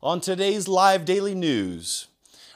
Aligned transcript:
On 0.00 0.20
today's 0.20 0.68
live 0.68 1.04
daily 1.04 1.34
news, 1.34 2.06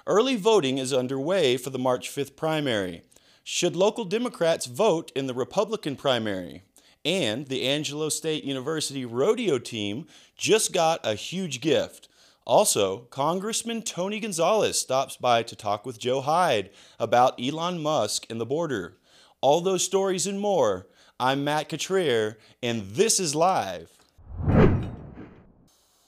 early 0.07 0.37
voting 0.37 0.79
is 0.79 0.92
underway 0.92 1.57
for 1.57 1.71
the 1.71 1.79
March 1.79 2.08
5th 2.08 2.37
primary. 2.37 3.03
Should 3.42 3.75
local 3.75 4.04
Democrats 4.04 4.67
vote 4.67 5.11
in 5.17 5.26
the 5.26 5.34
Republican 5.34 5.97
primary? 5.97 6.63
And 7.05 7.49
the 7.49 7.67
Angelo 7.67 8.11
State 8.11 8.45
University 8.45 9.05
rodeo 9.05 9.59
team 9.59 10.07
just 10.36 10.73
got 10.73 11.05
a 11.05 11.16
huge 11.16 11.61
gift. 11.61 12.09
Also, 12.45 13.09
Congressman 13.10 13.82
Tony 13.82 14.20
Gonzales 14.20 14.79
stops 14.79 15.16
by 15.16 15.43
to 15.43 15.56
talk 15.56 15.84
with 15.84 15.98
Joe 15.98 16.20
Hyde 16.20 16.70
about 17.00 17.43
Elon 17.43 17.82
Musk 17.82 18.24
and 18.30 18.40
the 18.40 18.46
border. 18.46 18.98
All 19.40 19.61
those 19.61 19.82
stories 19.82 20.29
and 20.29 20.38
more. 20.38 20.86
I'm 21.18 21.43
Matt 21.43 21.68
Catrier, 21.68 22.36
and 22.62 22.82
this 22.82 23.18
is 23.18 23.34
live. 23.34 23.90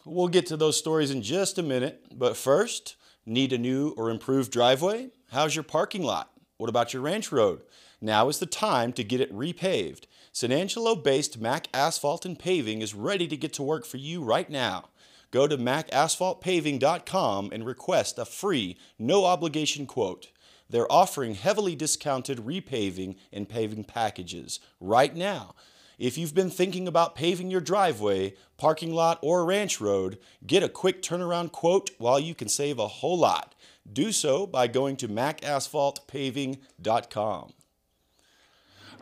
We'll 0.06 0.28
get 0.28 0.44
to 0.46 0.56
those 0.58 0.76
stories 0.78 1.10
in 1.10 1.22
just 1.22 1.56
a 1.56 1.62
minute, 1.62 2.04
but 2.12 2.36
first, 2.36 2.96
need 3.24 3.54
a 3.54 3.58
new 3.58 3.94
or 3.96 4.10
improved 4.10 4.52
driveway? 4.52 5.08
How's 5.30 5.56
your 5.56 5.62
parking 5.62 6.02
lot? 6.02 6.30
What 6.58 6.68
about 6.68 6.92
your 6.92 7.00
ranch 7.00 7.32
road? 7.32 7.62
Now 8.02 8.28
is 8.28 8.38
the 8.38 8.44
time 8.44 8.92
to 8.92 9.02
get 9.02 9.22
it 9.22 9.32
repaved. 9.32 10.04
San 10.30 10.52
Angelo 10.52 10.94
based 10.94 11.40
Mac 11.40 11.68
Asphalt 11.72 12.26
and 12.26 12.38
Paving 12.38 12.82
is 12.82 12.92
ready 12.94 13.26
to 13.26 13.36
get 13.36 13.54
to 13.54 13.62
work 13.62 13.86
for 13.86 13.96
you 13.96 14.22
right 14.22 14.50
now. 14.50 14.90
Go 15.30 15.46
to 15.46 15.56
macasphaltpaving.com 15.56 17.50
and 17.50 17.64
request 17.64 18.18
a 18.18 18.26
free, 18.26 18.76
no 18.98 19.24
obligation 19.24 19.86
quote. 19.86 20.28
They're 20.68 20.90
offering 20.92 21.34
heavily 21.34 21.74
discounted 21.74 22.38
repaving 22.38 23.16
and 23.32 23.48
paving 23.48 23.84
packages 23.84 24.60
right 24.80 25.16
now. 25.16 25.54
If 25.98 26.18
you've 26.18 26.34
been 26.34 26.50
thinking 26.50 26.88
about 26.88 27.14
paving 27.14 27.50
your 27.50 27.60
driveway, 27.60 28.34
parking 28.56 28.92
lot, 28.92 29.18
or 29.22 29.44
ranch 29.44 29.80
road, 29.80 30.18
get 30.46 30.62
a 30.62 30.68
quick 30.68 31.02
turnaround 31.02 31.52
quote 31.52 31.90
while 31.98 32.18
you 32.18 32.34
can 32.34 32.48
save 32.48 32.78
a 32.78 32.88
whole 32.88 33.18
lot. 33.18 33.54
Do 33.90 34.12
so 34.12 34.46
by 34.46 34.66
going 34.66 34.96
to 34.96 35.08
macasphaltpaving.com. 35.08 37.52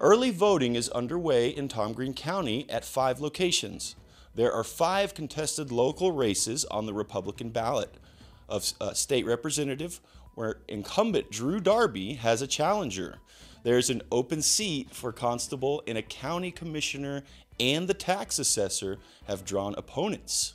Early 0.00 0.30
voting 0.30 0.74
is 0.74 0.88
underway 0.88 1.48
in 1.48 1.68
Tom 1.68 1.92
Green 1.92 2.14
County 2.14 2.68
at 2.68 2.84
five 2.84 3.20
locations. 3.20 3.94
There 4.34 4.52
are 4.52 4.64
five 4.64 5.14
contested 5.14 5.70
local 5.70 6.10
races 6.12 6.64
on 6.66 6.86
the 6.86 6.94
Republican 6.94 7.50
ballot 7.50 7.94
of 8.48 8.72
uh, 8.80 8.94
state 8.94 9.24
representative, 9.24 10.00
where 10.34 10.60
incumbent 10.68 11.30
Drew 11.30 11.60
Darby 11.60 12.14
has 12.14 12.42
a 12.42 12.46
challenger. 12.46 13.18
There's 13.62 13.90
an 13.90 14.02
open 14.10 14.42
seat 14.42 14.94
for 14.94 15.12
constable, 15.12 15.82
and 15.86 15.96
a 15.96 16.02
county 16.02 16.50
commissioner 16.50 17.22
and 17.60 17.86
the 17.86 17.94
tax 17.94 18.38
assessor 18.38 18.98
have 19.26 19.44
drawn 19.44 19.74
opponents. 19.76 20.54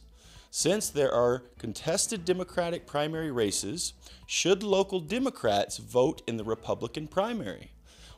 Since 0.50 0.90
there 0.90 1.14
are 1.14 1.44
contested 1.60 2.26
Democratic 2.26 2.88
primary 2.88 3.32
races, 3.32 3.94
should 4.26 4.64
local 4.64 5.00
Democrats 5.00 5.78
vote 5.78 6.22
in 6.28 6.38
the 6.38 6.44
Republican 6.44 7.08
primary? 7.08 7.72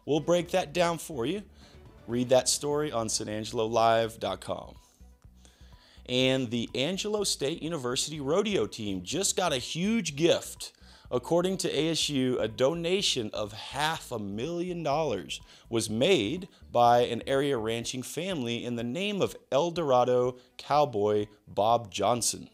We'll 0.05 0.19
break 0.21 0.49
that 0.51 0.73
down 0.73 0.97
for 0.97 1.25
you. 1.25 1.43
Read 2.07 2.29
that 2.29 2.49
story 2.49 2.91
on 2.91 3.07
sanangelolive.com. 3.07 4.75
And 6.07 6.49
the 6.49 6.69
Angelo 6.73 7.23
State 7.23 7.61
University 7.61 8.19
rodeo 8.19 8.65
team 8.65 9.03
just 9.03 9.35
got 9.35 9.53
a 9.53 9.57
huge 9.57 10.15
gift. 10.15 10.71
According 11.11 11.57
to 11.57 11.73
ASU, 11.73 12.39
a 12.39 12.47
donation 12.47 13.31
of 13.33 13.51
half 13.51 14.11
a 14.11 14.19
million 14.19 14.83
dollars 14.83 15.41
was 15.67 15.89
made 15.89 16.47
by 16.71 17.01
an 17.01 17.23
area 17.25 17.57
ranching 17.57 18.03
family 18.03 18.63
in 18.63 18.75
the 18.75 18.83
name 18.83 19.19
of 19.21 19.35
El 19.51 19.71
Dorado 19.71 20.37
cowboy 20.57 21.25
Bob 21.47 21.91
Johnson. 21.91 22.49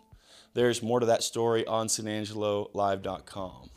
There's 0.54 0.82
more 0.82 1.02
to 1.02 1.06
that 1.06 1.22
story 1.22 1.68
on 1.68 1.88
sanangelolive.com. 1.88 3.70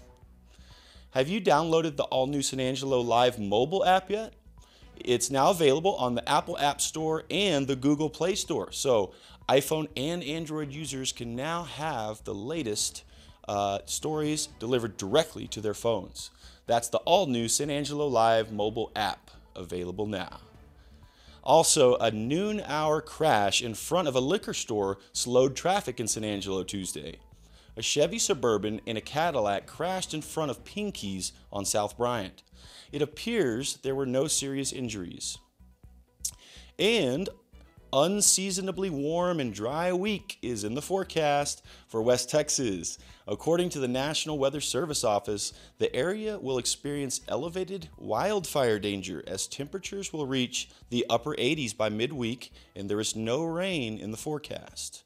Have 1.10 1.28
you 1.28 1.40
downloaded 1.40 1.96
the 1.96 2.04
all 2.04 2.28
new 2.28 2.42
San 2.42 2.60
Angelo 2.60 3.00
Live 3.00 3.36
mobile 3.40 3.84
app 3.84 4.10
yet? 4.10 4.34
It's 4.94 5.30
now 5.30 5.50
available 5.50 5.96
on 5.96 6.14
the 6.14 6.28
Apple 6.28 6.56
App 6.56 6.80
Store 6.80 7.24
and 7.30 7.66
the 7.66 7.74
Google 7.74 8.10
Play 8.10 8.36
Store. 8.36 8.70
So, 8.70 9.12
iPhone 9.48 9.88
and 9.96 10.22
Android 10.22 10.72
users 10.72 11.10
can 11.10 11.34
now 11.34 11.64
have 11.64 12.22
the 12.22 12.34
latest 12.34 13.02
uh, 13.48 13.80
stories 13.86 14.48
delivered 14.58 14.96
directly 14.96 15.48
to 15.48 15.60
their 15.60 15.74
phones. 15.74 16.30
That's 16.66 16.88
the 16.88 16.98
all 16.98 17.26
new 17.26 17.48
San 17.48 17.70
Angelo 17.70 18.06
Live 18.06 18.52
mobile 18.52 18.92
app 18.94 19.30
available 19.56 20.06
now. 20.06 20.40
Also, 21.42 21.96
a 21.96 22.10
noon 22.10 22.60
hour 22.66 23.00
crash 23.00 23.62
in 23.62 23.74
front 23.74 24.06
of 24.06 24.14
a 24.14 24.20
liquor 24.20 24.52
store 24.52 24.98
slowed 25.12 25.56
traffic 25.56 25.98
in 25.98 26.06
San 26.06 26.24
Angelo 26.24 26.62
Tuesday 26.62 27.16
a 27.78 27.82
Chevy 27.82 28.18
Suburban 28.18 28.80
and 28.88 28.98
a 28.98 29.00
Cadillac 29.00 29.66
crashed 29.68 30.12
in 30.12 30.20
front 30.20 30.50
of 30.50 30.64
Pinky's 30.64 31.32
on 31.52 31.64
South 31.64 31.96
Bryant. 31.96 32.42
It 32.90 33.00
appears 33.00 33.76
there 33.76 33.94
were 33.94 34.04
no 34.04 34.26
serious 34.26 34.72
injuries. 34.72 35.38
And 36.76 37.28
unseasonably 37.92 38.90
warm 38.90 39.40
and 39.40 39.52
dry 39.52 39.92
week 39.92 40.38
is 40.42 40.64
in 40.64 40.74
the 40.74 40.82
forecast 40.82 41.62
for 41.86 42.02
West 42.02 42.30
Texas. 42.30 42.98
According 43.26 43.68
to 43.70 43.80
the 43.80 43.88
National 43.88 44.38
Weather 44.38 44.60
Service 44.60 45.04
Office, 45.04 45.52
the 45.78 45.94
area 45.94 46.38
will 46.38 46.58
experience 46.58 47.20
elevated 47.28 47.88
wildfire 47.96 48.78
danger 48.78 49.22
as 49.26 49.46
temperatures 49.46 50.12
will 50.12 50.26
reach 50.26 50.68
the 50.90 51.06
upper 51.10 51.34
80s 51.34 51.76
by 51.76 51.88
midweek 51.88 52.52
and 52.74 52.88
there 52.88 53.00
is 53.00 53.16
no 53.16 53.44
rain 53.44 53.98
in 53.98 54.10
the 54.10 54.16
forecast. 54.16 55.02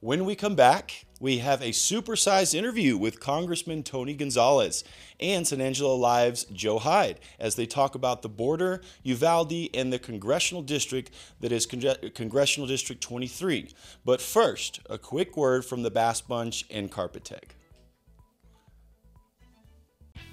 When 0.00 0.24
we 0.24 0.36
come 0.36 0.54
back, 0.54 1.06
we 1.18 1.38
have 1.38 1.60
a 1.60 1.70
supersized 1.70 2.54
interview 2.54 2.96
with 2.96 3.18
Congressman 3.18 3.82
Tony 3.82 4.14
Gonzales 4.14 4.84
and 5.18 5.44
San 5.44 5.60
Angelo 5.60 5.96
Live's 5.96 6.44
Joe 6.44 6.78
Hyde 6.78 7.18
as 7.40 7.56
they 7.56 7.66
talk 7.66 7.96
about 7.96 8.22
the 8.22 8.28
border, 8.28 8.80
Uvalde, 9.02 9.70
and 9.74 9.92
the 9.92 9.98
congressional 9.98 10.62
district 10.62 11.10
that 11.40 11.50
is 11.50 11.66
Con- 11.66 12.10
Congressional 12.14 12.68
District 12.68 13.02
23. 13.02 13.70
But 14.04 14.20
first, 14.20 14.78
a 14.88 14.98
quick 14.98 15.36
word 15.36 15.64
from 15.64 15.82
the 15.82 15.90
Bass 15.90 16.20
Bunch 16.20 16.64
and 16.70 16.92
Carpet 16.92 17.24
Tech. 17.24 17.56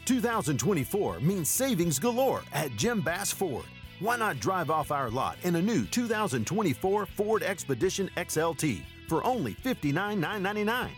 2024 0.05 1.21
means 1.21 1.49
savings 1.49 1.97
galore 1.97 2.43
at 2.53 2.75
Jim 2.75 3.01
Bass 3.01 3.31
Ford. 3.31 3.65
Why 3.99 4.15
not 4.15 4.39
drive 4.39 4.69
off 4.69 4.91
our 4.91 5.09
lot 5.09 5.37
in 5.41 5.55
a 5.55 5.61
new 5.61 5.85
2024 5.85 7.07
Ford 7.07 7.41
Expedition 7.41 8.11
XLT? 8.15 8.83
For 9.07 9.23
only 9.25 9.53
$59,999. 9.55 10.89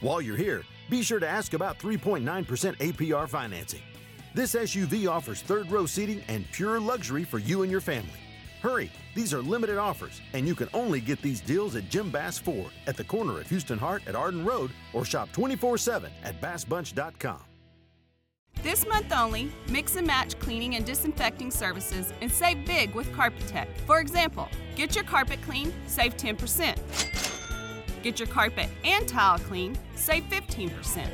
While 0.00 0.20
you're 0.20 0.36
here, 0.36 0.62
be 0.88 1.02
sure 1.02 1.18
to 1.18 1.28
ask 1.28 1.54
about 1.54 1.78
3.9% 1.78 2.22
APR 2.76 3.28
financing. 3.28 3.82
This 4.34 4.54
SUV 4.54 5.08
offers 5.10 5.40
third 5.40 5.70
row 5.70 5.86
seating 5.86 6.22
and 6.28 6.44
pure 6.52 6.78
luxury 6.78 7.24
for 7.24 7.38
you 7.38 7.62
and 7.62 7.70
your 7.72 7.80
family. 7.80 8.20
Hurry, 8.60 8.90
these 9.14 9.32
are 9.32 9.40
limited 9.40 9.78
offers, 9.78 10.20
and 10.32 10.46
you 10.46 10.54
can 10.54 10.68
only 10.74 11.00
get 11.00 11.22
these 11.22 11.40
deals 11.40 11.76
at 11.76 11.88
Jim 11.88 12.10
Bass 12.10 12.38
Ford 12.38 12.72
at 12.86 12.96
the 12.96 13.04
corner 13.04 13.40
of 13.40 13.48
Houston 13.48 13.78
Harte 13.78 14.06
at 14.06 14.14
Arden 14.14 14.44
Road 14.44 14.70
or 14.92 15.04
shop 15.04 15.32
24 15.32 15.78
7 15.78 16.10
at 16.22 16.40
bassbunch.com. 16.40 17.40
This 18.62 18.86
month 18.86 19.12
only, 19.12 19.52
mix 19.68 19.96
and 19.96 20.06
match 20.06 20.38
cleaning 20.38 20.74
and 20.74 20.84
disinfecting 20.84 21.50
services 21.50 22.12
and 22.20 22.30
save 22.30 22.64
big 22.66 22.94
with 22.94 23.12
Carpet 23.14 23.46
Tech. 23.46 23.68
For 23.86 24.00
example, 24.00 24.48
get 24.74 24.94
your 24.94 25.04
carpet 25.04 25.40
clean, 25.42 25.72
save 25.86 26.16
10%. 26.16 27.25
Get 28.06 28.20
your 28.20 28.28
carpet 28.28 28.68
and 28.84 29.08
tile 29.08 29.40
clean, 29.40 29.76
save 29.96 30.22
15%. 30.30 31.08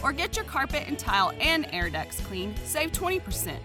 Or 0.00 0.12
get 0.12 0.36
your 0.36 0.44
carpet 0.44 0.84
and 0.86 0.96
tile 0.96 1.32
and 1.40 1.66
air 1.72 1.90
ducts 1.90 2.20
clean, 2.20 2.54
save 2.64 2.92
20%. 2.92 3.56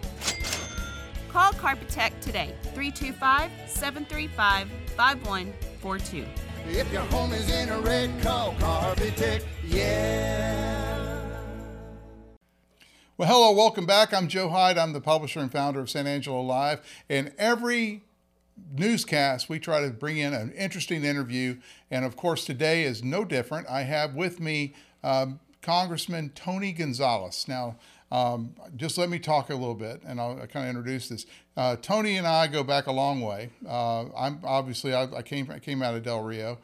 Call 1.29 1.53
Carpet 1.53 1.89
Tech 1.89 2.19
today, 2.19 2.55
325 2.73 3.51
735 3.67 4.67
5142. 4.97 6.25
If 6.69 6.91
your 6.91 7.03
home 7.03 7.33
is 7.33 7.47
in 7.51 7.69
a 7.69 7.79
wreck, 7.81 8.09
call 8.23 8.55
Carpet 8.55 9.15
Tech, 9.15 9.43
yeah. 9.63 11.19
Well, 13.15 13.29
hello, 13.29 13.51
welcome 13.51 13.85
back. 13.85 14.11
I'm 14.11 14.27
Joe 14.27 14.49
Hyde. 14.49 14.79
I'm 14.79 14.93
the 14.93 15.01
publisher 15.01 15.39
and 15.39 15.51
founder 15.51 15.81
of 15.81 15.87
San 15.91 16.07
Angelo 16.07 16.41
Live. 16.41 16.81
And 17.07 17.31
every 17.37 18.01
newscast, 18.75 19.49
we 19.49 19.59
try 19.59 19.81
to 19.81 19.89
bring 19.89 20.17
in 20.17 20.33
an 20.33 20.51
interesting 20.53 21.03
interview. 21.03 21.57
And 21.89 22.05
of 22.05 22.15
course, 22.15 22.45
today 22.45 22.83
is 22.83 23.03
no 23.03 23.25
different. 23.25 23.67
I 23.69 23.81
have 23.83 24.15
with 24.15 24.39
me 24.39 24.73
um, 25.03 25.39
Congressman 25.61 26.31
Tony 26.35 26.71
Gonzales. 26.71 27.47
Now, 27.47 27.77
um, 28.11 28.55
just 28.75 28.97
let 28.97 29.09
me 29.09 29.19
talk 29.19 29.49
a 29.49 29.55
little 29.55 29.75
bit, 29.75 30.01
and 30.05 30.19
I'll, 30.19 30.35
kind 30.47 30.65
of 30.65 30.75
introduce 30.75 31.07
this. 31.07 31.25
Uh, 31.55 31.77
Tony 31.81 32.17
and 32.17 32.27
I 32.27 32.47
go 32.47 32.63
back 32.63 32.87
a 32.87 32.91
long 32.91 33.21
way. 33.21 33.51
Uh, 33.67 34.05
I'm 34.13 34.39
obviously 34.43 34.93
I, 34.93 35.03
I, 35.03 35.21
came 35.21 35.49
I 35.49 35.59
came 35.59 35.81
out 35.81 35.95
of 35.95 36.03
Del 36.03 36.21
Rio, 36.21 36.57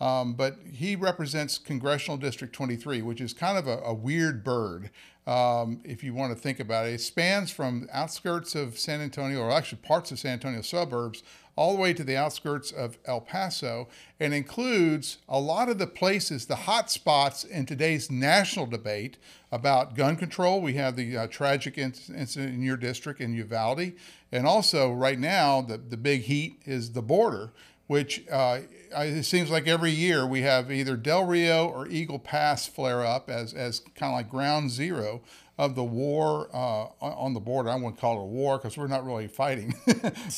um, 0.00 0.32
but 0.32 0.56
he 0.72 0.96
represents 0.96 1.58
Congressional 1.58 2.16
District 2.16 2.54
23, 2.54 3.02
which 3.02 3.20
is 3.20 3.34
kind 3.34 3.58
of 3.58 3.66
a, 3.66 3.78
a 3.84 3.92
weird 3.92 4.42
bird 4.42 4.90
um, 5.26 5.80
if 5.84 6.04
you 6.04 6.14
want 6.14 6.32
to 6.32 6.38
think 6.40 6.60
about 6.60 6.86
it. 6.86 6.94
It 6.94 7.00
spans 7.00 7.50
from 7.50 7.88
outskirts 7.92 8.54
of 8.54 8.78
San 8.78 9.00
Antonio, 9.00 9.40
or 9.40 9.50
actually 9.50 9.78
parts 9.78 10.12
of 10.12 10.18
San 10.18 10.34
Antonio 10.34 10.62
suburbs, 10.62 11.22
all 11.56 11.74
the 11.74 11.80
way 11.80 11.94
to 11.94 12.04
the 12.04 12.16
outskirts 12.16 12.70
of 12.70 12.98
El 13.06 13.22
Paso 13.22 13.88
and 14.20 14.34
includes 14.34 15.18
a 15.26 15.40
lot 15.40 15.70
of 15.70 15.78
the 15.78 15.86
places, 15.86 16.46
the 16.46 16.54
hot 16.54 16.90
spots 16.90 17.44
in 17.44 17.64
today's 17.64 18.10
national 18.10 18.66
debate 18.66 19.16
about 19.50 19.96
gun 19.96 20.16
control. 20.16 20.60
We 20.60 20.74
have 20.74 20.96
the 20.96 21.16
uh, 21.16 21.26
tragic 21.28 21.78
incident 21.78 22.36
in 22.36 22.62
your 22.62 22.76
district 22.76 23.20
in 23.20 23.34
Uvalde. 23.34 23.92
And 24.30 24.46
also, 24.46 24.92
right 24.92 25.18
now, 25.18 25.62
the, 25.62 25.78
the 25.78 25.96
big 25.96 26.22
heat 26.22 26.60
is 26.66 26.92
the 26.92 27.02
border, 27.02 27.52
which 27.86 28.24
uh, 28.30 28.60
it 28.92 29.24
seems 29.24 29.50
like 29.50 29.66
every 29.66 29.90
year 29.90 30.26
we 30.26 30.42
have 30.42 30.70
either 30.70 30.96
Del 30.96 31.24
Rio 31.24 31.68
or 31.68 31.86
Eagle 31.88 32.18
Pass 32.18 32.66
flare 32.66 33.04
up 33.04 33.30
as, 33.30 33.52
as 33.52 33.80
kind 33.94 34.12
of 34.12 34.16
like 34.18 34.30
ground 34.30 34.70
zero 34.70 35.22
of 35.58 35.74
the 35.74 35.84
war 35.84 36.48
uh, 36.52 36.86
on 37.00 37.32
the 37.34 37.40
border. 37.40 37.70
I 37.70 37.76
wouldn't 37.76 37.98
call 37.98 38.18
it 38.18 38.22
a 38.22 38.26
war 38.26 38.58
because 38.58 38.76
we're 38.76 38.88
not 38.88 39.06
really 39.06 39.26
fighting, 39.28 39.74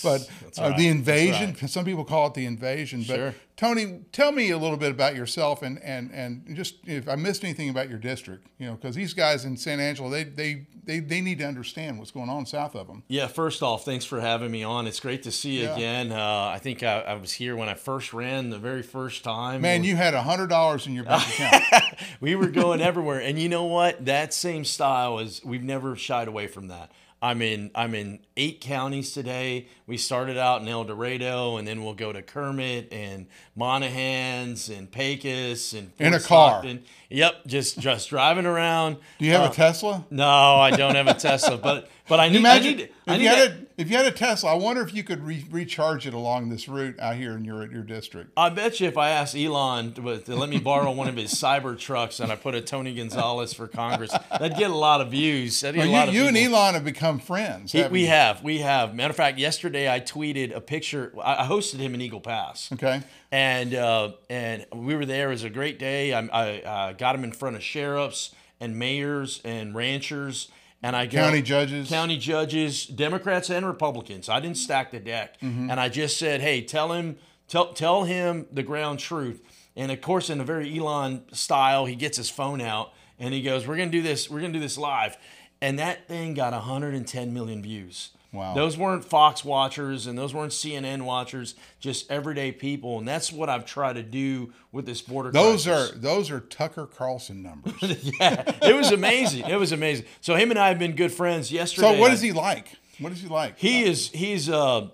but 0.03 0.29
uh, 0.59 0.63
right. 0.71 0.77
the 0.77 0.89
invasion. 0.89 1.57
That's 1.61 1.73
Some 1.73 1.85
people 1.85 2.05
call 2.05 2.29
it 2.29 2.35
the 2.35 2.47
invasion. 2.47 3.01
But 3.07 3.17
Sure. 3.17 3.35
Tony, 3.57 4.03
tell 4.13 4.31
me 4.31 4.51
a 4.51 4.57
little 4.59 4.77
bit 4.77 4.93
about 4.93 5.17
yourself 5.17 5.63
and 5.63 5.83
and 5.83 6.13
and 6.13 6.55
just 6.55 6.77
if 6.87 7.09
I 7.09 7.17
missed 7.17 7.43
anything 7.43 7.69
about 7.69 7.89
your 7.89 7.99
district, 7.99 8.47
you 8.59 8.67
know, 8.67 8.75
because 8.75 8.95
these 8.95 9.15
guys 9.15 9.45
in 9.45 9.57
San 9.57 9.81
Angelo, 9.81 10.09
they, 10.09 10.23
they 10.23 10.67
they 10.85 11.01
they 11.01 11.21
need 11.21 11.41
to 11.41 11.45
understand 11.45 11.99
what's 11.99 12.13
going 12.13 12.29
on 12.29 12.47
south 12.47 12.77
of 12.77 12.87
them. 12.87 13.03
Yeah, 13.09 13.27
first 13.27 13.61
off, 13.61 13.85
thanks 13.85 14.05
for 14.05 14.21
having 14.21 14.53
me 14.53 14.63
on. 14.63 14.87
It's 14.87 15.01
great 15.01 15.25
to 15.25 15.33
see 15.33 15.59
you 15.59 15.65
Yeah. 15.65 15.75
again. 15.75 16.13
Uh, 16.13 16.53
I 16.55 16.61
think 16.61 16.85
I, 16.85 17.01
I 17.01 17.15
was 17.15 17.33
here 17.33 17.57
when 17.57 17.69
I 17.69 17.75
first 17.75 18.13
ran 18.13 18.51
the 18.51 18.59
very 18.61 18.83
first 18.83 19.25
time. 19.25 19.61
Man, 19.63 19.83
you 19.83 19.97
had 19.97 20.15
a 20.15 20.23
hundred 20.23 20.51
dollars 20.51 20.87
in 20.87 20.95
your 20.95 21.03
bank 21.05 21.27
account. 21.29 21.65
we 22.21 22.37
were 22.37 22.47
going 22.51 22.81
everywhere, 22.81 23.19
and 23.21 23.41
you 23.41 23.49
know 23.49 23.65
what? 23.65 24.05
That 24.05 24.33
same 24.33 24.65
style 24.65 25.08
is 25.17 25.43
we've 25.43 25.63
never 25.65 25.97
shied 25.97 26.29
away 26.29 26.47
from 26.47 26.69
that. 26.69 26.93
I'm 27.21 27.43
in 27.43 27.71
I'm 27.75 27.95
in 27.97 28.21
eight 28.37 28.61
counties 28.61 29.13
today. 29.13 29.67
We 29.89 29.97
started 29.97 30.37
out 30.37 30.61
in 30.63 30.69
El 30.69 30.85
Dorado, 30.85 31.57
and 31.57 31.67
then 31.67 31.83
we'll 31.83 31.95
go 31.95 32.13
to 32.13 32.23
Kermit 32.23 32.93
and 32.93 33.27
Monahans 33.59 34.77
and 34.77 34.91
Pecos 34.91 35.73
and 35.73 35.91
In 35.99 36.13
Fort 36.13 36.23
a 36.23 36.27
car. 36.27 36.51
Stockton. 36.51 36.85
Yep, 37.11 37.47
just 37.47 37.79
just 37.79 38.11
driving 38.11 38.47
around. 38.47 38.99
Do 39.19 39.25
you 39.27 39.33
have 39.33 39.49
Uh, 39.49 39.53
a 39.53 39.55
Tesla? 39.55 40.07
No, 40.11 40.29
I 40.29 40.71
don't 40.71 40.95
have 40.95 41.09
a 41.09 41.15
Tesla, 41.15 41.57
but 41.57 41.89
but 42.09 42.21
I 42.21 42.29
need 42.29 42.37
I 42.37 42.39
Imagine 42.41 42.77
need 42.79 42.89
I 43.07 43.13
if 43.15 43.19
need 43.19 43.23
you, 43.25 43.29
had 43.31 43.39
that- 43.51 43.57
a, 43.59 43.67
if 43.79 43.91
you 43.91 43.97
had 43.97 44.07
a 44.07 44.11
Tesla. 44.11 44.51
I 44.53 44.55
wonder 44.57 44.83
if 44.83 44.93
you 44.93 45.05
could 45.05 45.23
re- 45.23 45.45
recharge 45.51 46.05
it 46.07 46.13
along 46.15 46.49
this 46.49 46.69
route 46.69 46.99
out 46.99 47.15
here 47.17 47.33
in 47.37 47.45
your 47.45 47.71
your 47.71 47.83
district. 47.85 48.33
I 48.37 48.49
bet 48.51 48.81
you 48.81 48.89
if 48.89 48.99
I 48.99 49.11
asked 49.11 49.37
Elon 49.37 49.93
to, 49.95 50.19
to 50.19 50.35
let 50.37 50.49
me 50.49 50.59
borrow 50.59 50.91
one 50.91 51.07
of 51.09 51.17
his 51.17 51.33
cyber 51.43 51.79
trucks 51.79 52.19
and 52.21 52.33
I 52.33 52.37
put 52.37 52.55
a 52.57 52.61
Tony 52.61 52.95
Gonzales 52.95 53.53
for 53.55 53.69
Congress, 53.69 54.11
that'd 54.31 54.57
get 54.57 54.71
a 54.71 54.75
lot 54.77 55.01
of 55.01 55.11
views. 55.13 55.61
That'd 55.61 55.77
get 55.81 55.89
Well, 55.89 55.95
a 55.95 56.07
lot 56.07 56.13
you, 56.13 56.27
of 56.27 56.33
you 56.35 56.43
and. 56.45 56.55
Elon 56.55 56.75
have 56.75 56.85
become 56.85 57.19
friends. 57.21 57.73
He- 57.73 57.87
we 57.87 58.03
you? 58.03 58.07
have, 58.09 58.43
we 58.43 58.59
have. 58.59 58.95
Matter 58.95 59.11
of 59.11 59.17
fact, 59.17 59.39
yesterday 59.39 59.89
I 59.93 60.01
tweeted 60.01 60.55
a 60.55 60.61
picture. 60.61 61.13
I 61.23 61.45
I 61.45 61.47
hosted 61.47 61.79
him 61.79 61.95
in 61.95 62.01
Eagle 62.01 62.21
Pass, 62.21 62.71
Okay. 62.73 63.01
and 63.31 63.75
uh, 63.75 64.13
and 64.29 64.67
we 64.75 64.97
were 64.97 65.07
there. 65.07 65.29
It 65.29 65.33
was 65.35 65.45
a 65.45 65.51
great 65.51 65.79
day. 65.79 66.13
I, 66.13 66.21
I 66.33 66.61
uh, 66.63 66.93
got 66.95 67.15
him 67.15 67.23
in 67.25 67.33
front 67.33 67.55
of 67.57 67.63
sheriffs 67.63 68.35
and 68.61 68.77
mayors 68.77 69.41
and 69.45 69.73
ranchers, 69.75 70.49
and 70.83 70.95
I 70.95 71.07
go, 71.07 71.19
County 71.19 71.43
judges. 71.43 71.89
county 71.89 72.17
judges, 72.19 72.87
Democrats 72.87 73.51
and 73.51 73.67
Republicans. 73.67 74.29
I 74.29 74.41
didn't 74.41 74.57
stack 74.59 74.91
the 74.93 75.01
deck, 75.01 75.41
Mm-hmm. 75.41 75.71
and 75.71 75.79
I 75.81 75.89
just 75.89 76.17
said, 76.19 76.41
"Hey, 76.41 76.63
tell 76.63 76.93
him, 76.93 77.17
tell 77.49 77.73
tell 77.73 78.05
him 78.05 78.47
the 78.53 78.63
ground 78.63 78.99
truth." 78.99 79.43
And 79.77 79.91
of 79.93 80.01
course, 80.01 80.29
in 80.31 80.41
a 80.41 80.45
very 80.45 80.77
Elon 80.79 81.23
style, 81.33 81.87
he 81.87 81.95
gets 81.95 82.17
his 82.17 82.29
phone 82.31 82.61
out 82.61 82.93
and 83.19 83.33
he 83.35 83.43
goes, 83.43 83.67
"We're 83.67 83.77
gonna 83.77 83.91
do 83.91 84.03
this. 84.03 84.29
We're 84.31 84.41
gonna 84.41 84.53
do 84.53 84.61
this 84.61 84.79
live," 84.79 85.17
and 85.61 85.79
that 85.79 86.07
thing 86.09 86.35
got 86.35 86.53
110 86.53 87.33
million 87.35 87.63
views. 87.63 88.11
Wow. 88.31 88.55
Those 88.55 88.77
weren't 88.77 89.07
Fox 89.07 89.43
watchers 89.43 90.07
and 90.07 90.19
those 90.19 90.35
weren't 90.35 90.53
CNN 90.53 91.03
watchers, 91.03 91.55
just 91.81 92.11
everyday 92.11 92.53
people, 92.53 92.99
and 92.99 93.09
that's 93.09 93.33
what 93.33 93.49
I've 93.49 93.65
tried 93.65 93.95
to 93.95 94.03
do 94.03 94.53
with 94.71 94.85
this 94.85 95.01
border. 95.01 95.31
Those 95.31 95.65
crisis. 95.65 95.97
are 95.97 95.99
those 95.99 96.31
are 96.31 96.41
Tucker 96.41 96.87
Carlson 96.87 97.43
numbers. 97.43 97.75
yeah, 98.21 98.43
it 98.63 98.77
was 98.77 98.93
amazing. 98.93 99.47
It 99.47 99.59
was 99.59 99.73
amazing. 99.73 100.05
So 100.21 100.35
him 100.35 100.51
and 100.51 100.59
I 100.59 100.69
have 100.69 100.79
been 100.79 100.95
good 100.95 101.13
friends. 101.13 101.51
Yesterday, 101.51 101.95
so 101.95 102.01
what 102.01 102.13
is 102.13 102.21
he 102.21 102.33
like? 102.33 102.75
What 102.99 103.13
is 103.13 103.23
he 103.23 103.29
like? 103.29 103.59
he 103.59 103.85
is 103.85 104.11
he's 104.11 104.51
uh 104.51 104.89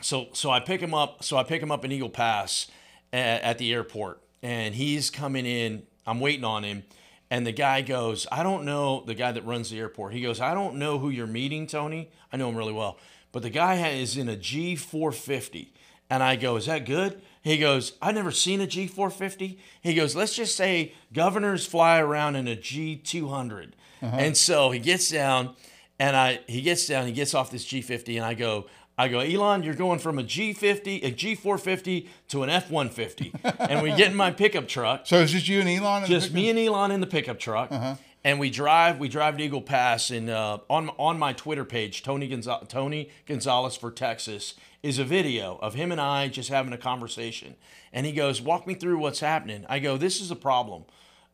so 0.00 0.28
so 0.32 0.50
I 0.50 0.60
pick 0.60 0.80
him 0.80 0.94
up 0.94 1.24
so 1.24 1.36
I 1.36 1.42
pick 1.42 1.62
him 1.62 1.70
up 1.70 1.84
in 1.84 1.92
Eagle 1.92 2.08
Pass 2.08 2.68
at, 3.12 3.42
at 3.42 3.58
the 3.58 3.72
airport 3.72 4.22
and 4.42 4.74
he's 4.74 5.10
coming 5.10 5.44
in 5.44 5.82
I'm 6.06 6.20
waiting 6.20 6.44
on 6.44 6.62
him 6.62 6.84
and 7.30 7.46
the 7.46 7.52
guy 7.52 7.82
goes 7.82 8.26
I 8.30 8.42
don't 8.42 8.64
know 8.64 9.02
the 9.04 9.14
guy 9.14 9.32
that 9.32 9.44
runs 9.44 9.70
the 9.70 9.78
airport 9.78 10.12
he 10.12 10.20
goes 10.20 10.40
I 10.40 10.54
don't 10.54 10.76
know 10.76 10.98
who 10.98 11.10
you're 11.10 11.26
meeting 11.26 11.66
Tony. 11.66 12.10
I 12.32 12.36
know 12.36 12.48
him 12.48 12.56
really 12.56 12.72
well. 12.72 12.98
But 13.32 13.42
the 13.42 13.50
guy 13.50 13.86
is 13.88 14.16
in 14.16 14.28
a 14.28 14.36
G450 14.36 15.68
and 16.08 16.22
I 16.22 16.36
go 16.36 16.56
is 16.56 16.66
that 16.66 16.86
good? 16.86 17.20
He 17.42 17.58
goes 17.58 17.92
I've 18.00 18.14
never 18.14 18.30
seen 18.30 18.60
a 18.60 18.66
G450 18.66 19.58
he 19.82 19.94
goes 19.94 20.14
let's 20.16 20.34
just 20.34 20.56
say 20.56 20.92
governors 21.12 21.66
fly 21.66 21.98
around 21.98 22.36
in 22.36 22.48
a 22.48 22.56
G200 22.56 23.72
uh-huh. 24.02 24.16
and 24.18 24.36
so 24.36 24.70
he 24.70 24.78
gets 24.78 25.10
down 25.10 25.54
and 25.98 26.16
I 26.16 26.40
he 26.46 26.62
gets 26.62 26.86
down, 26.86 27.06
he 27.06 27.12
gets 27.12 27.34
off 27.34 27.50
this 27.50 27.64
G50, 27.64 28.16
and 28.16 28.24
I 28.24 28.34
go, 28.34 28.66
I 28.98 29.08
go, 29.08 29.18
Elon, 29.18 29.62
you're 29.62 29.74
going 29.74 29.98
from 29.98 30.18
a 30.18 30.22
G50, 30.22 31.04
a 31.04 31.12
G450 31.12 32.08
to 32.28 32.42
an 32.44 32.48
F150, 32.48 33.56
and 33.70 33.82
we 33.82 33.90
get 33.90 34.10
in 34.10 34.16
my 34.16 34.30
pickup 34.30 34.68
truck, 34.68 35.02
so 35.06 35.20
it's 35.20 35.32
just 35.32 35.48
you 35.48 35.60
and 35.60 35.68
Elon? 35.68 36.06
just 36.06 36.32
me 36.32 36.48
and 36.48 36.58
Elon 36.58 36.90
in 36.90 37.00
the 37.02 37.06
pickup 37.06 37.38
truck, 37.38 37.70
and 38.24 38.40
we 38.40 38.48
drive, 38.48 38.98
we 38.98 39.08
drive 39.08 39.36
to 39.36 39.44
Eagle 39.44 39.60
Pass, 39.60 40.10
and 40.10 40.30
uh, 40.30 40.58
on 40.70 40.88
on 40.98 41.18
my 41.18 41.34
Twitter 41.34 41.64
page, 41.64 42.02
Tony 42.02 42.26
Gonzales, 42.26 42.68
Tony 42.68 43.10
Gonzales 43.26 43.76
for 43.76 43.90
Texas, 43.90 44.54
is 44.82 44.98
a 44.98 45.04
video 45.04 45.58
of 45.60 45.74
him 45.74 45.92
and 45.92 46.00
I 46.00 46.28
just 46.28 46.48
having 46.48 46.72
a 46.72 46.78
conversation, 46.78 47.56
and 47.92 48.06
he 48.06 48.12
goes, 48.12 48.40
walk 48.40 48.66
me 48.66 48.72
through 48.72 48.98
what's 48.98 49.20
happening. 49.20 49.66
I 49.68 49.78
go, 49.78 49.98
this 49.98 50.22
is 50.22 50.30
a 50.30 50.36
problem. 50.36 50.84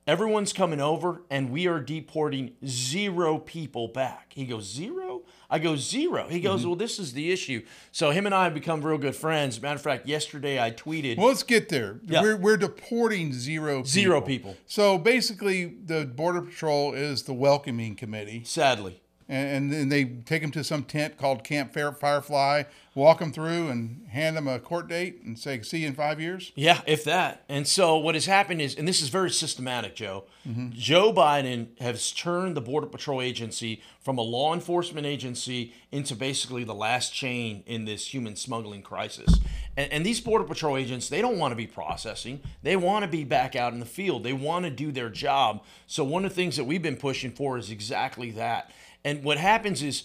Everyone's 0.05 0.53
coming 0.53 0.81
over 0.81 1.23
and 1.31 1.51
we 1.53 1.69
are 1.69 1.79
deporting 1.79 2.55
zero 2.67 3.39
people 3.39 3.87
back. 3.87 4.33
He 4.35 4.47
goes, 4.47 4.65
Zero? 4.65 5.23
I 5.53 5.59
go, 5.59 5.77
Zero. 5.77 6.27
He 6.29 6.37
Mm-hmm. 6.39 6.43
goes, 6.45 6.67
Well, 6.67 6.75
this 6.77 6.99
is 6.99 7.13
the 7.13 7.31
issue. 7.31 7.63
So 7.93 8.11
him 8.11 8.25
and 8.27 8.35
I 8.35 8.45
have 8.45 8.55
become 8.55 8.81
real 8.81 8.97
good 8.99 9.15
friends. 9.15 9.61
Matter 9.61 9.77
of 9.77 9.83
fact, 9.83 10.07
yesterday 10.09 10.59
I 10.61 10.71
tweeted. 10.71 11.19
Well, 11.19 11.29
let's 11.29 11.43
get 11.43 11.69
there. 11.69 12.01
Yeah. 12.07 12.23
We're, 12.23 12.37
we're 12.39 12.57
deporting 12.57 13.35
zero 13.35 13.75
people. 13.81 13.85
Zero 13.91 14.21
people. 14.23 14.57
So 14.67 14.97
basically, 14.97 15.67
the 15.67 16.07
Border 16.07 16.41
Patrol 16.41 16.95
is 16.95 17.25
the 17.25 17.35
welcoming 17.35 17.95
committee, 17.97 18.43
Sadly. 18.45 19.03
and, 19.29 19.49
and 19.51 19.73
then 19.73 19.89
they 19.91 20.05
take 20.07 20.41
them 20.41 20.51
to 20.53 20.65
some 20.65 20.85
tent 20.85 21.19
called 21.19 21.45
Camp 21.45 21.73
Firefly, 21.75 22.63
walk 22.95 23.21
them 23.21 23.33
through, 23.33 23.69
and 23.69 24.07
hand 24.09 24.37
them 24.37 24.47
a 24.47 24.59
court 24.59 24.89
date 24.89 25.23
and 25.25 25.39
say, 25.39 25.61
"See 25.63 25.79
you 25.79 25.89
in 25.89 25.95
five 25.95 26.21
years." 26.21 26.53
Yeah, 26.55 26.81
if 26.87 27.05
that. 27.05 27.45
And 27.49 27.67
so 27.67 27.97
what 27.97 28.15
has 28.15 28.27
happened 28.27 28.61
is, 28.61 28.75
and 28.75 28.87
this 28.87 29.01
is 29.01 29.09
very 29.09 29.31
systematic, 29.31 29.95
Joe. 29.95 30.25
Mm-hmm. 30.49 30.71
Joe 30.73 31.13
Biden 31.13 31.79
has 31.81 32.13
turned 32.13 32.57
the 32.57 32.61
Border 32.61 32.87
Patrol 32.87 33.23
agency 33.23 33.83
from 34.01 34.19
a 34.19 34.23
law 34.23 34.53
enforcement 34.53 35.07
agency 35.07 35.73
into 35.91 36.15
basically 36.15 36.65
the 36.65 36.75
last 36.75 37.15
chain 37.15 37.63
in 37.67 37.85
this 37.85 38.13
human 38.13 38.37
smuggling 38.37 38.83
crisis. 38.83 39.39
And, 39.77 39.93
and 39.93 40.05
these 40.05 40.21
Border 40.21 40.45
Patrol 40.45 40.77
agents, 40.77 41.09
they 41.09 41.23
don't 41.23 41.39
want 41.39 41.53
to 41.53 41.57
be 41.57 41.67
processing. 41.67 42.41
They 42.63 42.77
want 42.77 43.05
to 43.05 43.11
be 43.11 43.25
back 43.25 43.55
out 43.55 43.73
in 43.73 43.81
the 43.81 43.87
field. 43.87 44.25
They 44.25 44.33
want 44.33 44.65
to 44.65 44.71
do 44.71 44.93
their 44.93 45.09
job. 45.09 45.63
So 45.87 46.05
one 46.05 46.25
of 46.25 46.31
the 46.31 46.35
things 46.35 46.57
that 46.57 46.65
we've 46.65 46.83
been 46.83 46.97
pushing 46.97 47.31
for 47.31 47.57
is 47.57 47.71
exactly 47.71 48.31
that. 48.33 48.71
And 49.05 49.25
what 49.25 49.39
happens 49.39 49.83
is 49.83 50.05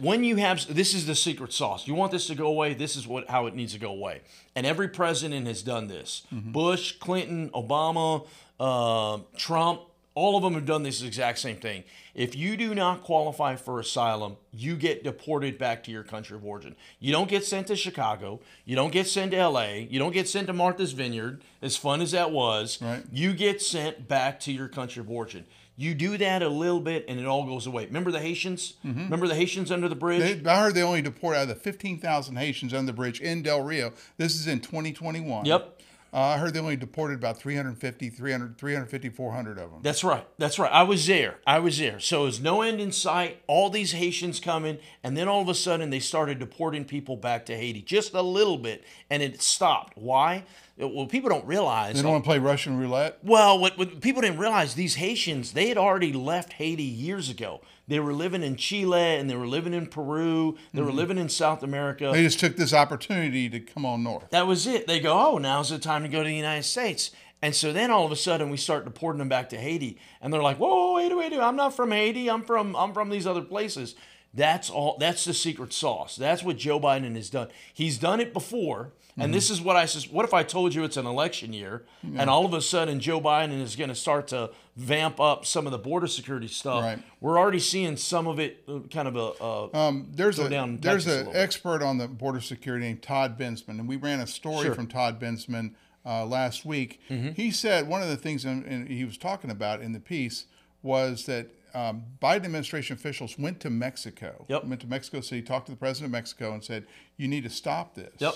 when 0.00 0.24
you 0.24 0.36
have 0.36 0.66
this 0.74 0.94
is 0.94 1.06
the 1.06 1.14
secret 1.14 1.52
sauce. 1.52 1.86
You 1.86 1.94
want 1.94 2.12
this 2.12 2.26
to 2.26 2.34
go 2.34 2.46
away 2.46 2.74
this 2.74 2.96
is 2.96 3.06
what 3.06 3.28
how 3.28 3.46
it 3.46 3.54
needs 3.54 3.72
to 3.72 3.78
go 3.78 3.90
away. 3.90 4.22
And 4.54 4.66
every 4.66 4.88
president 4.88 5.46
has 5.46 5.62
done 5.62 5.88
this. 5.88 6.22
Bush 6.30 6.92
clinton 6.98 7.50
obama 7.50 8.26
uh, 8.60 9.18
trump 9.36 9.80
all 10.14 10.34
of 10.34 10.42
them 10.42 10.54
have 10.54 10.64
done 10.64 10.82
this 10.82 11.02
exact 11.02 11.38
same 11.38 11.56
thing. 11.56 11.84
If 12.14 12.34
you 12.34 12.56
do 12.56 12.74
not 12.74 13.02
qualify 13.02 13.56
for 13.56 13.80
asylum 13.80 14.36
you 14.52 14.76
get 14.76 15.04
deported 15.04 15.58
back 15.58 15.82
to 15.84 15.90
your 15.90 16.02
country 16.02 16.36
of 16.36 16.44
origin. 16.44 16.76
You 16.98 17.12
don't 17.12 17.28
get 17.28 17.44
sent 17.44 17.66
to 17.68 17.76
chicago. 17.76 18.40
You 18.64 18.76
don't 18.76 18.92
get 18.92 19.06
sent 19.06 19.30
to 19.32 19.48
la 19.48 19.62
you 19.64 19.98
don't 19.98 20.12
get 20.12 20.28
sent 20.28 20.48
to 20.48 20.52
martha's 20.52 20.92
vineyard 20.92 21.42
as 21.62 21.76
fun 21.76 22.02
as 22.02 22.12
that 22.12 22.30
was. 22.30 22.80
Right. 22.82 23.02
you 23.10 23.32
get 23.32 23.62
sent 23.62 24.06
back 24.06 24.38
to 24.40 24.52
your 24.52 24.68
country 24.68 25.00
of 25.00 25.10
origin 25.10 25.46
you 25.76 25.94
do 25.94 26.16
that 26.18 26.42
a 26.42 26.48
little 26.48 26.80
bit 26.80 27.04
and 27.08 27.20
it 27.20 27.26
all 27.26 27.44
goes 27.44 27.66
away 27.66 27.86
remember 27.86 28.10
the 28.10 28.20
haitians 28.20 28.74
remember 28.82 29.28
the 29.28 29.34
haitians 29.34 29.70
under 29.70 29.88
the 29.88 29.94
bridge 29.94 30.42
They, 30.42 30.50
I 30.50 30.60
heard 30.60 30.74
they 30.74 30.82
only 30.82 31.02
deport 31.02 31.36
out 31.36 31.42
of 31.42 31.48
the 31.48 31.54
15,000 31.54 32.36
Haitians 32.36 32.72
under 32.74 32.86
the 32.86 32.96
bridge 32.96 33.20
in 33.20 33.42
Del 33.42 33.62
Rio. 33.62 33.92
This 34.16 34.34
is 34.34 34.46
in 34.46 34.60
2021. 34.60 35.44
Yep. 35.44 35.80
Uh, 36.12 36.18
I 36.18 36.38
heard 36.38 36.54
they 36.54 36.60
only 36.60 36.76
deported 36.76 37.14
about 37.18 37.36
350, 37.36 38.08
300, 38.08 38.56
350, 38.56 39.08
400 39.10 39.58
of 39.58 39.70
them. 39.70 39.80
That's 39.82 40.02
right. 40.02 40.26
That's 40.38 40.58
right. 40.58 40.72
I 40.72 40.82
was 40.84 41.06
there. 41.06 41.38
I 41.46 41.58
was 41.58 41.78
there. 41.78 42.00
So 42.00 42.22
there's 42.22 42.40
no 42.40 42.62
end 42.62 42.80
in 42.80 42.90
sight. 42.92 43.42
All 43.46 43.68
these 43.68 43.92
Haitians 43.92 44.40
coming, 44.40 44.78
and 45.02 45.16
then 45.16 45.28
all 45.28 45.42
of 45.42 45.48
a 45.48 45.54
sudden 45.54 45.90
they 45.90 46.00
started 46.00 46.38
deporting 46.38 46.84
people 46.84 47.16
back 47.16 47.44
to 47.46 47.56
Haiti, 47.56 47.82
just 47.82 48.14
a 48.14 48.22
little 48.22 48.56
bit, 48.56 48.84
and 49.10 49.22
it 49.22 49.42
stopped. 49.42 49.98
Why? 49.98 50.44
Well, 50.78 51.06
people 51.06 51.30
don't 51.30 51.46
realize. 51.46 51.96
They 51.96 52.02
don't 52.02 52.12
want 52.12 52.24
to 52.24 52.28
play 52.28 52.38
Russian 52.38 52.78
roulette. 52.78 53.18
Well, 53.22 53.58
what, 53.58 53.78
what 53.78 54.00
people 54.00 54.22
didn't 54.22 54.38
realize, 54.38 54.74
these 54.74 54.96
Haitians, 54.96 55.52
they 55.52 55.68
had 55.68 55.78
already 55.78 56.12
left 56.12 56.54
Haiti 56.54 56.82
years 56.82 57.30
ago. 57.30 57.62
They 57.88 58.00
were 58.00 58.12
living 58.12 58.42
in 58.42 58.56
Chile 58.56 59.00
and 59.00 59.30
they 59.30 59.36
were 59.36 59.46
living 59.46 59.72
in 59.72 59.86
Peru. 59.86 60.58
They 60.74 60.82
were 60.82 60.88
mm-hmm. 60.88 60.96
living 60.96 61.18
in 61.18 61.28
South 61.28 61.62
America. 61.62 62.10
They 62.12 62.22
just 62.22 62.40
took 62.40 62.56
this 62.56 62.74
opportunity 62.74 63.48
to 63.48 63.60
come 63.60 63.86
on 63.86 64.02
north. 64.02 64.30
That 64.30 64.46
was 64.46 64.66
it. 64.66 64.86
They 64.86 65.00
go, 65.00 65.12
oh, 65.18 65.38
now's 65.38 65.70
the 65.70 65.78
time 65.78 66.02
to 66.02 66.08
go 66.08 66.22
to 66.22 66.28
the 66.28 66.34
United 66.34 66.64
States. 66.64 67.10
And 67.42 67.54
so 67.54 67.72
then 67.72 67.90
all 67.90 68.04
of 68.04 68.12
a 68.12 68.16
sudden 68.16 68.50
we 68.50 68.56
start 68.56 68.84
deporting 68.84 69.18
them 69.18 69.28
back 69.28 69.50
to 69.50 69.58
Haiti, 69.58 69.98
and 70.22 70.32
they're 70.32 70.42
like, 70.42 70.56
whoa, 70.56 70.94
wait, 70.94 71.14
wait, 71.14 71.32
wait, 71.32 71.40
I'm 71.40 71.54
not 71.54 71.76
from 71.76 71.92
Haiti. 71.92 72.30
I'm 72.30 72.42
from 72.42 72.74
I'm 72.74 72.94
from 72.94 73.10
these 73.10 73.26
other 73.26 73.42
places. 73.42 73.94
That's 74.36 74.68
all. 74.70 74.96
That's 75.00 75.24
the 75.24 75.34
secret 75.34 75.72
sauce. 75.72 76.16
That's 76.16 76.42
what 76.44 76.56
Joe 76.58 76.78
Biden 76.78 77.16
has 77.16 77.30
done. 77.30 77.48
He's 77.72 77.96
done 77.98 78.20
it 78.20 78.32
before, 78.32 78.92
and 79.18 79.32
this 79.32 79.48
is 79.50 79.62
what 79.62 79.76
I 79.76 79.86
says. 79.86 80.08
What 80.10 80.26
if 80.26 80.34
I 80.34 80.42
told 80.42 80.74
you 80.74 80.84
it's 80.84 80.98
an 80.98 81.06
election 81.06 81.52
year, 81.54 81.84
and 82.02 82.28
all 82.28 82.44
of 82.44 82.52
a 82.52 82.60
sudden 82.60 83.00
Joe 83.00 83.20
Biden 83.20 83.60
is 83.60 83.74
going 83.76 83.88
to 83.88 83.94
start 83.94 84.28
to 84.28 84.50
vamp 84.76 85.18
up 85.20 85.46
some 85.46 85.64
of 85.66 85.72
the 85.72 85.78
border 85.78 86.06
security 86.06 86.48
stuff? 86.48 86.82
Right. 86.82 86.98
We're 87.20 87.38
already 87.38 87.60
seeing 87.60 87.96
some 87.96 88.26
of 88.26 88.38
it, 88.38 88.62
uh, 88.68 88.80
kind 88.90 89.08
of 89.08 89.16
a. 89.16 89.42
a 89.42 89.76
Um, 89.76 90.08
there's 90.14 90.36
Go 90.38 90.46
a 90.46 90.50
down 90.50 90.78
there's 90.82 91.06
an 91.06 91.30
expert 91.32 91.82
on 91.82 91.96
the 91.96 92.06
border 92.06 92.40
security 92.42 92.84
named 92.84 93.02
Todd 93.02 93.38
Bensman, 93.38 93.80
and 93.80 93.88
we 93.88 93.96
ran 93.96 94.20
a 94.20 94.26
story 94.26 94.66
Sure. 94.66 94.74
from 94.74 94.86
Todd 94.86 95.18
Bensman 95.18 95.72
uh, 96.04 96.26
last 96.26 96.66
week. 96.66 97.00
Mm-hmm. 97.08 97.30
He 97.30 97.50
said 97.50 97.88
one 97.88 98.02
of 98.02 98.08
the 98.08 98.16
things 98.18 98.44
in, 98.44 98.64
in, 98.64 98.86
he 98.86 99.04
was 99.06 99.16
talking 99.16 99.50
about 99.50 99.80
in 99.80 99.92
the 99.92 100.00
piece 100.00 100.44
was 100.82 101.24
that 101.24 101.48
um, 101.76 102.04
Biden 102.22 102.44
administration 102.46 102.94
officials 102.96 103.38
went 103.38 103.60
to 103.60 103.70
Mexico, 103.70 104.46
Yep. 104.48 104.64
went 104.64 104.80
to 104.80 104.86
Mexico 104.86 105.20
City, 105.20 105.42
talked 105.42 105.66
to 105.66 105.72
the 105.72 105.78
president 105.78 106.06
of 106.06 106.12
Mexico, 106.12 106.52
and 106.54 106.64
said, 106.64 106.86
"You 107.18 107.28
need 107.28 107.44
to 107.44 107.50
stop 107.50 107.94
this." 107.94 108.14
Yep. 108.18 108.34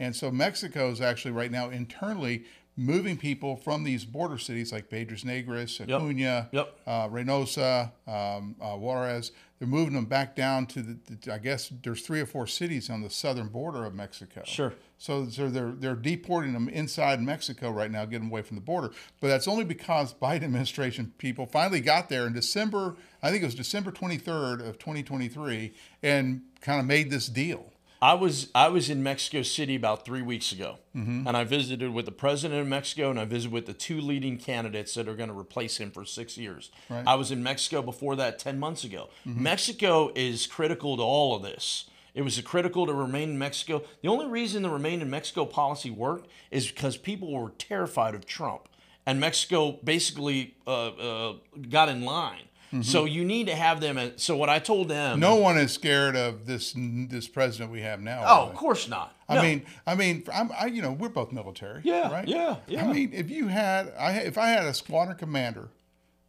And 0.00 0.16
so 0.16 0.30
Mexico 0.30 0.90
is 0.90 1.00
actually 1.00 1.32
right 1.32 1.50
now 1.52 1.70
internally 1.70 2.44
moving 2.76 3.16
people 3.16 3.56
from 3.56 3.84
these 3.84 4.04
border 4.04 4.38
cities 4.38 4.72
like 4.72 4.88
Piedras 4.88 5.22
Negras, 5.24 5.80
Acuna, 5.82 6.48
Yep. 6.52 6.80
uh, 6.86 7.08
Reynosa, 7.08 7.92
um, 8.08 8.56
uh, 8.60 8.76
Juarez. 8.76 9.32
They're 9.58 9.68
moving 9.68 9.92
them 9.94 10.06
back 10.06 10.34
down 10.34 10.66
to 10.68 10.82
the, 10.82 10.96
the. 11.16 11.34
I 11.34 11.38
guess 11.38 11.70
there's 11.82 12.00
three 12.02 12.20
or 12.20 12.26
four 12.26 12.46
cities 12.46 12.88
on 12.90 13.02
the 13.02 13.10
southern 13.10 13.48
border 13.48 13.84
of 13.84 13.94
Mexico. 13.94 14.42
Sure. 14.44 14.72
So, 15.00 15.30
so 15.30 15.48
they're 15.48 15.72
they're 15.72 15.96
deporting 15.96 16.52
them 16.52 16.68
inside 16.68 17.22
Mexico 17.22 17.70
right 17.70 17.90
now, 17.90 18.04
getting 18.04 18.28
away 18.28 18.42
from 18.42 18.56
the 18.56 18.60
border. 18.60 18.90
But 19.18 19.28
that's 19.28 19.48
only 19.48 19.64
because 19.64 20.12
Biden 20.22 20.44
administration 20.44 21.14
people 21.16 21.46
finally 21.46 21.80
got 21.80 22.10
there 22.10 22.26
in 22.26 22.34
December. 22.34 22.96
I 23.22 23.30
think 23.30 23.42
it 23.42 23.46
was 23.46 23.54
December 23.54 23.92
23rd 23.92 24.60
of 24.60 24.78
2023, 24.78 25.72
and 26.02 26.42
kind 26.60 26.80
of 26.80 26.84
made 26.84 27.10
this 27.10 27.28
deal. 27.28 27.72
I 28.02 28.12
was 28.12 28.50
I 28.54 28.68
was 28.68 28.90
in 28.90 29.02
Mexico 29.02 29.40
City 29.40 29.74
about 29.74 30.04
three 30.04 30.20
weeks 30.20 30.52
ago, 30.52 30.76
mm-hmm. 30.94 31.26
and 31.26 31.34
I 31.34 31.44
visited 31.44 31.94
with 31.94 32.04
the 32.04 32.12
president 32.12 32.60
of 32.60 32.66
Mexico, 32.66 33.08
and 33.08 33.18
I 33.18 33.24
visited 33.24 33.52
with 33.52 33.64
the 33.64 33.72
two 33.72 34.02
leading 34.02 34.36
candidates 34.36 34.92
that 34.94 35.08
are 35.08 35.14
going 35.14 35.30
to 35.30 35.38
replace 35.38 35.78
him 35.78 35.90
for 35.90 36.04
six 36.04 36.36
years. 36.36 36.70
I 36.90 37.14
was 37.14 37.30
in 37.30 37.42
Mexico 37.42 37.80
before 37.80 38.16
that 38.16 38.38
ten 38.38 38.58
months 38.58 38.84
ago. 38.84 39.08
Mm-hmm. 39.26 39.42
Mexico 39.42 40.12
is 40.14 40.46
critical 40.46 40.98
to 40.98 41.02
all 41.02 41.36
of 41.36 41.42
this. 41.42 41.86
It 42.14 42.22
was 42.22 42.40
critical 42.40 42.86
to 42.86 42.92
remain 42.92 43.30
in 43.30 43.38
Mexico. 43.38 43.82
The 44.02 44.08
only 44.08 44.26
reason 44.26 44.62
the 44.62 44.70
remain 44.70 45.00
in 45.02 45.10
Mexico 45.10 45.44
policy 45.44 45.90
worked 45.90 46.28
is 46.50 46.70
because 46.70 46.96
people 46.96 47.32
were 47.32 47.50
terrified 47.50 48.14
of 48.14 48.26
Trump, 48.26 48.68
and 49.06 49.20
Mexico 49.20 49.78
basically 49.84 50.54
uh, 50.66 50.88
uh, 50.88 51.34
got 51.68 51.88
in 51.88 52.04
line. 52.04 52.42
So 52.82 53.04
you 53.04 53.24
need 53.24 53.48
to 53.48 53.56
have 53.56 53.80
them. 53.80 53.98
At, 53.98 54.20
so 54.20 54.36
what 54.36 54.48
I 54.48 54.60
told 54.60 54.88
them. 54.88 55.18
No 55.18 55.34
one 55.34 55.58
is 55.58 55.72
scared 55.72 56.14
of 56.14 56.46
this 56.46 56.72
this 56.76 57.26
president 57.26 57.72
we 57.72 57.80
have 57.80 58.00
now. 58.00 58.22
Oh, 58.24 58.48
of 58.48 58.54
course 58.54 58.86
not. 58.88 59.12
I 59.28 59.34
No. 59.34 59.42
mean, 59.42 59.66
I 59.88 59.96
mean, 59.96 60.22
I'm, 60.32 60.52
I, 60.56 60.66
you 60.66 60.80
know, 60.80 60.92
we're 60.92 61.08
both 61.08 61.32
military. 61.32 61.80
Yeah, 61.82 62.12
right. 62.12 62.28
yeah, 62.28 62.58
yeah. 62.68 62.84
I 62.88 62.92
mean, 62.92 63.12
if 63.12 63.28
you 63.28 63.48
had, 63.48 63.92
I, 63.98 64.12
if 64.18 64.38
I 64.38 64.50
had 64.50 64.66
a 64.66 64.72
squadron 64.74 65.16
commander 65.18 65.70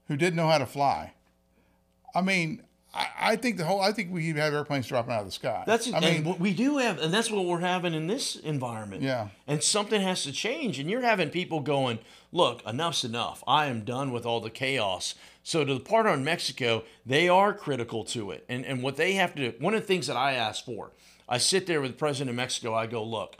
who 0.07 0.17
didn't 0.17 0.35
know 0.35 0.47
how 0.47 0.57
to 0.57 0.65
fly, 0.65 1.13
I 2.15 2.21
mean, 2.21 2.63
I, 2.93 3.07
I 3.19 3.36
think 3.36 3.57
the 3.57 3.63
whole, 3.63 3.81
I 3.81 3.91
think 3.91 4.12
we 4.12 4.27
have 4.29 4.53
airplanes 4.53 4.88
dropping 4.88 5.13
out 5.13 5.21
of 5.21 5.25
the 5.25 5.31
sky. 5.31 5.63
That's 5.65 5.91
I 5.91 5.98
and 5.98 6.05
mean, 6.05 6.24
what 6.25 6.39
we 6.39 6.53
do 6.53 6.77
have, 6.77 7.00
and 7.00 7.13
that's 7.13 7.31
what 7.31 7.45
we're 7.45 7.60
having 7.60 7.93
in 7.93 8.07
this 8.07 8.36
environment. 8.36 9.01
Yeah. 9.01 9.29
And 9.48 9.63
something 9.63 10.01
has 10.01 10.24
to 10.24 10.31
change, 10.31 10.79
and 10.79 10.89
you're 10.89 11.01
having 11.01 11.29
people 11.29 11.62
going, 11.62 12.00
"Look, 12.31 12.62
enough's 12.65 13.03
enough. 13.05 13.43
I 13.48 13.67
am 13.67 13.86
done 13.86 14.12
with 14.12 14.25
all 14.25 14.41
the 14.41 14.50
chaos." 14.50 15.15
So 15.43 15.63
to 15.63 15.74
the 15.74 15.79
part 15.79 16.05
on 16.05 16.24
Mexico, 16.24 16.83
they 17.05 17.29
are 17.29 17.53
critical 17.53 18.03
to 18.05 18.31
it, 18.31 18.45
and 18.50 18.65
and 18.65 18.83
what 18.83 18.98
they 18.98 19.13
have 19.13 19.36
to 19.36 19.51
do. 19.51 19.57
One 19.60 19.74
of 19.74 19.81
the 19.81 19.88
things 19.88 20.07
that 20.07 20.17
I 20.17 20.33
ask 20.33 20.65
for, 20.65 20.91
I 21.29 21.38
sit 21.38 21.67
there 21.67 21.81
with 21.81 21.91
the 21.91 21.98
president 21.98 22.31
of 22.31 22.36
Mexico. 22.36 22.74
I 22.74 22.88
go, 22.88 23.03
"Look." 23.03 23.38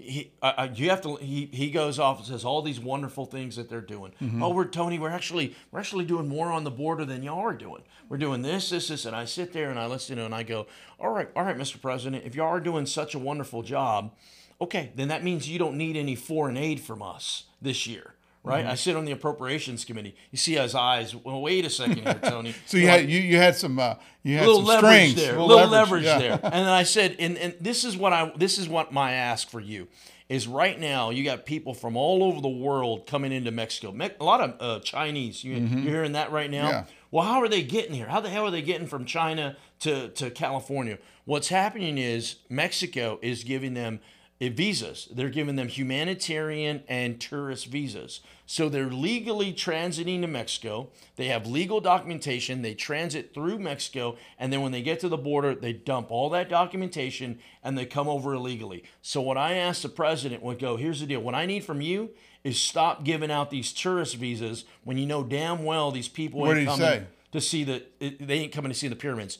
He, 0.00 0.30
I, 0.40 0.70
you 0.72 0.90
have 0.90 1.02
to. 1.02 1.16
He, 1.16 1.50
he 1.52 1.70
goes 1.70 1.98
off 1.98 2.18
and 2.18 2.26
says 2.26 2.44
all 2.44 2.62
these 2.62 2.78
wonderful 2.78 3.26
things 3.26 3.56
that 3.56 3.68
they're 3.68 3.80
doing. 3.80 4.12
Mm-hmm. 4.22 4.42
Oh, 4.44 4.50
we're 4.50 4.64
Tony. 4.64 4.96
We're 4.98 5.10
actually 5.10 5.56
we're 5.72 5.80
actually 5.80 6.04
doing 6.04 6.28
more 6.28 6.52
on 6.52 6.62
the 6.62 6.70
border 6.70 7.04
than 7.04 7.24
y'all 7.24 7.40
are 7.40 7.52
doing. 7.52 7.82
We're 8.08 8.18
doing 8.18 8.42
this, 8.42 8.70
this, 8.70 8.88
this, 8.88 9.04
and 9.06 9.16
I 9.16 9.24
sit 9.24 9.52
there 9.52 9.70
and 9.70 9.78
I 9.78 9.86
listen 9.86 10.18
and 10.20 10.32
I 10.34 10.44
go, 10.44 10.68
all 11.00 11.10
right, 11.10 11.28
all 11.34 11.42
right, 11.42 11.56
Mr. 11.58 11.82
President. 11.82 12.24
If 12.24 12.36
y'all 12.36 12.46
are 12.46 12.60
doing 12.60 12.86
such 12.86 13.14
a 13.14 13.18
wonderful 13.18 13.62
job, 13.62 14.12
okay, 14.60 14.92
then 14.94 15.08
that 15.08 15.24
means 15.24 15.48
you 15.48 15.58
don't 15.58 15.76
need 15.76 15.96
any 15.96 16.14
foreign 16.14 16.56
aid 16.56 16.80
from 16.80 17.02
us 17.02 17.44
this 17.60 17.86
year, 17.86 18.14
right? 18.48 18.66
I 18.66 18.74
sit 18.74 18.96
on 18.96 19.04
the 19.04 19.12
appropriations 19.12 19.84
committee. 19.84 20.16
You 20.30 20.38
see 20.38 20.54
his 20.54 20.74
eyes. 20.74 21.14
Well, 21.14 21.40
wait 21.40 21.64
a 21.64 21.70
second 21.70 21.98
here, 21.98 22.14
Tony. 22.22 22.54
so 22.66 22.76
you 22.76 22.88
had, 22.88 23.08
you, 23.08 23.20
you 23.20 23.36
had 23.36 23.56
some, 23.56 23.78
uh, 23.78 23.94
you 24.22 24.36
had 24.36 24.46
little 24.46 24.60
some 24.60 24.66
leverage 24.66 25.10
strings, 25.10 25.14
there, 25.14 25.40
little, 25.40 25.68
leverage, 25.68 26.04
yeah. 26.04 26.18
there. 26.18 26.40
And 26.42 26.52
then 26.52 26.68
I 26.68 26.82
said, 26.82 27.16
and, 27.18 27.36
and 27.38 27.54
this 27.60 27.84
is 27.84 27.96
what 27.96 28.12
I 28.12 28.32
this 28.36 28.58
is 28.58 28.68
what 28.68 28.92
my 28.92 29.12
ask 29.12 29.48
for 29.48 29.60
you 29.60 29.88
is 30.28 30.46
right 30.46 30.78
now 30.78 31.10
you 31.10 31.24
got 31.24 31.46
people 31.46 31.72
from 31.72 31.96
all 31.96 32.22
over 32.22 32.40
the 32.40 32.48
world 32.48 33.06
coming 33.06 33.32
into 33.32 33.50
Mexico. 33.50 33.92
Me- 33.92 34.10
a 34.20 34.24
lot 34.24 34.40
of 34.40 34.54
uh, 34.60 34.80
Chinese. 34.80 35.42
You, 35.42 35.56
You're 35.56 35.80
hearing 35.80 36.12
that 36.12 36.30
right 36.32 36.50
now. 36.50 36.68
Yeah. 36.68 36.84
Well, 37.10 37.24
how 37.24 37.40
are 37.40 37.48
they 37.48 37.62
getting 37.62 37.94
here? 37.94 38.06
How 38.06 38.20
the 38.20 38.28
hell 38.28 38.44
are 38.44 38.50
they 38.50 38.62
getting 38.62 38.86
from 38.86 39.06
China 39.06 39.56
to, 39.80 40.08
to 40.10 40.30
California? 40.30 40.98
What's 41.24 41.48
happening 41.48 41.96
is 41.96 42.36
Mexico 42.50 43.18
is 43.22 43.44
giving 43.44 43.72
them 43.74 44.00
Eh, 44.40 44.50
visas. 44.50 45.08
They're 45.10 45.30
giving 45.30 45.56
them 45.56 45.66
humanitarian 45.66 46.84
and 46.88 47.20
tourist 47.20 47.66
visas. 47.66 48.20
So 48.46 48.68
they're 48.68 48.90
legally 48.90 49.52
transiting 49.52 50.20
to 50.20 50.28
Mexico. 50.28 50.90
They 51.16 51.26
have 51.26 51.46
legal 51.46 51.80
documentation. 51.80 52.62
They 52.62 52.74
transit 52.74 53.34
through 53.34 53.58
Mexico. 53.58 54.16
And 54.38 54.52
then 54.52 54.60
when 54.62 54.70
they 54.70 54.80
get 54.80 55.00
to 55.00 55.08
the 55.08 55.16
border, 55.16 55.56
they 55.56 55.72
dump 55.72 56.10
all 56.10 56.30
that 56.30 56.48
documentation 56.48 57.40
and 57.64 57.76
they 57.76 57.84
come 57.84 58.08
over 58.08 58.32
illegally. 58.32 58.84
So 59.02 59.20
what 59.20 59.36
I 59.36 59.54
asked 59.54 59.82
the 59.82 59.88
president 59.88 60.42
would 60.44 60.60
go, 60.60 60.76
here's 60.76 61.00
the 61.00 61.06
deal. 61.06 61.20
What 61.20 61.34
I 61.34 61.44
need 61.44 61.64
from 61.64 61.80
you 61.80 62.10
is 62.44 62.60
stop 62.60 63.02
giving 63.02 63.32
out 63.32 63.50
these 63.50 63.72
tourist 63.72 64.14
visas 64.14 64.64
when 64.84 64.98
you 64.98 65.06
know 65.06 65.24
damn 65.24 65.64
well 65.64 65.90
these 65.90 66.08
people 66.08 66.40
What 66.40 66.56
ain't 66.56 66.68
coming 66.68 66.86
say? 66.86 67.02
to 67.32 67.40
see 67.40 67.64
the, 67.64 67.82
eh, 68.00 68.12
they 68.20 68.38
ain't 68.38 68.52
coming 68.52 68.70
to 68.70 68.78
see 68.78 68.88
the 68.88 68.96
pyramids. 68.96 69.38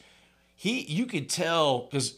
He, 0.57 0.81
you 0.83 1.07
could 1.07 1.31
tell 1.31 1.83
because 1.85 2.17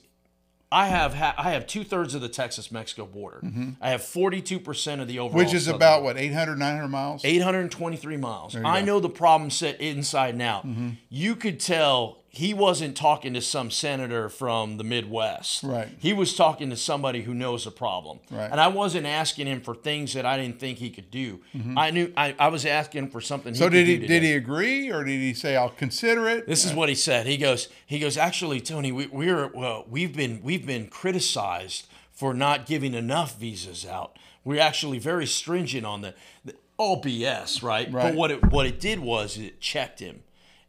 I 0.72 0.86
have 0.86 1.14
ha- 1.14 1.34
I 1.36 1.50
have 1.50 1.66
two 1.66 1.82
thirds 1.82 2.14
of 2.14 2.20
the 2.20 2.28
Texas 2.28 2.70
Mexico 2.70 3.04
border. 3.04 3.40
I 3.80 3.90
have 3.90 4.02
forty 4.04 4.40
two 4.40 4.60
percent 4.60 5.00
of 5.00 5.08
the 5.08 5.18
overall, 5.18 5.30
Mm-hmm. 5.40 5.46
Which 5.46 5.54
is 5.54 5.64
southern 5.64 5.76
about 5.76 6.02
what 6.04 6.16
800, 6.16 6.56
900 6.58 6.88
miles. 6.88 7.24
823 7.24 8.16
miles. 8.16 8.54
I 8.54 8.60
go. 8.60 8.68
Mm-hmm. 8.68 8.86
know 8.86 9.00
the 9.00 9.08
problem 9.08 9.50
set 9.50 9.80
inside 9.80 10.34
and 10.34 10.42
out. 10.42 10.64
You 11.08 11.34
could 11.34 11.58
tell 11.58 12.19
he 12.32 12.54
wasn't 12.54 12.96
talking 12.96 13.34
to 13.34 13.40
some 13.40 13.72
senator 13.72 14.28
from 14.28 14.76
the 14.76 14.84
Midwest. 14.84 15.64
Right. 15.64 15.88
He 15.98 16.12
was 16.12 16.36
talking 16.36 16.70
to 16.70 16.76
somebody 16.76 17.22
who 17.22 17.34
knows 17.34 17.64
the 17.64 17.72
problem. 17.72 18.20
Right. 18.30 18.48
And 18.48 18.60
I 18.60 18.68
wasn't 18.68 19.06
asking 19.06 19.48
him 19.48 19.60
for 19.60 19.74
things 19.74 20.14
that 20.14 20.24
I 20.24 20.36
didn't 20.36 20.60
think 20.60 20.78
he 20.78 20.90
could 20.90 21.10
do. 21.10 21.40
I 21.76 21.90
knew 21.90 22.12
I, 22.16 22.36
I 22.38 22.48
was 22.48 22.64
asking 22.64 23.10
for 23.10 23.20
something. 23.20 23.52
Mm-hmm. 23.52 23.62
so 23.62 23.68
he 23.68 23.84
did 23.84 24.00
he 24.02 24.06
did 24.06 24.22
he 24.22 24.32
agree 24.34 24.92
or 24.92 25.02
did 25.02 25.18
he 25.18 25.34
say 25.34 25.56
I'll 25.56 25.70
consider 25.70 26.28
it? 26.28 26.46
This 26.46 26.64
is 26.64 26.72
what 26.72 26.88
he 26.88 26.94
said. 26.94 27.26
He 27.26 27.36
goes, 27.36 27.68
he 27.84 27.98
goes. 27.98 28.16
Actually, 28.16 28.60
Tony, 28.60 28.92
we, 28.92 29.06
we're 29.06 29.48
well, 29.48 29.84
we've 29.88 30.14
been 30.14 30.40
we've 30.42 30.64
been 30.64 30.86
criticized 30.86 31.88
for 32.12 32.32
not 32.32 32.64
giving 32.64 32.94
enough 32.94 33.38
visas 33.38 33.84
out. 33.84 34.16
We're 34.44 34.60
actually 34.60 35.00
very 35.00 35.26
stringent 35.26 35.84
on 35.84 36.02
the, 36.02 36.14
the 36.44 36.54
all 36.76 37.02
BS, 37.02 37.62
right? 37.62 37.92
Right. 37.92 38.04
But 38.04 38.14
what 38.14 38.30
it 38.30 38.50
what 38.52 38.66
it 38.66 38.78
did 38.78 39.00
was 39.00 39.36
it 39.36 39.60
checked 39.60 39.98
him. 39.98 40.22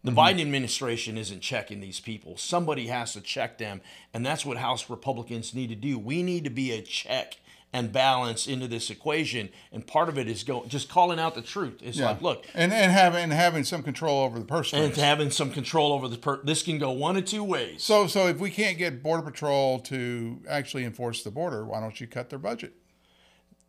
The 0.03 0.11
mm-hmm. 0.11 0.19
Biden 0.19 0.41
administration 0.41 1.17
isn't 1.17 1.41
checking 1.41 1.79
these 1.79 1.99
people. 1.99 2.37
Somebody 2.37 2.87
has 2.87 3.13
to 3.13 3.21
check 3.21 3.57
them, 3.57 3.81
and 4.13 4.25
that's 4.25 4.45
what 4.45 4.57
House 4.57 4.89
Republicans 4.89 5.53
need 5.53 5.69
to 5.69 5.75
do. 5.75 5.99
We 5.99 6.23
need 6.23 6.43
to 6.43 6.49
be 6.49 6.71
a 6.71 6.81
check 6.81 7.37
and 7.73 7.93
balance 7.93 8.47
into 8.47 8.67
this 8.67 8.89
equation, 8.89 9.49
and 9.71 9.87
part 9.87 10.09
of 10.09 10.17
it 10.17 10.27
is 10.27 10.43
go 10.43 10.65
just 10.67 10.89
calling 10.89 11.19
out 11.19 11.35
the 11.35 11.41
truth. 11.41 11.79
It's 11.81 11.97
Yeah. 11.97 12.07
like, 12.07 12.21
look, 12.21 12.45
and 12.53 12.73
and 12.73 12.91
having 12.91 13.23
and 13.23 13.31
having 13.31 13.63
some 13.63 13.81
control 13.81 14.23
over 14.23 14.37
the 14.37 14.45
person, 14.45 14.81
and 14.81 14.95
having 14.95 15.31
some 15.31 15.51
control 15.51 15.93
over 15.93 16.09
the 16.09 16.17
per- 16.17 16.43
this 16.43 16.63
can 16.63 16.79
go 16.79 16.91
one 16.91 17.15
of 17.15 17.23
two 17.25 17.43
ways. 17.43 17.81
So, 17.83 18.07
so 18.07 18.27
if 18.27 18.39
we 18.39 18.49
can't 18.49 18.77
get 18.77 19.01
Border 19.01 19.23
Patrol 19.23 19.79
to 19.81 20.41
actually 20.49 20.83
enforce 20.83 21.23
the 21.23 21.31
border, 21.31 21.63
why 21.63 21.79
don't 21.79 22.01
you 22.01 22.07
cut 22.07 22.29
their 22.29 22.39
budget? 22.39 22.73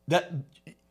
that 0.09 0.33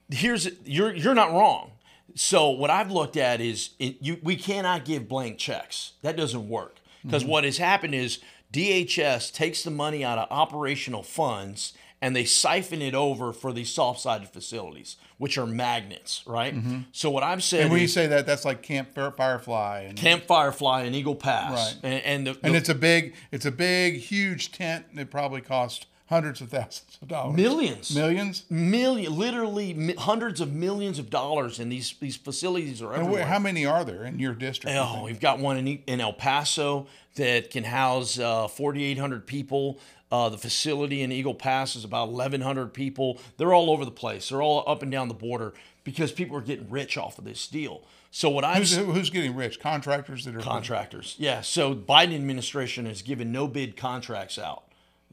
here's 0.09 0.47
you're 0.65 0.93
you're 0.93 1.15
not 1.15 1.31
wrong. 1.31 1.71
So 2.15 2.49
what 2.49 2.69
I've 2.69 2.91
looked 2.91 3.17
at 3.17 3.41
is 3.41 3.71
it, 3.79 3.97
you 4.01 4.17
we 4.23 4.35
cannot 4.35 4.85
give 4.85 5.07
blank 5.07 5.37
checks. 5.37 5.93
That 6.01 6.15
doesn't 6.15 6.47
work 6.49 6.77
because 7.03 7.25
what 7.25 7.43
has 7.43 7.57
happened 7.57 7.95
is 7.95 8.19
DHS 8.53 9.33
takes 9.33 9.63
the 9.63 9.71
money 9.71 10.03
out 10.03 10.17
of 10.17 10.27
operational 10.29 11.03
funds 11.03 11.73
and 12.03 12.15
they 12.15 12.25
siphon 12.25 12.81
it 12.81 12.95
over 12.95 13.31
for 13.31 13.53
these 13.53 13.69
soft-sided 13.71 14.27
facilities, 14.27 14.97
which 15.19 15.37
are 15.37 15.45
magnets, 15.45 16.23
right? 16.25 16.53
So 16.91 17.11
what 17.11 17.23
I'm 17.23 17.37
Mm-hmm. 17.39 17.61
And 17.61 17.71
when 17.71 17.81
you 17.81 17.87
say 17.87 18.07
that, 18.07 18.25
that's 18.25 18.43
like 18.43 18.63
Camp 18.63 18.95
Firefly, 18.95 19.85
and 19.87 19.97
Camp 19.97 20.23
Firefly 20.25 20.81
and 20.81 20.95
Eagle 20.95 21.15
Pass, 21.15 21.51
Right. 21.51 21.75
and, 21.83 22.03
and, 22.03 22.27
the, 22.27 22.39
and 22.43 22.55
it's 22.55 22.69
a 22.69 22.75
big, 22.75 23.13
it's 23.31 23.45
a 23.45 23.51
big, 23.51 23.97
huge 23.97 24.51
tent, 24.51 24.85
it 24.95 25.11
probably 25.11 25.41
cost 25.41 25.85
hundreds 26.11 26.41
of 26.41 26.49
thousands 26.49 26.97
of 27.01 27.07
dollars. 27.07 27.35
millions, 27.35 27.95
Millions. 27.95 28.43
million, 28.49 29.17
literally 29.17 29.73
mi- 29.73 29.95
hundreds 29.95 30.39
of 30.41 30.51
millions 30.53 30.99
of 30.99 31.09
dollars, 31.09 31.59
in 31.59 31.69
these 31.69 31.95
these 31.99 32.17
facilities 32.17 32.81
are 32.81 32.91
And 32.93 33.03
everywhere. 33.03 33.25
wh- 33.25 33.27
how 33.29 33.39
many 33.39 33.65
are 33.65 33.83
there 33.83 34.03
in 34.03 34.19
your 34.19 34.33
district? 34.35 34.75
Oh, 34.77 35.03
we've 35.05 35.19
got 35.19 35.39
one 35.39 35.57
in, 35.57 35.67
in 35.87 35.99
El 36.01 36.13
Paso 36.13 36.85
that 37.15 37.49
can 37.49 37.63
house 37.63 38.19
uh, 38.19 38.47
4,800 38.47 39.25
people. 39.25 39.79
Uh, 40.11 40.27
the 40.27 40.37
facility 40.37 41.01
in 41.01 41.11
Eagle 41.11 41.33
Pass 41.33 41.75
is 41.77 41.85
about 41.85 42.09
1,100 42.09 42.73
people. 42.73 43.17
They're 43.37 43.53
all 43.53 43.69
over 43.71 43.85
the 43.85 43.91
place. 43.91 44.27
They're 44.29 44.41
all 44.41 44.63
up 44.67 44.83
and 44.83 44.91
down 44.91 45.07
the 45.07 45.13
border 45.13 45.53
because 45.85 46.11
people 46.11 46.35
are 46.37 46.41
getting 46.41 46.69
rich 46.69 46.97
off 46.97 47.17
of 47.17 47.23
this 47.23 47.47
deal. 47.47 47.81
So 48.11 48.29
what 48.29 48.43
I'm 48.43 48.57
Who's, 48.57 48.75
who's 48.75 49.09
getting 49.09 49.33
rich? 49.37 49.61
Contractors 49.61 50.25
that 50.25 50.35
are 50.35 50.41
contractors, 50.41 51.15
yeah. 51.17 51.39
So 51.39 51.73
Biden 51.73 52.13
administration 52.13 52.85
has 52.85 53.01
given 53.01 53.31
no 53.31 53.47
bid 53.47 53.77
contracts 53.77 54.37
out 54.37 54.63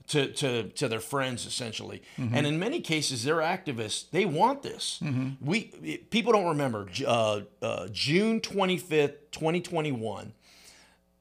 to 0.08 0.32
to 0.32 0.64
to 0.70 0.88
their 0.88 1.00
friends 1.00 1.46
essentially, 1.46 2.02
and 2.16 2.46
in 2.46 2.58
many 2.58 2.80
cases 2.80 3.24
they're 3.24 3.36
activists. 3.36 4.10
They 4.10 4.24
want 4.24 4.62
this. 4.62 5.00
We 5.40 5.98
people 6.10 6.32
don't 6.32 6.48
remember 6.48 6.88
uh, 7.06 7.40
uh, 7.62 7.88
June 7.92 8.40
twenty 8.40 8.78
fifth, 8.78 9.30
twenty 9.30 9.60
twenty 9.60 9.92
one. 9.92 10.32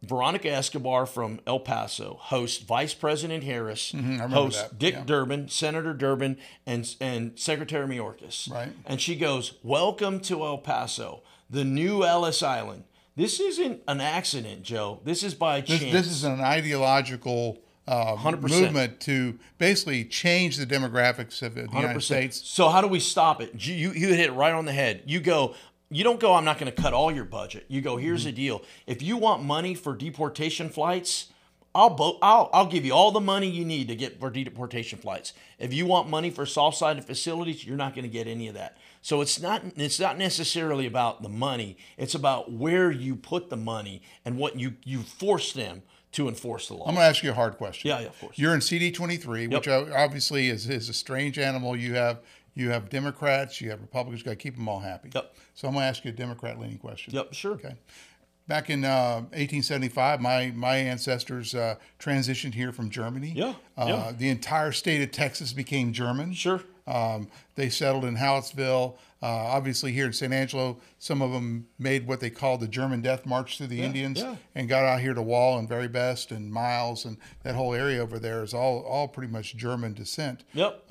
Veronica 0.04 0.50
Escobar 0.50 1.08
from 1.08 1.40
El 1.48 1.60
Paso 1.60 2.18
hosts 2.22 2.64
Vice 2.64 2.94
President 2.94 3.44
Harris, 3.44 3.96
remember 3.96 4.28
hosts 4.28 4.62
that, 4.62 4.78
Dick 4.78 4.94
yeah. 4.94 5.04
Durbin, 5.04 5.50
Senator 5.50 5.94
Durbin, 5.94 6.38
and 6.68 6.96
and 7.02 7.38
Secretary 7.38 7.88
Mayorkas. 7.88 8.50
Right. 8.50 8.70
And 8.86 9.02
she 9.02 9.16
goes, 9.16 9.56
"Welcome 9.64 10.20
to 10.22 10.44
El 10.44 10.60
Paso, 10.60 11.24
the 11.50 11.66
new 11.66 12.04
Ellis 12.04 12.44
Island." 12.44 12.84
This 13.16 13.40
isn't 13.40 13.82
an 13.88 14.00
accident, 14.00 14.62
Joe. 14.62 15.00
This 15.04 15.24
is 15.24 15.34
by 15.34 15.62
This, 15.62 15.80
chance. 15.80 15.92
this 15.92 16.08
is 16.08 16.24
an 16.24 16.40
ideological 16.42 17.58
uh, 17.88 18.16
movement 18.42 19.00
to 19.02 19.38
basically 19.58 20.04
change 20.06 20.58
the 20.58 20.66
demographics 20.66 21.42
of 21.42 21.56
the 21.56 21.62
United 21.62 21.98
100%. 21.98 22.02
States. 22.02 22.42
So 22.48 22.70
how 22.70 22.82
do 22.82 22.88
we 22.88 23.00
stop 23.00 23.42
it? 23.42 23.52
You, 23.66 23.92
you 23.92 24.10
hit 24.14 24.30
it 24.30 24.34
right 24.34 24.54
on 24.54 24.66
the 24.66 24.74
head. 24.74 25.04
You 25.06 25.20
go. 25.20 25.56
You 25.90 26.04
don't 26.04 26.20
go. 26.20 26.34
I'm 26.34 26.44
not 26.44 26.58
going 26.60 26.72
to 26.72 26.82
cut 26.82 26.94
all 26.94 27.12
your 27.14 27.24
budget. 27.24 27.66
You 27.70 27.80
go. 27.82 27.96
Here's 27.98 28.22
Mm-hmm. 28.22 28.26
the 28.30 28.32
deal. 28.36 28.62
If 28.88 29.02
you 29.02 29.16
want 29.18 29.44
money 29.44 29.74
for 29.74 29.96
deportation 29.96 30.68
flights, 30.70 31.28
I'll 31.74 31.92
bo- 31.92 32.18
I'll 32.22 32.50
I'll 32.54 32.66
give 32.66 32.84
you 32.86 32.92
all 32.94 33.12
the 33.12 33.22
money 33.22 33.48
you 33.48 33.64
need 33.64 33.88
to 33.88 33.96
get 33.96 34.20
for 34.20 34.30
deportation 34.30 35.00
flights. 35.00 35.32
If 35.60 35.74
you 35.74 35.86
want 35.86 36.10
money 36.10 36.30
for 36.30 36.46
soft-sided 36.46 37.06
facilities, 37.06 37.64
you're 37.66 37.78
not 37.78 37.94
going 37.96 38.04
to 38.04 38.10
get 38.10 38.28
any 38.28 38.48
of 38.50 38.56
that. 38.56 38.78
So 39.02 39.22
it's 39.22 39.40
not 39.40 39.62
it's 39.78 40.00
not 40.00 40.18
necessarily 40.18 40.88
about 40.88 41.22
the 41.22 41.30
money. 41.30 41.78
It's 41.98 42.16
about 42.16 42.52
where 42.52 42.92
you 42.92 43.16
put 43.16 43.50
the 43.50 43.58
money 43.58 44.02
and 44.26 44.38
what 44.38 44.60
you 44.60 44.74
you 44.84 45.04
force 45.04 45.54
them 45.54 45.84
to 46.14 46.28
enforce 46.28 46.68
the 46.68 46.74
law. 46.74 46.86
I'm 46.88 46.96
going 46.96 47.04
to 47.04 47.10
ask 47.10 47.24
you 47.24 47.32
a 47.32 47.34
hard 47.34 47.58
question. 47.58 47.90
Yeah, 47.90 48.00
yeah, 48.00 48.08
of 48.08 48.20
course. 48.20 48.38
You're 48.38 48.54
in 48.54 48.60
CD23, 48.62 49.54
which 49.54 49.68
obviously 49.68 50.50
is, 50.50 50.70
is 50.70 50.90
a 50.90 50.94
strange 50.94 51.38
animal. 51.38 51.76
You 51.76 51.96
have 51.96 52.20
you 52.56 52.72
have 52.72 52.90
Democrats, 52.90 53.62
you 53.62 53.70
have 53.70 53.82
Republicans. 53.82 54.24
Got 54.24 54.32
to 54.32 54.36
keep 54.38 54.56
them 54.56 54.68
all 54.68 54.80
happy. 54.80 55.10
Yep. 55.14 55.36
So 55.54 55.68
I'm 55.68 55.74
going 55.76 55.84
to 55.84 55.88
ask 55.88 56.04
you 56.04 56.10
a 56.10 56.14
Democrat-leaning 56.14 56.80
question. 56.80 57.14
Yep, 57.14 57.34
sure. 57.34 57.52
Okay. 57.54 57.76
Back 58.48 58.70
in 58.70 58.84
uh, 58.86 59.16
1875, 59.34 60.22
my 60.22 60.52
my 60.56 60.78
ancestors 60.78 61.54
uh, 61.54 61.76
transitioned 62.00 62.54
here 62.54 62.72
from 62.72 62.90
Germany. 62.90 63.34
Yeah, 63.36 63.54
Uh, 63.78 63.86
yeah. 63.88 64.12
The 64.18 64.30
entire 64.30 64.72
state 64.72 65.02
of 65.02 65.12
Texas 65.12 65.52
became 65.54 65.92
German. 65.94 66.34
Sure. 66.34 66.62
Um, 66.88 67.28
they 67.56 67.70
settled 67.70 68.06
in 68.06 68.16
Hallettsville. 68.16 68.96
Uh, 69.22 69.26
obviously, 69.26 69.92
here 69.92 70.06
in 70.06 70.14
San 70.14 70.32
Angelo, 70.32 70.78
some 71.00 71.22
of 71.22 71.32
them 71.32 71.68
made 71.80 72.08
what 72.08 72.20
they 72.20 72.30
called 72.30 72.62
the 72.62 72.68
German 72.68 73.02
Death 73.02 73.26
March 73.26 73.58
through 73.58 73.68
the 73.68 73.82
Indians 73.82 74.20
yeah. 74.20 74.36
and 74.54 74.70
got 74.70 74.86
out 74.86 75.02
here 75.02 75.14
to 75.14 75.22
Wall 75.22 75.58
and 75.58 75.68
Veribest 75.68 76.32
and 76.32 76.52
Miles 76.52 77.06
and 77.06 77.18
that 77.44 77.56
whole 77.56 77.74
area 77.74 78.02
over 78.02 78.20
there 78.20 78.44
is 78.44 78.54
all 78.54 78.82
all 78.82 79.08
pretty 79.08 79.32
much 79.32 79.56
German 79.56 79.94
descent. 79.94 80.44
Yep. 80.54 80.84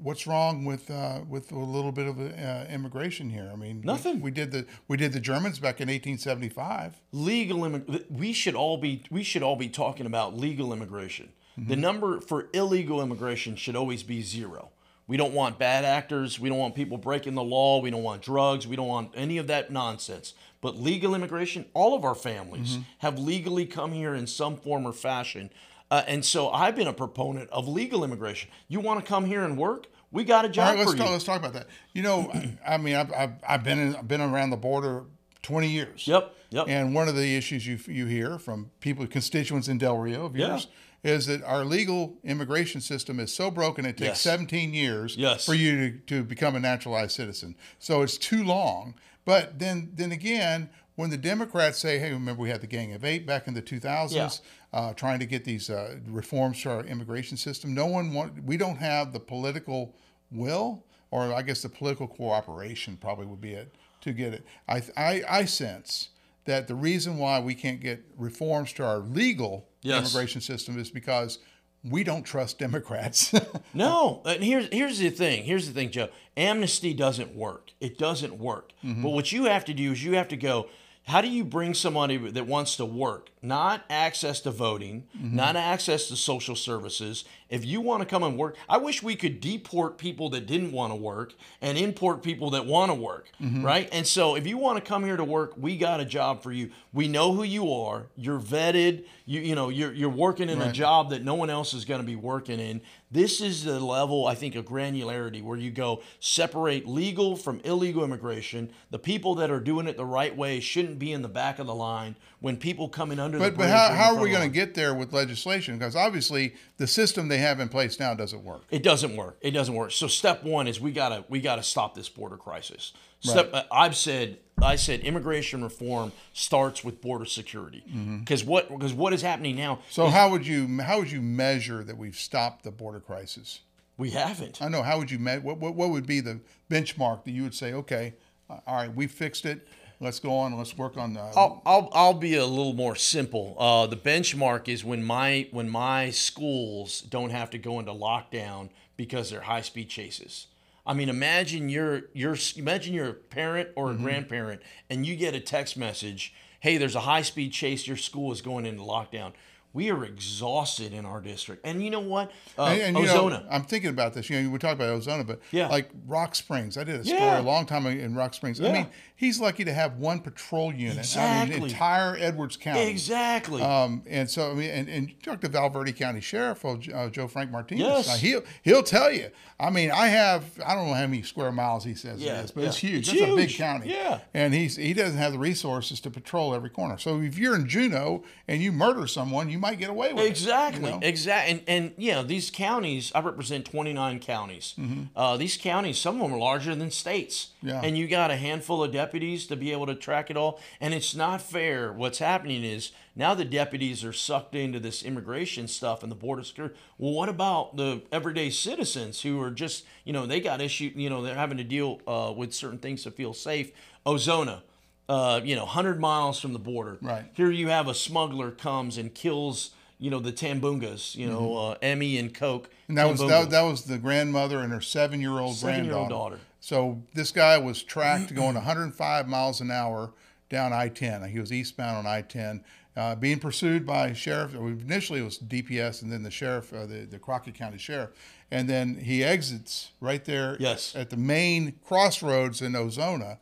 What's 0.00 0.28
wrong 0.28 0.64
with 0.64 0.90
uh, 0.90 1.22
with 1.28 1.50
a 1.50 1.58
little 1.58 1.90
bit 1.90 2.06
of 2.06 2.20
uh, 2.20 2.66
immigration 2.70 3.30
here? 3.30 3.50
I 3.52 3.56
mean, 3.56 3.80
Nothing. 3.84 4.20
We, 4.20 4.30
did 4.30 4.52
the 4.52 4.64
we 4.86 4.96
did 4.96 5.12
the 5.12 5.18
Germans 5.20 5.58
back 5.58 5.80
in 5.80 5.88
1875. 5.88 7.00
legal 7.10 7.60
immig- 7.60 8.04
we 8.08 8.32
should 8.32 8.54
all 8.54 8.78
be 8.78 9.02
we 9.10 9.24
should 9.24 9.42
all 9.42 9.56
be 9.56 9.68
talking 9.68 10.06
about 10.06 10.36
legal 10.36 10.72
immigration 10.72 11.30
the 11.66 11.74
number 11.74 12.20
for 12.20 12.48
illegal 12.54 13.02
immigration 13.02 13.56
should 13.56 13.74
always 13.74 14.04
be 14.04 14.22
zero 14.22 14.70
we 15.08 15.16
don't 15.16 15.32
want 15.32 15.58
bad 15.58 15.84
actors. 15.84 16.38
We 16.38 16.48
don't 16.48 16.58
want 16.58 16.74
people 16.76 16.98
breaking 16.98 17.34
the 17.34 17.42
law. 17.42 17.80
We 17.80 17.90
don't 17.90 18.02
want 18.02 18.22
drugs. 18.22 18.66
We 18.66 18.76
don't 18.76 18.86
want 18.86 19.10
any 19.14 19.38
of 19.38 19.48
that 19.48 19.72
nonsense. 19.72 20.34
But 20.60 20.76
legal 20.76 21.14
immigration 21.14 21.64
all 21.72 21.96
of 21.96 22.04
our 22.04 22.14
families 22.14 22.78
have 22.98 23.18
legally 23.18 23.66
come 23.66 23.92
here 23.92 24.14
in 24.14 24.26
some 24.26 24.56
form 24.56 24.86
or 24.86 24.92
fashion. 24.92 25.50
Uh, 25.90 26.02
and 26.06 26.22
so 26.22 26.50
i've 26.50 26.76
been 26.76 26.86
a 26.86 26.92
proponent 26.92 27.48
of 27.50 27.66
legal 27.66 28.04
immigration. 28.04 28.50
You 28.68 28.80
want 28.80 29.00
to 29.00 29.06
come 29.06 29.24
here 29.24 29.42
and 29.44 29.56
work? 29.56 29.86
We 30.10 30.24
got 30.24 30.44
a 30.44 30.48
job 30.48 30.68
right, 30.68 30.78
let's 30.78 30.92
for 30.92 30.98
talk, 30.98 31.06
you. 31.06 31.12
let's 31.12 31.24
talk 31.24 31.38
about 31.38 31.52
that. 31.54 31.66
You 31.92 32.02
know, 32.02 32.32
I, 32.66 32.76
mean, 32.78 32.94
I've, 32.94 33.12
I've, 33.12 33.32
I've 33.46 33.64
been 33.64 33.78
in, 33.78 33.96
I've 33.96 34.08
been 34.08 34.20
around 34.20 34.50
the 34.50 34.56
border 34.56 35.04
20 35.42 35.68
years. 35.68 36.06
Yep, 36.06 36.34
yep. 36.50 36.66
And 36.68 36.94
one 36.94 37.08
of 37.08 37.16
the 37.16 37.36
issues 37.36 37.66
you 37.66 37.78
you 37.86 38.06
hear 38.06 38.38
from 38.38 38.70
people, 38.80 39.06
constituents 39.06 39.68
in 39.68 39.78
Del 39.78 39.96
Rio 39.96 40.26
of 40.26 40.36
Yeah. 40.36 40.60
Is 41.04 41.26
that 41.26 41.42
our 41.44 41.64
legal 41.64 42.18
immigration 42.24 42.80
system 42.80 43.20
is 43.20 43.32
so 43.32 43.50
broken 43.50 43.84
it 43.84 43.96
takes 43.96 44.08
Yes. 44.08 44.20
17 44.20 44.74
years 44.74 45.16
Yes. 45.16 45.46
for 45.46 45.54
you 45.54 45.90
to, 45.92 45.98
to 46.06 46.24
become 46.24 46.56
a 46.56 46.60
naturalized 46.60 47.12
citizen. 47.12 47.54
So 47.78 48.02
it's 48.02 48.18
too 48.18 48.42
long. 48.44 48.94
But 49.24 49.58
then 49.58 49.90
then 49.94 50.10
again, 50.12 50.70
when 50.96 51.10
the 51.10 51.16
Democrats 51.18 51.78
say, 51.78 51.98
"Hey, 51.98 52.12
remember 52.12 52.42
we 52.42 52.48
had 52.50 52.60
the 52.62 52.66
Gang 52.66 52.92
of 52.94 53.04
Eight 53.04 53.26
back 53.26 53.46
in 53.46 53.54
the 53.54 53.62
2000s, 53.62 54.40
Yeah. 54.72 54.78
uh, 54.80 54.94
trying 54.94 55.20
to 55.20 55.26
get 55.26 55.44
these 55.44 55.70
uh, 55.70 55.98
reforms 56.06 56.60
to 56.62 56.70
our 56.70 56.84
immigration 56.84 57.36
system," 57.36 57.74
no 57.74 57.86
one 57.86 58.12
want. 58.14 58.42
We 58.42 58.56
don't 58.56 58.78
have 58.78 59.12
the 59.12 59.20
political 59.20 59.94
will, 60.32 60.84
or 61.10 61.32
I 61.32 61.42
guess 61.42 61.62
the 61.62 61.68
political 61.68 62.08
cooperation 62.08 62.96
probably 62.96 63.26
would 63.26 63.40
be 63.40 63.52
it 63.52 63.72
to 64.00 64.12
get 64.12 64.32
it. 64.34 64.44
I 64.66 64.82
I, 64.96 65.22
I 65.28 65.44
sense 65.44 66.08
that 66.46 66.66
the 66.66 66.74
reason 66.74 67.18
why 67.18 67.38
we 67.38 67.54
can't 67.54 67.80
get 67.80 68.02
reforms 68.16 68.72
to 68.74 68.84
our 68.84 68.98
legal 68.98 69.67
Yes. 69.82 70.12
immigration 70.12 70.40
system 70.40 70.78
is 70.78 70.90
because 70.90 71.38
we 71.84 72.02
don't 72.04 72.24
trust 72.24 72.58
Democrats. 72.58 73.32
No, 73.74 74.22
and 74.24 74.42
here's 74.42 74.66
here's 74.72 74.98
the 74.98 75.10
thing. 75.10 75.44
Here's 75.44 75.68
the 75.68 75.74
thing, 75.74 75.90
Joe. 75.90 76.08
Amnesty 76.36 76.94
doesn't 76.94 77.36
work. 77.36 77.70
It 77.80 77.98
doesn't 77.98 78.38
work. 78.38 78.72
Mm-hmm. 78.82 79.02
But 79.02 79.10
what 79.10 79.30
you 79.30 79.44
have 79.44 79.64
to 79.66 79.74
do 79.74 79.92
is 79.92 80.02
you 80.02 80.14
have 80.16 80.28
to 80.28 80.36
go. 80.36 80.68
How 81.04 81.20
do 81.20 81.28
you 81.28 81.44
bring 81.44 81.74
somebody 81.74 82.16
that 82.16 82.46
wants 82.46 82.76
to 82.76 82.84
work, 82.84 83.30
not 83.42 83.84
access 83.88 84.40
to 84.40 84.50
voting, 84.50 85.06
mm-hmm. 85.16 85.36
not 85.36 85.56
access 85.56 86.08
to 86.08 86.16
social 86.16 86.56
services? 86.56 87.24
If 87.48 87.64
you 87.64 87.80
want 87.80 88.02
to 88.02 88.06
come 88.06 88.22
and 88.22 88.36
work, 88.36 88.56
I 88.68 88.76
wish 88.76 89.02
we 89.02 89.16
could 89.16 89.40
deport 89.40 89.96
people 89.96 90.28
that 90.30 90.46
didn't 90.46 90.72
want 90.72 90.92
to 90.92 90.96
work 90.96 91.32
and 91.62 91.78
import 91.78 92.22
people 92.22 92.50
that 92.50 92.66
want 92.66 92.90
to 92.90 92.94
work, 92.94 93.30
mm-hmm. 93.40 93.64
right? 93.64 93.88
And 93.90 94.06
so 94.06 94.34
if 94.34 94.46
you 94.46 94.58
want 94.58 94.82
to 94.82 94.86
come 94.86 95.04
here 95.04 95.16
to 95.16 95.24
work, 95.24 95.54
we 95.56 95.78
got 95.78 96.00
a 96.00 96.04
job 96.04 96.42
for 96.42 96.52
you. 96.52 96.70
We 96.92 97.08
know 97.08 97.32
who 97.32 97.42
you 97.44 97.72
are. 97.72 98.06
You're 98.16 98.40
vetted. 98.40 99.04
You 99.24 99.40
you 99.40 99.54
know 99.54 99.68
you're 99.68 99.92
you're 99.92 100.08
working 100.08 100.48
in 100.48 100.60
a 100.60 100.72
job 100.72 101.10
that 101.10 101.22
no 101.24 101.34
one 101.34 101.50
else 101.50 101.74
is 101.74 101.84
going 101.84 102.00
to 102.00 102.06
be 102.06 102.16
working 102.16 102.60
in. 102.60 102.80
This 103.10 103.40
is 103.40 103.64
the 103.64 103.80
level, 103.80 104.26
I 104.26 104.34
think, 104.34 104.54
of 104.54 104.66
granularity 104.66 105.42
where 105.42 105.56
you 105.56 105.70
go 105.70 106.02
separate 106.20 106.86
legal 106.86 107.36
from 107.36 107.60
illegal 107.60 108.04
immigration. 108.04 108.70
The 108.90 108.98
people 108.98 109.34
that 109.36 109.50
are 109.50 109.60
doing 109.60 109.86
it 109.86 109.96
the 109.96 110.04
right 110.04 110.36
way 110.36 110.60
shouldn't 110.60 110.98
be 110.98 111.12
in 111.12 111.22
the 111.22 111.28
back 111.28 111.58
of 111.58 111.66
the 111.66 111.74
line 111.74 112.16
when 112.40 112.56
people 112.56 112.88
coming 112.88 113.18
under 113.18 113.38
the 113.38 113.44
But 113.44 113.56
but 113.56 113.68
how, 113.68 113.86
are 113.86 113.94
how 113.94 114.16
are 114.16 114.22
we 114.22 114.30
going 114.30 114.48
to 114.48 114.54
get 114.54 114.74
there 114.74 114.94
with 114.94 115.12
legislation? 115.12 115.78
Because 115.78 115.96
obviously 115.96 116.54
the 116.76 116.86
system 116.86 117.28
they 117.28 117.38
have 117.38 117.60
in 117.60 117.68
place 117.68 117.98
now 117.98 118.14
doesn't 118.14 118.44
work. 118.44 118.62
It 118.70 118.82
doesn't 118.82 119.16
work. 119.16 119.38
It 119.40 119.52
doesn't 119.52 119.74
work. 119.74 119.92
So 119.92 120.06
step 120.06 120.44
one 120.44 120.66
is 120.66 120.80
we 120.80 120.92
gotta 120.92 121.24
we 121.28 121.40
gotta 121.40 121.62
stop 121.62 121.94
this 121.94 122.08
border 122.08 122.36
crisis. 122.36 122.92
Step 123.20 123.50
uh, 123.52 123.64
I've 123.72 123.96
said 123.96 124.38
I 124.62 124.76
said 124.76 125.00
immigration 125.00 125.64
reform 125.64 126.12
starts 126.32 126.84
with 126.84 127.00
border 127.00 127.24
security 127.24 127.82
because 128.20 128.44
what 128.44 128.68
because 128.68 128.94
what 128.94 129.12
is 129.12 129.22
happening 129.22 129.56
now? 129.56 129.74
Mm-hmm. 129.74 129.90
So 129.90 130.06
how 130.06 130.30
would 130.30 130.46
you 130.46 130.80
how 130.80 131.00
would 131.00 131.10
you 131.10 131.22
measure 131.22 131.82
that 131.82 131.96
we've 131.96 132.16
stopped 132.16 132.62
the 132.62 132.70
border 132.70 133.00
crisis? 133.00 133.60
we 133.98 134.10
haven't. 134.10 134.62
I 134.62 134.68
know 134.68 134.82
how 134.82 134.98
would 134.98 135.10
you 135.10 135.18
me- 135.18 135.38
what, 135.38 135.58
what 135.58 135.74
what 135.74 135.90
would 135.90 136.06
be 136.06 136.20
the 136.20 136.40
benchmark 136.70 137.24
that 137.24 137.32
you 137.32 137.42
would 137.42 137.54
say 137.54 137.74
okay, 137.74 138.14
all 138.48 138.62
right, 138.68 138.94
we 138.94 139.06
fixed 139.06 139.44
it. 139.44 139.68
Let's 140.00 140.20
go 140.20 140.36
on. 140.36 140.56
Let's 140.56 140.76
work 140.78 140.96
on. 140.96 141.16
Uh, 141.16 141.32
I'll, 141.34 141.62
I'll, 141.66 141.88
I'll 141.92 142.14
be 142.14 142.36
a 142.36 142.46
little 142.46 142.72
more 142.72 142.94
simple. 142.94 143.56
Uh, 143.58 143.86
the 143.86 143.96
benchmark 143.96 144.68
is 144.68 144.84
when 144.84 145.02
my 145.02 145.48
when 145.50 145.68
my 145.68 146.10
schools 146.10 147.00
don't 147.00 147.30
have 147.30 147.50
to 147.50 147.58
go 147.58 147.80
into 147.80 147.92
lockdown 147.92 148.68
because 148.96 149.30
they're 149.30 149.40
high 149.40 149.62
speed 149.62 149.88
chases. 149.88 150.46
I 150.86 150.94
mean, 150.94 151.08
imagine 151.08 151.68
you're 151.68 152.02
you're 152.12 152.36
imagine 152.56 152.94
you're 152.94 153.08
a 153.08 153.14
parent 153.14 153.70
or 153.74 153.90
a 153.90 153.94
grandparent 153.94 154.62
and 154.88 155.04
you 155.04 155.16
get 155.16 155.34
a 155.34 155.40
text 155.40 155.76
message, 155.76 156.32
"Hey, 156.60 156.76
there's 156.76 156.94
a 156.94 157.00
high 157.00 157.22
speed 157.22 157.52
chase. 157.52 157.86
Your 157.88 157.96
school 157.96 158.30
is 158.32 158.40
going 158.40 158.66
into 158.66 158.82
lockdown." 158.82 159.32
we 159.74 159.90
are 159.90 160.02
exhausted 160.04 160.94
in 160.94 161.04
our 161.04 161.20
district. 161.20 161.64
And 161.64 161.84
you 161.84 161.90
know 161.90 162.00
what? 162.00 162.32
Uh, 162.58 162.64
And, 162.64 162.96
and, 162.96 163.06
Ozona. 163.06 163.30
know, 163.44 163.46
I'm 163.50 163.64
thinking 163.64 163.90
about 163.90 164.14
this. 164.14 164.30
You 164.30 164.40
know, 164.42 164.50
we 164.50 164.58
talked 164.58 164.74
about 164.74 164.98
Ozona, 165.00 165.26
but 165.26 165.40
Yeah. 165.52 165.68
like 165.68 165.90
Rock 166.06 166.34
Springs, 166.34 166.78
I 166.78 166.84
did 166.84 167.00
a 167.00 167.04
story 167.04 167.20
Yeah. 167.20 167.40
a 167.40 167.42
long 167.42 167.66
time 167.66 167.84
ago 167.84 168.00
in 168.02 168.14
Rock 168.14 168.32
Springs. 168.32 168.60
I 168.60 168.72
mean, 168.72 168.86
he's 169.18 169.40
lucky 169.40 169.64
to 169.64 169.72
have 169.72 169.96
one 169.98 170.20
patrol 170.20 170.72
unit. 170.72 171.16
I 171.18 171.44
mean, 171.44 171.64
entire 171.64 172.16
Edwards 172.16 172.56
County. 172.56 172.86
exactly. 172.88 173.60
Um, 173.60 174.02
and 174.08 174.30
so 174.30 174.52
I 174.52 174.54
mean, 174.54 174.70
and, 174.70 174.88
and 174.88 175.08
you 175.10 175.16
talk 175.22 175.40
to 175.42 175.48
Valverde 175.48 175.92
County 175.92 176.20
Sheriff 176.20 176.64
uh, 176.64 176.76
uh, 176.94 177.08
Joe 177.10 177.26
Frank 177.28 177.50
Martinez. 177.50 177.82
Yes. 177.86 178.06
Now, 178.08 178.14
he'll 178.16 178.42
he'll 178.62 178.82
tell 178.82 179.12
you. 179.12 179.30
I 179.60 179.70
mean, 179.70 179.90
I 179.90 180.06
have 180.06 180.44
I 180.64 180.74
don't 180.74 180.86
know 180.86 180.94
how 180.94 181.06
many 181.08 181.22
square 181.22 181.50
miles 181.50 181.82
he 181.84 181.94
says 181.94 182.22
Yeah, 182.22 182.40
it 182.40 182.44
is, 182.44 182.50
but 182.52 182.60
yeah. 182.60 182.66
it's 182.68 182.76
huge. 182.78 183.08
It's 183.08 183.18
That's 183.20 183.32
a 183.32 183.36
big 183.36 183.50
county. 183.50 183.90
Yeah. 183.90 184.20
And 184.32 184.54
he's 184.54 184.76
he 184.76 184.94
doesn't 184.94 185.18
have 185.18 185.32
the 185.32 185.38
resources 185.38 185.98
to 186.00 186.10
patrol 186.10 186.54
every 186.54 186.70
corner. 186.70 186.96
So 186.96 187.20
if 187.20 187.36
you're 187.36 187.56
in 187.56 187.68
Juno 187.68 188.22
and 188.46 188.62
you 188.62 188.70
murder 188.70 189.08
someone, 189.08 189.50
you 189.50 189.58
might 189.58 189.80
get 189.80 189.90
away 189.90 190.12
with 190.12 190.24
Exactly. 190.26 190.84
it. 190.84 190.94
you 190.94 191.00
know? 191.00 191.06
Exactly. 191.06 191.52
And, 191.52 191.62
and 191.66 191.92
you 191.98 192.12
know, 192.12 192.22
these 192.22 192.50
counties, 192.52 193.10
I 193.16 193.20
represent 193.20 193.64
29 193.64 194.20
counties. 194.20 194.74
Uh, 195.16 195.36
these 195.36 195.56
counties, 195.56 195.98
some 195.98 196.16
of 196.16 196.22
them 196.22 196.34
are 196.34 196.38
larger 196.38 196.76
than 196.76 196.92
states. 196.92 197.48
Mm-hmm. 197.58 197.68
Yeah. 197.68 197.80
And 197.82 197.98
you 197.98 198.06
got 198.06 198.30
a 198.30 198.36
handful 198.36 198.84
of 198.84 198.92
deputies 198.92 199.07
to 199.12 199.56
be 199.56 199.72
able 199.72 199.86
to 199.86 199.94
track 199.94 200.30
it 200.30 200.36
all. 200.36 200.60
And 200.80 200.94
it's 200.94 201.14
not 201.14 201.40
fair. 201.42 201.92
What's 201.92 202.18
happening 202.18 202.64
is 202.64 202.92
now 203.16 203.34
the 203.34 203.44
deputies 203.44 204.04
are 204.04 204.12
sucked 204.12 204.54
into 204.54 204.78
this 204.80 205.02
immigration 205.02 205.68
stuff 205.68 206.02
and 206.02 206.10
the 206.10 206.16
border 206.16 206.42
security. 206.42 206.74
Well, 206.98 207.12
what 207.12 207.28
about 207.28 207.76
the 207.76 208.02
everyday 208.12 208.50
citizens 208.50 209.22
who 209.22 209.40
are 209.40 209.50
just, 209.50 209.84
you 210.04 210.12
know, 210.12 210.26
they 210.26 210.40
got 210.40 210.60
issue, 210.60 210.92
you 210.94 211.10
know, 211.10 211.22
they're 211.22 211.34
having 211.34 211.58
to 211.58 211.64
deal 211.64 212.00
uh, 212.06 212.32
with 212.36 212.52
certain 212.54 212.78
things 212.78 213.02
to 213.04 213.10
feel 213.10 213.34
safe. 213.34 213.72
Ozona. 214.06 214.62
Uh, 215.08 215.40
you 215.42 215.56
know, 215.56 215.64
100 215.64 215.98
miles 215.98 216.38
from 216.38 216.52
the 216.52 216.58
border. 216.58 216.98
Right. 217.00 217.24
Here 217.32 217.50
you 217.50 217.68
have 217.68 217.88
a 217.88 217.94
smuggler 217.94 218.50
comes 218.50 218.98
and 218.98 219.14
kills, 219.14 219.70
you 219.98 220.10
know, 220.10 220.20
the 220.20 220.32
Tambungas, 220.32 221.14
you 221.16 221.26
know, 221.26 221.56
uh, 221.56 221.76
Emmy 221.80 222.18
and 222.18 222.34
Coke. 222.34 222.64
Mm-hmm. 222.64 222.74
And 222.88 222.98
that 222.98 223.08
was 223.10 223.20
that, 223.20 223.48
that 223.48 223.62
was 223.62 223.84
the 223.84 223.96
grandmother 223.96 224.60
and 224.60 224.70
her 224.70 224.82
seven 224.82 225.22
year 225.22 225.38
old 225.38 225.56
Seven-year-old 225.56 226.08
granddaughter. 226.08 226.36
daughter. 226.36 226.44
So 226.68 227.02
this 227.14 227.32
guy 227.32 227.56
was 227.56 227.82
tracked 227.82 228.34
going 228.34 228.54
105 228.54 229.26
miles 229.26 229.62
an 229.62 229.70
hour 229.70 230.12
down 230.50 230.74
I-10. 230.74 231.26
He 231.30 231.40
was 231.40 231.50
eastbound 231.50 231.96
on 231.96 232.06
I-10, 232.06 232.62
uh, 232.94 233.14
being 233.14 233.38
pursued 233.38 233.86
by 233.86 234.12
sheriff. 234.12 234.54
Initially, 234.54 235.20
it 235.20 235.22
was 235.22 235.38
DPS, 235.38 236.02
and 236.02 236.12
then 236.12 236.24
the 236.24 236.30
sheriff, 236.30 236.70
uh, 236.74 236.84
the 236.84 237.06
the 237.10 237.18
Crockett 237.18 237.54
County 237.54 237.78
sheriff. 237.78 238.10
And 238.50 238.68
then 238.68 238.98
he 238.98 239.24
exits 239.24 239.92
right 239.98 240.22
there 240.26 240.58
Yes. 240.60 240.94
at 240.94 241.08
the 241.08 241.16
main 241.16 241.72
crossroads 241.86 242.60
in 242.60 242.72
Ozona, 242.72 243.38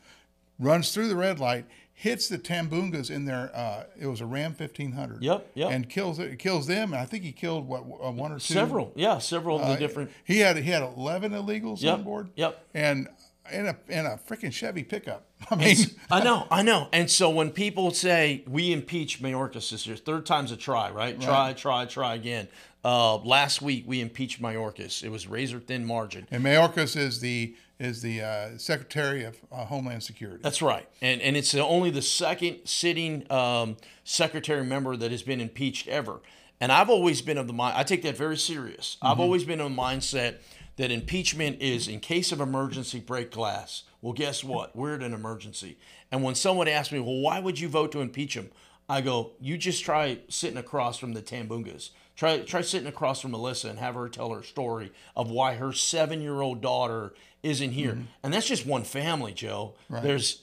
runs 0.61 0.95
through 0.95 1.09
the 1.09 1.17
red 1.17 1.41
light. 1.41 1.67
Hits 1.99 2.29
the 2.29 2.37
Tambungas 2.39 3.11
in 3.11 3.25
their, 3.25 3.51
uh, 3.57 3.85
it 3.99 4.07
was 4.07 4.21
a 4.21 4.27
Ram 4.27 4.53
1500. 4.55 5.23
Yep, 5.23 5.51
yep. 5.55 5.71
And 5.73 5.89
kills 5.89 6.19
it, 6.19 6.39
kills 6.39 6.67
them. 6.67 6.93
And 6.93 7.01
I 7.01 7.07
think 7.07 7.25
he 7.25 7.33
killed 7.33 7.67
what 7.67 7.81
uh, 7.81 8.11
one 8.13 8.33
or 8.33 8.35
two. 8.39 8.53
Several, 8.53 8.93
yeah, 8.95 9.17
several 9.17 9.59
of 9.59 9.67
the 9.67 9.73
Uh, 9.73 9.77
different. 9.77 10.11
He 10.25 10.41
had 10.41 10.59
he 10.59 10.71
had 10.71 10.83
eleven 10.83 11.33
illegals 11.33 11.81
Yep, 11.81 11.95
on 11.95 12.03
board. 12.05 12.29
yep. 12.37 12.63
And 12.75 13.09
in 13.51 13.67
a 13.67 13.77
in 13.89 14.05
a 14.05 14.19
freaking 14.29 14.53
Chevy 14.53 14.83
pickup. 14.83 15.25
I 15.51 15.55
mean, 15.55 15.77
I 16.11 16.23
know, 16.23 16.47
I 16.51 16.63
know. 16.63 16.89
And 16.93 17.11
so 17.11 17.31
when 17.31 17.51
people 17.51 17.91
say 17.93 18.43
we 18.47 18.73
impeach 18.73 19.23
Mayorkas 19.23 19.71
this 19.71 19.87
year, 19.87 19.97
third 19.97 20.27
time's 20.27 20.53
a 20.53 20.57
try, 20.57 20.91
right? 20.91 21.19
Try, 21.21 21.55
try, 21.55 21.87
try 21.87 22.15
again. 22.15 22.49
Uh, 22.87 23.17
last 23.17 23.61
week 23.61 23.83
we 23.85 24.01
impeached 24.01 24.41
Mayorkas. 24.41 25.03
It 25.03 25.09
was 25.09 25.27
razor 25.27 25.59
thin 25.59 25.85
margin. 25.85 26.29
and 26.31 26.45
Mayorkas 26.45 26.97
is 26.97 27.19
the 27.19 27.57
is 27.81 28.01
the 28.01 28.23
uh, 28.23 28.59
Secretary 28.59 29.25
of 29.25 29.37
uh, 29.51 29.65
Homeland 29.65 30.05
Security. 30.05 30.39
That's 30.41 30.63
right, 30.63 30.89
and 31.03 31.21
and 31.21 31.37
it's 31.37 31.53
only 31.57 31.91
the 31.91 32.01
second 32.01 32.61
sitting 32.65 33.31
um, 33.31 33.77
secretary 34.05 34.65
member 34.65 34.97
that 34.97 35.11
has 35.11 35.25
been 35.25 35.41
impeached 35.41 35.89
ever. 35.89 36.21
And 36.61 36.71
I've 36.71 36.89
always 36.89 37.23
been 37.23 37.39
of 37.39 37.49
the 37.49 37.53
mind. 37.53 37.77
I 37.77 37.83
take 37.83 38.03
that 38.03 38.17
very 38.17 38.37
serious. 38.37 38.99
I've 39.03 39.19
always 39.19 39.43
been 39.43 39.61
of 39.61 39.69
the 39.69 39.77
mindset 39.77 40.37
that 40.77 40.93
impeachment 40.93 41.61
is 41.61 41.89
in 41.89 41.99
case 41.99 42.31
of 42.31 42.41
emergency 42.41 43.01
break 43.01 43.33
glass. 43.33 43.83
Well, 44.01 44.13
guess 44.13 44.45
what? 44.45 44.77
We're 44.77 44.95
at 44.95 45.03
an 45.03 45.13
emergency. 45.13 45.77
And 46.13 46.23
when 46.23 46.35
someone 46.35 46.69
asks 46.69 46.93
me, 46.93 47.01
well, 47.01 47.21
why 47.21 47.41
would 47.41 47.59
you 47.61 47.69
vote 47.69 47.93
to 47.93 48.01
impeach 48.01 48.35
him? 48.35 48.51
I 48.89 49.01
go, 49.01 49.33
you 49.41 49.59
just 49.59 49.85
try 49.85 50.21
sitting 50.29 50.57
across 50.57 50.97
from 50.97 51.13
the 51.13 51.21
Tambungas. 51.21 51.91
Try 52.17 52.39
try 52.39 52.63
sitting 52.63 52.89
across 52.89 53.21
from 53.21 53.33
Melissa 53.33 53.69
and 53.69 53.79
have 53.79 53.95
her 53.95 54.09
tell 54.09 54.31
her 54.31 54.43
story 54.43 54.91
of 55.15 55.31
why 55.31 55.55
her 55.55 55.73
seven 55.73 56.23
year 56.23 56.41
old 56.41 56.61
daughter 56.63 57.13
isn't 57.43 57.73
here. 57.73 57.93
Mm-hmm. 57.93 58.03
And 58.23 58.33
that's 58.33 58.49
just 58.49 58.67
one 58.67 58.85
family, 58.85 59.33
Joe. 59.33 59.75
There's 59.91 60.41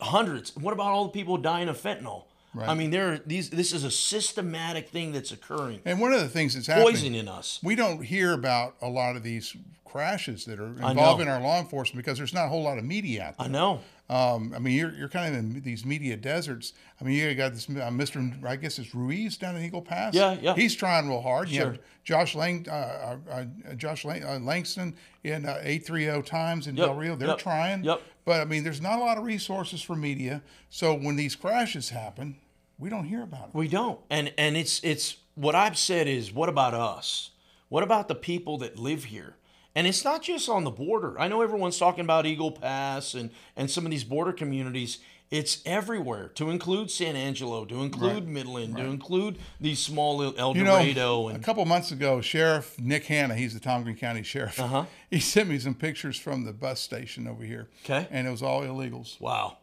hundreds. 0.00 0.54
What 0.56 0.72
about 0.72 0.88
all 0.88 1.04
the 1.04 1.10
people 1.10 1.36
dying 1.36 1.68
of 1.68 1.80
fentanyl? 1.80 2.24
I 2.58 2.74
mean, 2.74 2.90
there 2.90 3.12
are 3.12 3.18
these. 3.18 3.50
This 3.50 3.72
is 3.72 3.84
a 3.84 3.90
systematic 3.90 4.88
thing 4.88 5.12
that's 5.12 5.30
occurring, 5.30 5.80
And 5.84 6.00
one 6.00 6.12
of 6.14 6.20
the 6.20 6.28
things 6.28 6.54
that's 6.54 6.66
happening, 6.66 6.88
poisoning 6.88 7.28
us. 7.28 7.60
we 7.62 7.74
don't 7.74 8.02
hear 8.02 8.32
about 8.32 8.76
a 8.80 8.88
lot 8.88 9.14
of 9.14 9.22
these 9.22 9.54
crashes 9.84 10.44
that 10.46 10.58
are 10.58 10.68
involving 10.88 11.28
our 11.28 11.40
law 11.40 11.58
enforcement 11.58 12.04
because 12.04 12.18
there's 12.18 12.34
not 12.34 12.46
a 12.46 12.48
whole 12.48 12.62
lot 12.62 12.78
of 12.78 12.84
media 12.84 13.24
out 13.24 13.38
there. 13.38 13.46
I 13.46 13.50
know. 13.50 13.80
Um, 14.08 14.52
I 14.54 14.60
mean, 14.60 14.76
you're, 14.76 14.92
you're 14.94 15.08
kind 15.08 15.34
of 15.34 15.38
in 15.40 15.62
these 15.62 15.84
media 15.84 16.16
deserts. 16.16 16.72
I 17.00 17.04
mean, 17.04 17.14
you 17.14 17.34
got 17.34 17.54
this 17.54 17.68
uh, 17.68 17.72
Mr. 17.90 18.44
I 18.44 18.54
guess 18.56 18.78
it's 18.78 18.94
Ruiz 18.94 19.36
down 19.36 19.56
in 19.56 19.64
Eagle 19.64 19.82
Pass. 19.82 20.14
Yeah, 20.14 20.36
yeah. 20.40 20.54
He's 20.54 20.76
trying 20.76 21.08
real 21.08 21.20
hard. 21.20 21.48
You 21.48 21.56
Sure. 21.56 21.66
have 21.72 21.80
Josh 22.04 22.34
Lang, 22.36 22.66
uh, 22.68 23.18
uh, 23.28 23.44
uh, 23.68 23.74
Josh 23.74 24.04
Lang, 24.04 24.22
uh, 24.24 24.38
Langston 24.38 24.94
in 25.24 25.44
uh, 25.44 25.58
830 25.60 26.22
Times 26.22 26.66
in 26.68 26.76
Yep, 26.76 26.86
Del 26.86 26.94
Rio. 26.94 27.16
They're 27.16 27.28
yep, 27.28 27.38
trying. 27.38 27.82
yep. 27.82 28.00
But 28.24 28.40
I 28.40 28.44
mean, 28.44 28.62
there's 28.62 28.80
not 28.80 28.98
a 28.98 29.02
lot 29.02 29.18
of 29.18 29.24
resources 29.24 29.82
for 29.82 29.96
media. 29.96 30.42
So 30.70 30.94
when 30.94 31.16
these 31.16 31.34
crashes 31.34 31.90
happen, 31.90 32.36
we 32.78 32.88
don't 32.88 33.04
hear 33.06 33.22
about 33.22 33.48
it. 33.48 33.54
We 33.54 33.66
don't. 33.68 33.98
And 34.08 34.32
and 34.38 34.56
it's 34.56 34.80
it's 34.84 35.16
what 35.34 35.54
I've 35.54 35.78
said 35.78 36.06
is 36.06 36.32
what 36.32 36.48
about 36.48 36.74
us? 36.74 37.30
What 37.68 37.82
about 37.82 38.06
the 38.08 38.14
people 38.14 38.58
that 38.58 38.78
live 38.78 39.04
here? 39.04 39.36
And 39.76 39.86
it's 39.86 40.04
not 40.04 40.22
just 40.22 40.48
on 40.48 40.64
the 40.64 40.70
border. 40.70 41.20
I 41.20 41.28
know 41.28 41.42
everyone's 41.42 41.78
talking 41.78 42.00
about 42.00 42.24
Eagle 42.24 42.50
Pass 42.50 43.14
and 43.14 43.30
and 43.56 43.70
some 43.70 43.84
of 43.84 43.90
these 43.90 44.04
border 44.04 44.32
communities. 44.32 44.98
It's 45.28 45.60
everywhere, 45.66 46.28
to 46.36 46.50
include 46.50 46.88
San 46.88 47.16
Angelo, 47.16 47.64
to 47.64 47.82
include 47.82 48.28
Midland, 48.28 48.76
to 48.76 48.84
include 48.84 49.38
these 49.60 49.80
small 49.80 50.22
El 50.22 50.56
You 50.56 50.62
know, 50.62 50.76
Dorado, 50.80 51.30
a 51.30 51.38
couple 51.40 51.64
months 51.64 51.90
ago, 51.90 52.20
Sheriff 52.20 52.78
Nick 52.78 53.06
Hanna, 53.06 53.34
he's 53.34 53.52
the 53.52 53.58
Tom 53.58 53.82
Green 53.82 53.96
County 53.96 54.22
Sheriff. 54.22 54.58
Uh-huh. 54.60 54.84
He 55.10 55.18
sent 55.18 55.48
me 55.48 55.58
some 55.58 55.74
pictures 55.74 56.16
from 56.16 56.44
the 56.44 56.52
bus 56.52 56.80
station 56.80 57.26
over 57.26 57.42
here. 57.42 57.68
Okay. 57.84 58.06
And 58.10 58.28
it 58.28 58.30
was 58.30 58.40
all 58.42 58.62
illegals. 58.62 59.20
wow, 59.20 59.58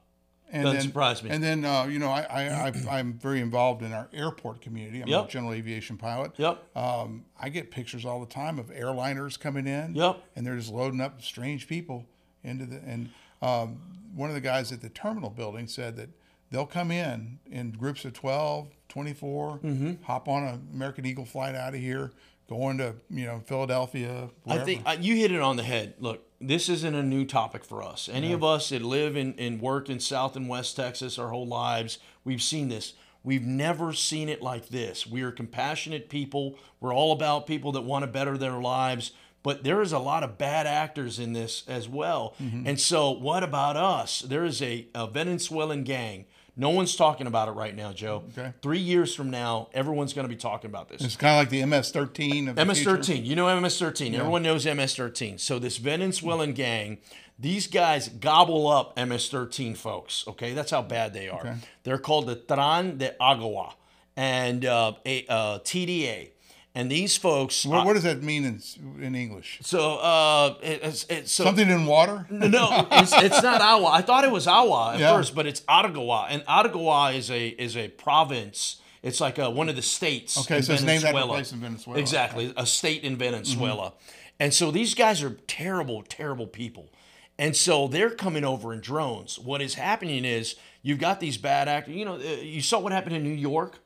And 0.54 0.64
Doesn't 0.64 0.78
then, 0.80 0.88
surprise 0.88 1.24
me. 1.24 1.32
And 1.32 1.44
then, 1.44 1.66
uh, 1.66 1.86
you 1.86 1.98
know, 2.00 2.10
I, 2.10 2.22
I, 2.68 2.74
I'm 3.00 3.14
very 3.14 3.42
involved 3.42 3.82
in 3.82 3.92
our 3.92 4.08
airport 4.14 4.62
community. 4.62 5.02
I'm 5.02 5.08
Yep. 5.10 5.26
a 5.26 5.28
general 5.28 5.52
aviation 5.52 5.98
pilot. 5.98 6.32
Yep. 6.38 6.78
Um, 6.78 7.26
I 7.40 7.50
get 7.50 7.72
pictures 7.72 8.06
all 8.06 8.20
the 8.20 8.28
time 8.32 8.60
of 8.60 8.68
airliners 8.68 9.40
coming 9.40 9.66
in. 9.68 9.96
Yep. 9.96 10.24
And 10.36 10.46
they're 10.46 10.56
just 10.56 10.72
loading 10.72 11.02
up 11.02 11.22
strange 11.22 11.68
people 11.68 12.06
into 12.44 12.66
the. 12.68 12.78
And 12.86 13.10
um, 13.42 13.80
one 14.16 14.30
of 14.30 14.36
the 14.36 14.42
guys 14.42 14.72
at 14.72 14.80
the 14.82 14.90
terminal 14.90 15.32
building 15.32 15.68
said 15.68 15.98
that 15.98 16.10
they'll 16.52 16.68
come 16.68 16.92
in 16.92 17.40
in 17.50 17.72
groups 17.72 18.06
of 18.06 18.14
12, 18.14 18.68
24, 18.90 19.60
Mm-hmm. 19.64 20.04
hop 20.04 20.28
on 20.28 20.44
an 20.44 20.68
American 20.72 21.06
Eagle 21.08 21.26
flight 21.26 21.56
out 21.56 21.74
of 21.74 21.80
here, 21.80 22.12
going 22.48 22.78
to, 22.78 22.94
you 23.10 23.26
know, 23.26 23.42
Philadelphia. 23.44 24.30
I 24.46 24.60
think 24.60 24.84
uh, 24.86 24.96
you 25.00 25.16
hit 25.16 25.32
it 25.32 25.42
on 25.42 25.56
the 25.56 25.64
head. 25.64 25.96
Look, 26.00 26.24
this 26.48 26.70
isn't 26.70 26.96
a 26.96 27.04
new 27.04 27.26
topic 27.26 27.64
for 27.64 27.84
us. 27.84 28.10
Any 28.12 28.34
of 28.34 28.44
us 28.44 28.70
that 28.70 28.82
live 28.82 29.16
and, 29.16 29.40
and 29.40 29.62
work 29.62 29.90
in 29.90 30.00
South 30.00 30.36
and 30.36 30.48
West 30.48 30.76
Texas 30.76 31.18
our 31.18 31.30
whole 31.30 31.48
lives, 31.48 32.00
we've 32.24 32.42
seen 32.42 32.70
this. 32.70 32.94
We've 33.24 33.46
never 33.46 33.94
seen 33.94 34.28
it 34.28 34.42
like 34.42 34.68
this. 34.68 35.08
We 35.08 35.22
are 35.22 35.32
compassionate 35.32 36.10
people. 36.10 36.58
We're 36.82 36.94
all 36.94 37.14
about 37.14 37.48
people 37.48 37.72
that 37.74 37.82
want 37.82 38.04
to 38.04 38.08
better 38.08 38.38
their 38.38 38.60
lives. 38.60 39.12
But 39.44 39.64
there 39.64 39.82
is 39.82 39.92
a 39.92 40.00
lot 40.00 40.24
of 40.24 40.38
bad 40.38 40.68
actors 40.68 41.20
in 41.20 41.34
this 41.34 41.64
as 41.68 41.88
well. 41.88 42.34
Mm-hmm. 42.42 42.68
And 42.68 42.80
so, 42.80 43.12
what 43.12 43.44
about 43.44 43.76
us? 43.76 44.22
There 44.22 44.46
is 44.46 44.62
a, 44.62 44.88
a 44.96 45.08
Venezuelan 45.08 45.84
gang. 45.84 46.26
No 46.56 46.70
one's 46.70 46.96
talking 46.96 47.26
about 47.26 47.48
it 47.48 47.52
right 47.54 47.76
now, 47.76 47.92
Joe. 47.94 48.24
Okay. 48.38 48.54
Three 48.62 48.80
years 48.80 49.16
from 49.16 49.32
now, 49.32 49.70
everyone's 49.74 50.14
going 50.14 50.26
to 50.26 50.30
be 50.30 50.40
talking 50.40 50.70
about 50.70 50.88
this. 50.88 51.02
it's 51.04 51.16
kind 51.16 51.34
of 51.34 51.40
like 51.40 51.50
the 51.50 51.66
MS-13 51.66 52.50
of 52.50 52.56
the 52.56 52.66
future. 52.74 52.92
MS-13. 52.98 53.26
You 53.26 53.36
know 53.36 53.60
MS-13. 53.60 54.14
Everyone 54.14 54.44
knows 54.44 54.66
MS-13. 54.66 55.40
So 55.40 55.58
this 55.58 55.78
Venezuelan 55.78 56.54
gang, 56.54 57.00
these 57.40 57.66
guys 57.66 58.08
gobble 58.08 58.68
up 58.68 58.96
MS-13 58.96 59.76
folks. 59.76 60.26
Okay, 60.28 60.54
that's 60.54 60.70
how 60.70 60.84
bad 60.84 61.14
they 61.14 61.28
are. 61.28 61.58
They're 61.84 61.98
called 61.98 62.28
the 62.28 62.36
Tran 62.36 63.00
de 63.00 63.16
Agua 63.20 63.74
and 64.16 64.64
uh, 64.64 64.94
a, 65.08 65.26
uh, 65.28 65.60
TDA. 65.60 66.30
And 66.76 66.90
these 66.90 67.16
folks. 67.18 67.66
What, 67.68 67.86
what 67.86 67.94
does 67.94 68.02
that 68.04 68.24
mean 68.24 68.46
in, 68.46 68.60
in 69.04 69.14
English? 69.16 69.60
so 69.62 69.98
uh, 69.98 70.56
it- 70.64 70.80
it's, 70.84 71.06
it's 71.08 71.32
so 71.32 71.44
Something 71.44 71.70
in 71.70 71.86
water? 71.86 72.26
no, 72.32 72.88
it's, 72.92 73.14
it's 73.14 73.44
not 73.44 73.62
Agua. 73.62 73.90
I 73.92 74.02
thought 74.02 74.24
it 74.24 74.32
was 74.32 74.48
Agua 74.48 74.94
at 74.96 75.00
Yeah. 75.00 75.16
first, 75.16 75.36
but 75.36 75.46
it's 75.46 75.62
Aragua, 75.62 76.28
and 76.30 76.44
Aragua 76.48 77.16
is 77.16 77.30
a 77.30 77.48
is 77.50 77.78
a 77.78 77.90
province. 77.90 78.78
It's 79.04 79.20
like 79.22 79.38
a, 79.38 79.50
one 79.52 79.70
of 79.70 79.76
the 79.76 79.82
states. 79.84 80.38
Okay, 80.40 80.62
so 80.62 80.74
it's 80.74 80.82
named 80.82 81.04
after 81.04 81.20
a 81.20 81.28
place 81.28 81.52
in 81.52 81.60
Venezuela. 81.60 82.00
Exactly, 82.00 82.54
a 82.58 82.66
state 82.66 83.04
in 83.04 83.18
Venezuela, 83.18 83.94
and 84.40 84.52
so 84.54 84.72
these 84.72 84.96
guys 84.96 85.22
are 85.22 85.38
terrible, 85.46 86.02
terrible 86.02 86.48
people, 86.48 86.90
and 87.38 87.56
so 87.56 87.88
they're 87.88 88.10
coming 88.10 88.44
over 88.46 88.74
in 88.74 88.80
drones. 88.82 89.38
What 89.38 89.62
is 89.62 89.76
happening 89.76 90.26
is 90.26 90.56
you've 90.82 91.00
got 91.00 91.20
these 91.20 91.38
bad 91.38 91.68
actors. 91.68 91.94
You 91.96 92.06
know, 92.06 92.16
uh, 92.16 92.42
you 92.42 92.62
saw 92.62 92.80
what 92.80 92.94
happened 92.94 93.16
in 93.16 93.22
New 93.24 93.30
York. 93.30 93.78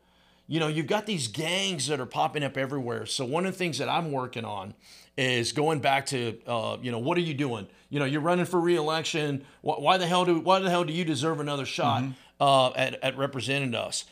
You 0.47 0.59
know, 0.59 0.67
you've 0.67 0.87
got 0.87 1.05
these 1.05 1.27
gangs 1.27 1.87
that 1.87 1.99
are 1.99 2.05
popping 2.05 2.43
up 2.43 2.57
everywhere. 2.57 3.05
So 3.05 3.25
one 3.25 3.45
of 3.45 3.51
the 3.51 3.57
things 3.57 3.77
that 3.79 3.89
I'm 3.89 4.11
working 4.11 4.45
on 4.45 4.73
is 5.17 5.51
going 5.51 5.79
back 5.79 6.05
to, 6.07 6.37
uh, 6.47 6.77
you 6.81 6.91
know, 6.91 6.99
what 6.99 7.17
are 7.17 7.21
you 7.21 7.33
doing? 7.33 7.67
You 7.89 7.99
know, 7.99 8.05
you're 8.05 8.21
running 8.21 8.45
for 8.45 8.59
reelection. 8.59 9.45
Why, 9.61 9.75
why 9.75 9.97
the 9.97 10.07
hell 10.07 10.25
do 10.25 10.39
why 10.39 10.59
the 10.59 10.69
hell 10.69 10.83
do 10.83 10.93
you 10.93 11.03
deserve 11.03 11.39
another 11.39 11.65
shot 11.65 12.03
uh, 12.39 12.69
at, 12.71 13.03
at 13.03 13.17
representing 13.17 13.75
us? 13.75 14.05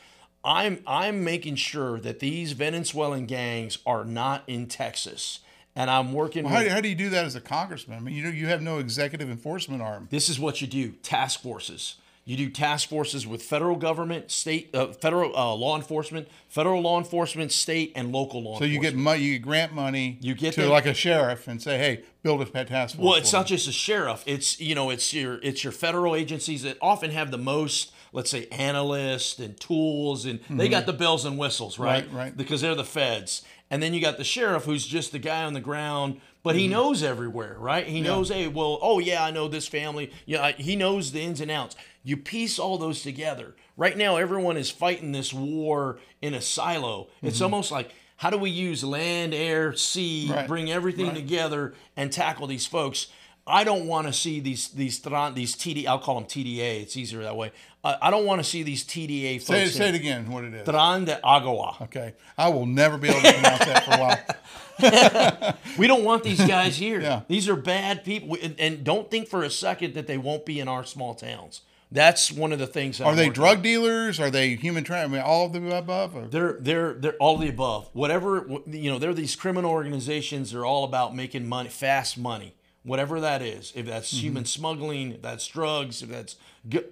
I'm 0.43 0.81
I'm 0.85 1.23
making 1.23 1.55
sure 1.55 1.99
that 1.99 2.19
these 2.19 2.51
Venezuelan 2.51 3.25
gangs 3.25 3.79
are 3.85 4.03
not 4.05 4.43
in 4.47 4.67
Texas, 4.67 5.39
and 5.75 5.89
I'm 5.89 6.13
working. 6.13 6.45
How, 6.45 6.59
with, 6.59 6.71
how 6.71 6.81
do 6.81 6.89
you 6.89 6.95
do 6.95 7.09
that 7.09 7.25
as 7.25 7.35
a 7.35 7.41
congressman? 7.41 7.97
I 7.97 8.01
mean, 8.01 8.15
you 8.15 8.23
know, 8.23 8.29
you 8.29 8.47
have 8.47 8.61
no 8.61 8.77
executive 8.77 9.29
enforcement 9.29 9.81
arm. 9.81 10.07
this 10.11 10.29
is 10.29 10.39
what 10.39 10.61
you 10.61 10.67
do: 10.67 10.91
task 11.01 11.41
forces. 11.41 11.95
You 12.27 12.35
do 12.37 12.49
task 12.49 12.89
forces 12.89 13.27
with 13.27 13.43
federal 13.43 13.75
government, 13.75 14.31
state, 14.31 14.73
uh, 14.73 14.87
federal 14.93 15.35
uh, 15.37 15.53
law 15.53 15.75
enforcement, 15.75 16.27
federal 16.49 16.81
law 16.81 16.97
enforcement, 16.97 17.51
state, 17.51 17.91
and 17.95 18.11
local 18.11 18.41
law. 18.41 18.57
So 18.57 18.65
you 18.65 18.79
get 18.79 18.95
money, 18.95 19.21
you 19.21 19.33
get 19.33 19.43
grant 19.43 19.73
money 19.73 20.17
You 20.21 20.33
get 20.33 20.55
to 20.55 20.61
them- 20.61 20.71
like 20.71 20.87
a 20.87 20.95
sheriff 20.95 21.47
and 21.47 21.61
say, 21.61 21.77
hey, 21.77 22.03
build 22.23 22.41
a 22.41 22.47
pet 22.47 22.67
task 22.69 22.95
force. 22.95 23.05
Well, 23.05 23.13
it's 23.13 23.29
for 23.29 23.37
not 23.37 23.45
me. 23.45 23.49
just 23.49 23.67
a 23.67 23.71
sheriff. 23.71 24.23
It's 24.25 24.59
you 24.59 24.73
know, 24.73 24.89
it's 24.89 25.13
your 25.13 25.39
it's 25.43 25.63
your 25.63 25.71
federal 25.71 26.15
agencies 26.15 26.63
that 26.63 26.79
often 26.81 27.11
have 27.11 27.29
the 27.29 27.37
most, 27.37 27.91
let's 28.11 28.31
say, 28.31 28.47
analysts 28.51 29.37
and 29.37 29.59
tools, 29.59 30.25
and 30.25 30.39
they 30.49 30.67
got 30.67 30.87
the 30.87 30.93
bells 30.93 31.25
and 31.25 31.37
whistles, 31.37 31.77
right? 31.77 32.05
Mm-hmm. 32.07 32.15
Right, 32.17 32.23
right. 32.25 32.35
Because 32.37 32.59
they're 32.61 32.73
the 32.73 32.83
feds, 32.83 33.43
and 33.69 33.83
then 33.83 33.93
you 33.93 34.01
got 34.01 34.17
the 34.17 34.23
sheriff, 34.23 34.63
who's 34.63 34.87
just 34.87 35.11
the 35.11 35.19
guy 35.19 35.43
on 35.43 35.53
the 35.53 35.61
ground, 35.61 36.19
but 36.41 36.51
Mm-hmm. 36.55 36.59
he 36.59 36.67
knows 36.69 37.03
everywhere, 37.03 37.55
right? 37.59 37.85
He 37.85 38.01
knows, 38.01 38.29
hey, 38.29 38.47
well, 38.47 38.79
oh 38.81 38.97
yeah, 38.97 39.23
I 39.23 39.29
know 39.29 39.47
this 39.47 39.67
family. 39.67 40.11
Yeah, 40.25 40.41
I- 40.43 40.51
he 40.53 40.75
knows 40.75 41.11
the 41.11 41.21
ins 41.21 41.39
and 41.39 41.51
outs. 41.51 41.75
You 42.05 42.15
piece 42.15 42.57
all 42.59 42.77
those 42.77 43.01
together. 43.01 43.55
Right 43.75 43.97
now, 43.97 44.15
everyone 44.15 44.55
is 44.55 44.71
fighting 44.71 45.11
this 45.11 45.33
war 45.33 45.99
in 46.21 46.33
a 46.33 46.39
silo. 46.41 47.07
It's 47.21 47.37
Mm-hmm. 47.37 47.43
almost 47.43 47.71
like. 47.71 47.91
How 48.17 48.29
do 48.29 48.37
we 48.37 48.49
use 48.49 48.81
land, 48.81 49.33
air, 49.33 49.73
sea, 49.73 50.29
Right, 50.31 50.47
bring 50.47 50.71
everything 50.71 51.07
right. 51.07 51.15
together 51.15 51.73
and 51.97 52.09
tackle 52.13 52.47
these 52.47 52.65
folks? 52.65 53.07
I 53.45 53.65
don't 53.65 53.87
want 53.87 54.07
to 54.07 54.13
see 54.13 54.39
these 54.39 54.69
these 54.69 54.99
these 55.01 55.55
TD. 55.55 55.85
I'll 55.85 55.99
call 55.99 56.15
them 56.15 56.23
TDA. 56.23 56.81
It's 56.81 56.95
easier 56.95 57.21
that 57.23 57.35
way. 57.35 57.51
I, 57.83 57.97
I 58.03 58.11
don't 58.11 58.25
want 58.25 58.39
to 58.39 58.43
see 58.49 58.63
these 58.63 58.85
TDA 58.85 59.35
folks. 59.39 59.47
Say, 59.47 59.63
it- 59.63 59.69
say 59.71 59.89
it 59.89 59.95
again, 59.95 60.31
what 60.31 60.45
it 60.45 60.53
is. 60.53 60.65
Tran 60.65 61.05
de 61.05 61.19
Agua. 61.25 61.75
Okay. 61.81 62.13
I 62.37 62.47
will 62.49 62.65
never 62.65 62.97
be 62.97 63.09
able 63.09 63.19
to 63.21 63.33
pronounce 63.33 63.65
that 63.65 63.83
for 63.83 63.91
a 63.91 63.99
while. 63.99 65.55
We 65.77 65.87
don't 65.87 66.03
want 66.05 66.23
these 66.23 66.39
guys 66.45 66.77
here. 66.85 67.01
Yeah. 67.01 67.21
These 67.27 67.49
are 67.49 67.55
bad 67.55 68.03
people, 68.05 68.37
and, 68.41 68.55
and 68.59 68.83
don't 68.83 69.11
think 69.11 69.27
for 69.27 69.43
a 69.43 69.49
second 69.49 69.93
that 69.95 70.07
they 70.07 70.17
won't 70.17 70.45
be 70.45 70.59
in 70.61 70.67
our 70.69 70.85
small 70.85 71.13
towns. 71.15 71.61
That's 71.91 72.31
one 72.31 72.51
of 72.51 72.59
the 72.59 72.67
things. 72.67 72.97
that 72.97 73.05
Are 73.05 73.11
I'm 73.11 73.15
they 73.15 73.29
drug 73.29 73.61
dealers? 73.61 74.19
Are 74.19 74.29
they 74.29 74.55
human 74.55 74.83
trafficking? 74.83 75.13
I 75.13 75.17
mean, 75.17 75.25
all 75.25 75.45
of 75.45 75.53
the 75.53 75.77
above? 75.77 76.15
Or? 76.15 76.25
They're 76.27 76.57
they're 76.59 76.93
they're 76.93 77.13
all 77.17 77.35
of 77.35 77.41
the 77.41 77.49
above. 77.49 77.89
Whatever 77.93 78.45
you 78.67 78.89
know, 78.91 78.99
they're 78.99 79.13
these 79.13 79.35
criminal 79.35 79.71
organizations. 79.71 80.51
They're 80.51 80.65
all 80.65 80.83
about 80.83 81.15
making 81.15 81.47
money, 81.47 81.69
fast 81.69 82.17
money, 82.17 82.55
whatever 82.83 83.19
that 83.21 83.41
is. 83.41 83.71
If 83.75 83.85
that's 83.85 84.11
Mm-hmm. 84.13 84.21
human 84.25 84.45
smuggling, 84.45 85.11
if 85.13 85.21
that's 85.21 85.47
drugs, 85.47 86.01
if 86.01 86.09
that's 86.09 86.35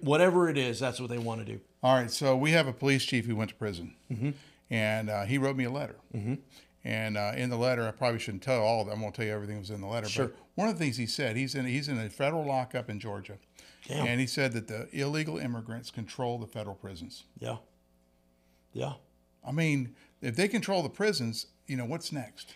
whatever 0.00 0.48
it 0.48 0.56
is, 0.56 0.78
that's 0.80 1.00
what 1.00 1.10
they 1.10 1.18
want 1.18 1.44
to 1.44 1.52
do. 1.52 1.60
All 1.82 1.96
right, 1.96 2.10
so 2.10 2.36
we 2.36 2.52
have 2.52 2.66
a 2.66 2.72
police 2.72 3.04
chief 3.04 3.26
who 3.26 3.36
went 3.36 3.50
to 3.50 3.56
prison, 3.56 3.94
Mm-hmm. 4.10 4.30
and 4.70 5.10
uh, 5.10 5.24
he 5.24 5.36
wrote 5.38 5.56
me 5.56 5.64
a 5.64 5.70
letter. 5.70 5.96
And 6.86 7.16
uh, 7.16 7.32
in 7.36 7.48
the 7.48 7.56
letter, 7.56 7.86
I 7.88 7.92
probably 7.92 8.18
shouldn't 8.20 8.42
tell 8.42 8.60
all 8.60 8.80
of 8.82 8.86
them. 8.88 8.96
I'm 8.96 9.00
going 9.00 9.12
to 9.12 9.16
tell 9.16 9.26
you 9.26 9.32
everything 9.32 9.56
that 9.56 9.60
was 9.60 9.70
in 9.70 9.80
the 9.80 9.86
letter. 9.86 10.06
Sure. 10.08 10.26
But 10.28 10.36
one 10.54 10.68
of 10.68 10.78
the 10.78 10.84
things 10.84 10.98
he 10.98 11.06
said, 11.06 11.34
he's 11.36 11.54
in 11.54 11.64
he's 11.64 11.88
in 11.88 11.98
a 11.98 12.10
federal 12.10 12.44
lockup 12.44 12.90
in 12.90 13.00
Georgia, 13.00 13.38
Damn. 13.88 14.06
and 14.06 14.20
he 14.20 14.26
said 14.26 14.52
that 14.52 14.68
the 14.68 14.88
illegal 14.92 15.38
immigrants 15.38 15.90
control 15.90 16.38
the 16.38 16.46
federal 16.46 16.74
prisons. 16.74 17.24
Yeah, 17.38 17.56
yeah. 18.72 18.94
I 19.46 19.52
mean, 19.52 19.94
if 20.22 20.36
they 20.36 20.48
control 20.48 20.82
the 20.82 20.88
prisons, 20.88 21.46
you 21.66 21.76
know 21.76 21.84
what's 21.84 22.12
next? 22.12 22.54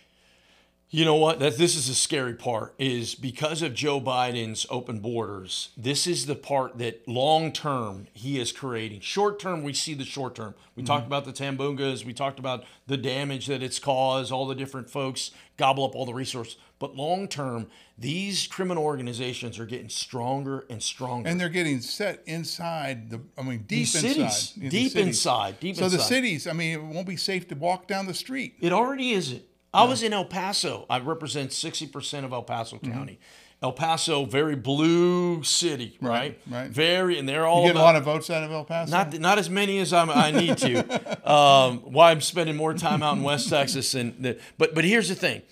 You 0.91 1.05
know 1.05 1.17
what? 1.17 1.39
That 1.39 1.59
this 1.59 1.77
is 1.77 1.89
the 1.89 1.95
scary 1.95 2.33
part 2.33 2.75
is 2.79 3.15
because 3.15 3.61
of 3.61 3.75
Joe 3.75 4.01
Biden's 4.01 4.65
open 4.71 5.01
borders. 5.01 5.69
This 5.77 6.07
is 6.07 6.25
the 6.25 6.35
part 6.35 6.79
that 6.79 7.07
long 7.07 7.53
term 7.53 8.07
he 8.15 8.41
is 8.41 8.53
creating. 8.53 9.01
Short 9.01 9.39
term, 9.39 9.63
we 9.63 9.75
see 9.75 9.93
the 9.93 10.07
short 10.07 10.35
term. 10.35 10.55
We 10.77 10.83
talked 10.83 11.05
mm-hmm. 11.05 11.13
about 11.13 11.27
the 11.27 11.33
Tambungas. 11.33 12.07
We 12.07 12.15
talked 12.15 12.39
about 12.39 12.65
the 12.87 12.97
damage 12.97 13.49
that 13.49 13.63
it's 13.63 13.79
caused. 13.79 14.33
All 14.33 14.47
the 14.47 14.55
different 14.55 14.89
folks 14.89 15.31
gobble 15.59 15.85
up 15.85 15.95
all 15.95 16.07
the 16.07 16.15
resources. 16.15 16.57
But 16.81 16.95
long 16.95 17.27
term, 17.27 17.67
these 17.99 18.47
criminal 18.47 18.85
organizations 18.85 19.59
are 19.59 19.67
getting 19.67 19.89
stronger 19.89 20.65
and 20.71 20.81
stronger. 20.83 21.29
And 21.29 21.41
they're 21.41 21.49
getting 21.49 21.81
set 21.81 22.23
inside 22.27 23.11
the. 23.11 23.21
I 23.37 23.43
mean, 23.43 23.59
deep 23.61 23.69
These 23.69 23.95
inside. 23.97 24.09
cities, 24.31 24.53
the 24.57 24.69
deep 24.69 24.93
cities. 24.93 25.07
inside, 25.09 25.61
deep 25.61 25.77
so 25.77 25.89
the 25.89 25.99
cities, 25.99 26.47
I 26.47 26.53
mean, 26.53 26.73
it 26.79 26.83
won't 26.83 27.07
be 27.09 27.17
safe 27.17 27.49
to 27.49 27.55
walk 27.57 27.89
down 27.89 28.07
the 28.07 28.15
street. 28.15 28.55
It 28.61 28.73
already 28.73 29.11
isn't. 29.11 29.43
I 29.75 29.85
was 29.85 30.03
in 30.03 30.13
El 30.13 30.25
Paso. 30.25 30.87
I 30.89 30.99
represent 31.01 31.51
60% 31.51 32.25
of 32.25 32.33
El 32.33 32.43
Paso 32.43 32.77
Mm-hmm. 32.77 32.93
County. 32.93 33.19
El 33.61 33.73
Paso, 33.73 34.25
very 34.25 34.55
blue 34.55 35.43
city, 35.43 35.99
right? 36.01 36.41
right. 36.49 36.71
Very, 36.71 37.19
and 37.19 37.29
they're 37.29 37.45
all 37.45 37.63
You 37.63 37.71
get 37.73 37.77
a 37.77 37.81
lot 37.81 37.97
of 37.97 38.05
votes 38.05 38.31
out 38.31 38.45
of 38.45 38.53
El 38.53 38.65
Paso. 38.65 38.93
not 38.93 39.19
not 39.19 39.37
as 39.37 39.51
many 39.51 39.81
as 39.81 39.93
I'm, 39.93 40.11
I 40.11 40.31
need 40.31 40.57
to. 40.59 41.29
um, 41.31 41.79
why 41.81 42.13
I'm 42.13 42.21
spending 42.21 42.55
more 42.55 42.73
time 42.73 43.03
out 43.03 43.17
in 43.17 43.25
West 43.25 43.49
Texas, 43.49 43.95
and 43.95 44.15
the, 44.23 44.39
but 44.59 44.77
but 44.77 44.85
here's 44.85 45.09
the 45.09 45.17
thing, 45.17 45.43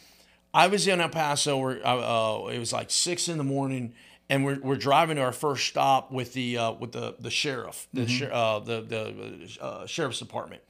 I 0.64 0.66
was 0.69 0.87
in 0.87 1.01
El 1.01 1.09
Paso 1.11 1.59
where 1.59 1.87
uh, 1.87 1.97
uh, 2.45 2.47
it 2.49 2.59
was 2.59 2.73
like 2.73 2.90
six 2.90 3.29
in 3.29 3.37
the 3.38 3.45
morning, 3.45 3.92
and 4.31 4.45
we're, 4.45 4.59
we're 4.61 4.77
driving 4.77 5.16
to 5.16 5.23
our 5.23 5.33
first 5.33 5.66
stop 5.66 6.11
with 6.11 6.33
the 6.33 6.57
uh, 6.59 6.73
with 6.73 6.92
the 6.92 7.14
the 7.19 7.31
sheriff, 7.31 7.87
the 7.92 8.03
Mm-hmm. 8.03 8.11
sher- 8.16 8.33
uh, 8.33 8.59
the 8.61 8.81
the 8.81 9.62
uh, 9.64 9.87
sheriff's 9.87 10.19
department, 10.19 10.62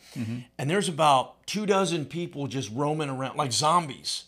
and 0.58 0.68
there's 0.70 0.88
about 0.88 1.46
two 1.46 1.66
dozen 1.66 2.04
people 2.04 2.46
just 2.48 2.70
roaming 2.72 3.08
around 3.10 3.36
like 3.36 3.52
zombies, 3.52 4.24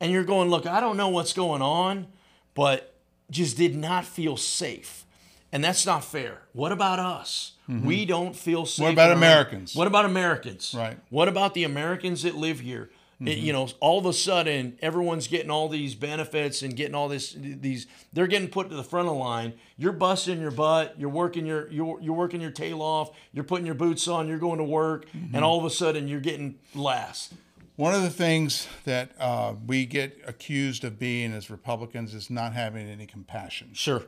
and 0.00 0.12
you're 0.12 0.24
going, 0.24 0.50
look, 0.50 0.66
I 0.66 0.80
don't 0.80 0.96
know 0.96 1.08
what's 1.08 1.32
going 1.32 1.62
on, 1.62 2.06
but 2.54 2.94
just 3.30 3.56
did 3.56 3.74
not 3.76 4.04
feel 4.04 4.36
safe. 4.36 5.04
And 5.50 5.64
that's 5.64 5.86
not 5.86 6.04
fair. 6.04 6.42
What 6.52 6.72
about 6.72 6.98
us? 6.98 7.52
We 7.66 8.04
don't 8.04 8.36
feel 8.36 8.66
safe. 8.66 8.84
Mm-hmm. 8.84 8.92
about 8.92 9.10
our- 9.10 9.16
Americans? 9.16 9.74
What 9.74 9.86
about 9.86 10.04
Americans? 10.04 10.74
Right. 10.76 10.98
What 11.08 11.28
about 11.28 11.54
the 11.54 11.64
Americans 11.64 12.22
that 12.24 12.34
live 12.34 12.60
here? 12.60 12.90
It- 13.20 13.38
you 13.38 13.52
know, 13.52 13.68
all 13.80 13.98
of 13.98 14.06
a 14.06 14.12
sudden, 14.12 14.78
everyone's 14.80 15.26
getting 15.26 15.50
all 15.50 15.68
these 15.68 15.94
benefits 15.96 16.62
and 16.62 16.76
getting 16.76 16.94
all 16.94 17.08
this. 17.08 17.34
These 17.36 17.86
they're 18.12 18.26
getting 18.28 18.48
put 18.48 18.70
to 18.70 18.76
the 18.76 18.84
front 18.84 19.08
of 19.08 19.14
the 19.14 19.18
line. 19.20 19.54
You're 19.76 19.92
busting 19.92 20.40
your 20.40 20.50
butt. 20.52 20.94
You're 20.98 21.08
working 21.10 21.44
your 21.44 21.68
you're, 21.70 22.00
you're 22.00 22.14
working 22.14 22.40
your 22.40 22.50
tail 22.52 22.80
off. 22.80 23.10
You're 23.32 23.44
putting 23.44 23.66
your 23.66 23.74
boots 23.74 24.06
on. 24.06 24.28
You're 24.28 24.38
going 24.38 24.58
to 24.58 24.64
work, 24.64 25.06
and 25.32 25.44
all 25.44 25.58
of 25.58 25.64
a 25.64 25.70
sudden, 25.70 26.06
you're 26.06 26.20
getting 26.20 26.58
last. 26.74 27.32
One 27.76 27.94
of 27.94 28.02
the 28.02 28.10
things 28.10 28.66
that 28.84 29.12
uh, 29.20 29.54
we 29.66 29.86
get 29.86 30.20
accused 30.26 30.82
of 30.82 30.98
being 30.98 31.32
as 31.32 31.48
Republicans 31.48 32.12
is 32.12 32.28
not 32.28 32.52
having 32.52 32.88
any 32.88 33.06
compassion. 33.06 33.70
Sure. 33.72 34.02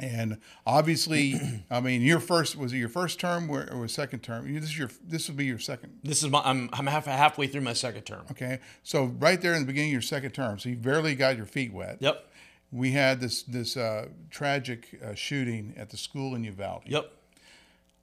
And 0.00 0.38
obviously, 0.66 1.64
I 1.70 1.80
mean, 1.80 2.02
your 2.02 2.20
first 2.20 2.56
was 2.56 2.72
it 2.72 2.78
your 2.78 2.88
first 2.88 3.20
term 3.20 3.50
or, 3.50 3.70
or 3.72 3.86
second 3.88 4.20
term? 4.20 4.52
This 4.52 4.64
is 4.64 4.78
your 4.78 4.90
this 5.06 5.28
will 5.28 5.36
be 5.36 5.44
your 5.44 5.58
second. 5.58 5.98
This 6.02 6.22
is 6.22 6.30
my. 6.30 6.40
I'm 6.44 6.70
I'm 6.72 6.86
half 6.86 7.06
halfway 7.06 7.46
through 7.46 7.62
my 7.62 7.72
second 7.72 8.02
term. 8.02 8.24
Okay, 8.30 8.60
so 8.82 9.04
right 9.18 9.40
there 9.40 9.54
in 9.54 9.60
the 9.60 9.66
beginning 9.66 9.90
of 9.90 9.94
your 9.94 10.02
second 10.02 10.32
term, 10.32 10.58
so 10.58 10.68
you 10.68 10.76
barely 10.76 11.14
got 11.14 11.36
your 11.36 11.46
feet 11.46 11.72
wet. 11.72 11.98
Yep. 12.00 12.26
We 12.72 12.92
had 12.92 13.20
this 13.20 13.42
this 13.42 13.76
uh, 13.76 14.08
tragic 14.30 15.00
uh, 15.04 15.14
shooting 15.14 15.74
at 15.76 15.90
the 15.90 15.96
school 15.96 16.34
in 16.34 16.44
Uvalde. 16.44 16.82
Yep. 16.86 17.12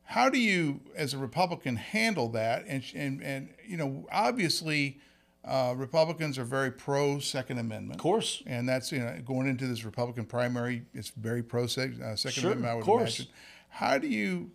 How 0.03 0.29
do 0.29 0.39
you, 0.39 0.79
as 0.95 1.13
a 1.13 1.17
Republican, 1.17 1.75
handle 1.75 2.29
that? 2.29 2.65
And 2.67 2.83
and 2.95 3.23
and 3.23 3.49
you 3.65 3.77
know, 3.77 4.07
obviously, 4.11 4.99
uh, 5.47 5.73
Republicans 5.75 6.37
are 6.37 6.43
very 6.43 6.71
pro 6.71 7.19
Second 7.19 7.59
Amendment. 7.59 7.99
Of 7.99 8.03
course. 8.03 8.43
And 8.45 8.67
that's 8.67 8.91
you 8.91 8.99
know 8.99 9.17
going 9.25 9.47
into 9.47 9.65
this 9.65 9.85
Republican 9.85 10.25
primary, 10.25 10.83
it's 10.93 11.09
very 11.09 11.41
pro 11.41 11.63
uh, 11.63 11.67
Second 11.67 12.31
Sure, 12.31 12.51
Amendment. 12.51 12.71
I 12.71 12.73
would 12.75 12.81
of 12.81 12.85
course. 12.85 13.19
imagine. 13.19 13.33
How 13.69 13.97
do 13.97 14.07
you, 14.07 14.51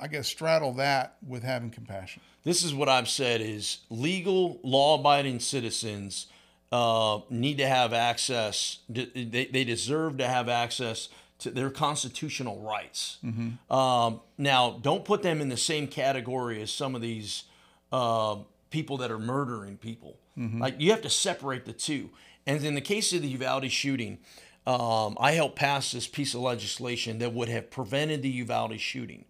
I 0.00 0.08
guess, 0.08 0.26
straddle 0.26 0.72
that 0.74 1.16
with 1.26 1.42
having 1.42 1.70
compassion? 1.70 2.22
This 2.44 2.62
is 2.62 2.74
what 2.74 2.88
I've 2.88 3.08
said: 3.08 3.40
is 3.40 3.78
legal, 3.88 4.60
law-abiding 4.62 5.40
citizens 5.40 6.26
uh, 6.72 7.20
need 7.30 7.58
to 7.58 7.66
have 7.66 7.92
access. 7.92 8.78
They, 8.88 9.48
they 9.50 9.64
deserve 9.64 10.18
to 10.18 10.26
have 10.26 10.48
access 10.48 11.08
to 11.38 11.50
their 11.50 11.70
constitutional 11.70 12.60
rights. 12.60 13.18
Um, 13.70 14.20
now, 14.36 14.78
don't 14.82 15.04
put 15.04 15.22
them 15.22 15.40
in 15.40 15.48
the 15.48 15.56
same 15.56 15.86
category 15.86 16.60
as 16.60 16.70
some 16.72 16.96
of 16.96 17.00
these 17.00 17.44
uh, 17.92 18.38
people 18.70 18.96
that 18.98 19.10
are 19.10 19.18
murdering 19.18 19.76
people. 19.76 20.18
Like 20.60 20.76
you 20.78 20.90
have 20.90 21.02
to 21.02 21.10
separate 21.10 21.64
the 21.64 21.72
two. 21.72 22.10
And 22.46 22.64
in 22.64 22.74
the 22.74 22.80
case 22.80 23.12
of 23.12 23.22
the 23.22 23.28
Uvalde 23.28 23.70
shooting, 23.70 24.18
um, 24.66 25.16
I 25.20 25.32
helped 25.32 25.56
pass 25.56 25.92
this 25.92 26.06
piece 26.06 26.34
of 26.34 26.40
legislation 26.40 27.18
that 27.18 27.32
would 27.32 27.48
have 27.48 27.70
prevented 27.70 28.22
the 28.22 28.28
Uvalde 28.28 28.78
shooting. 28.80 29.24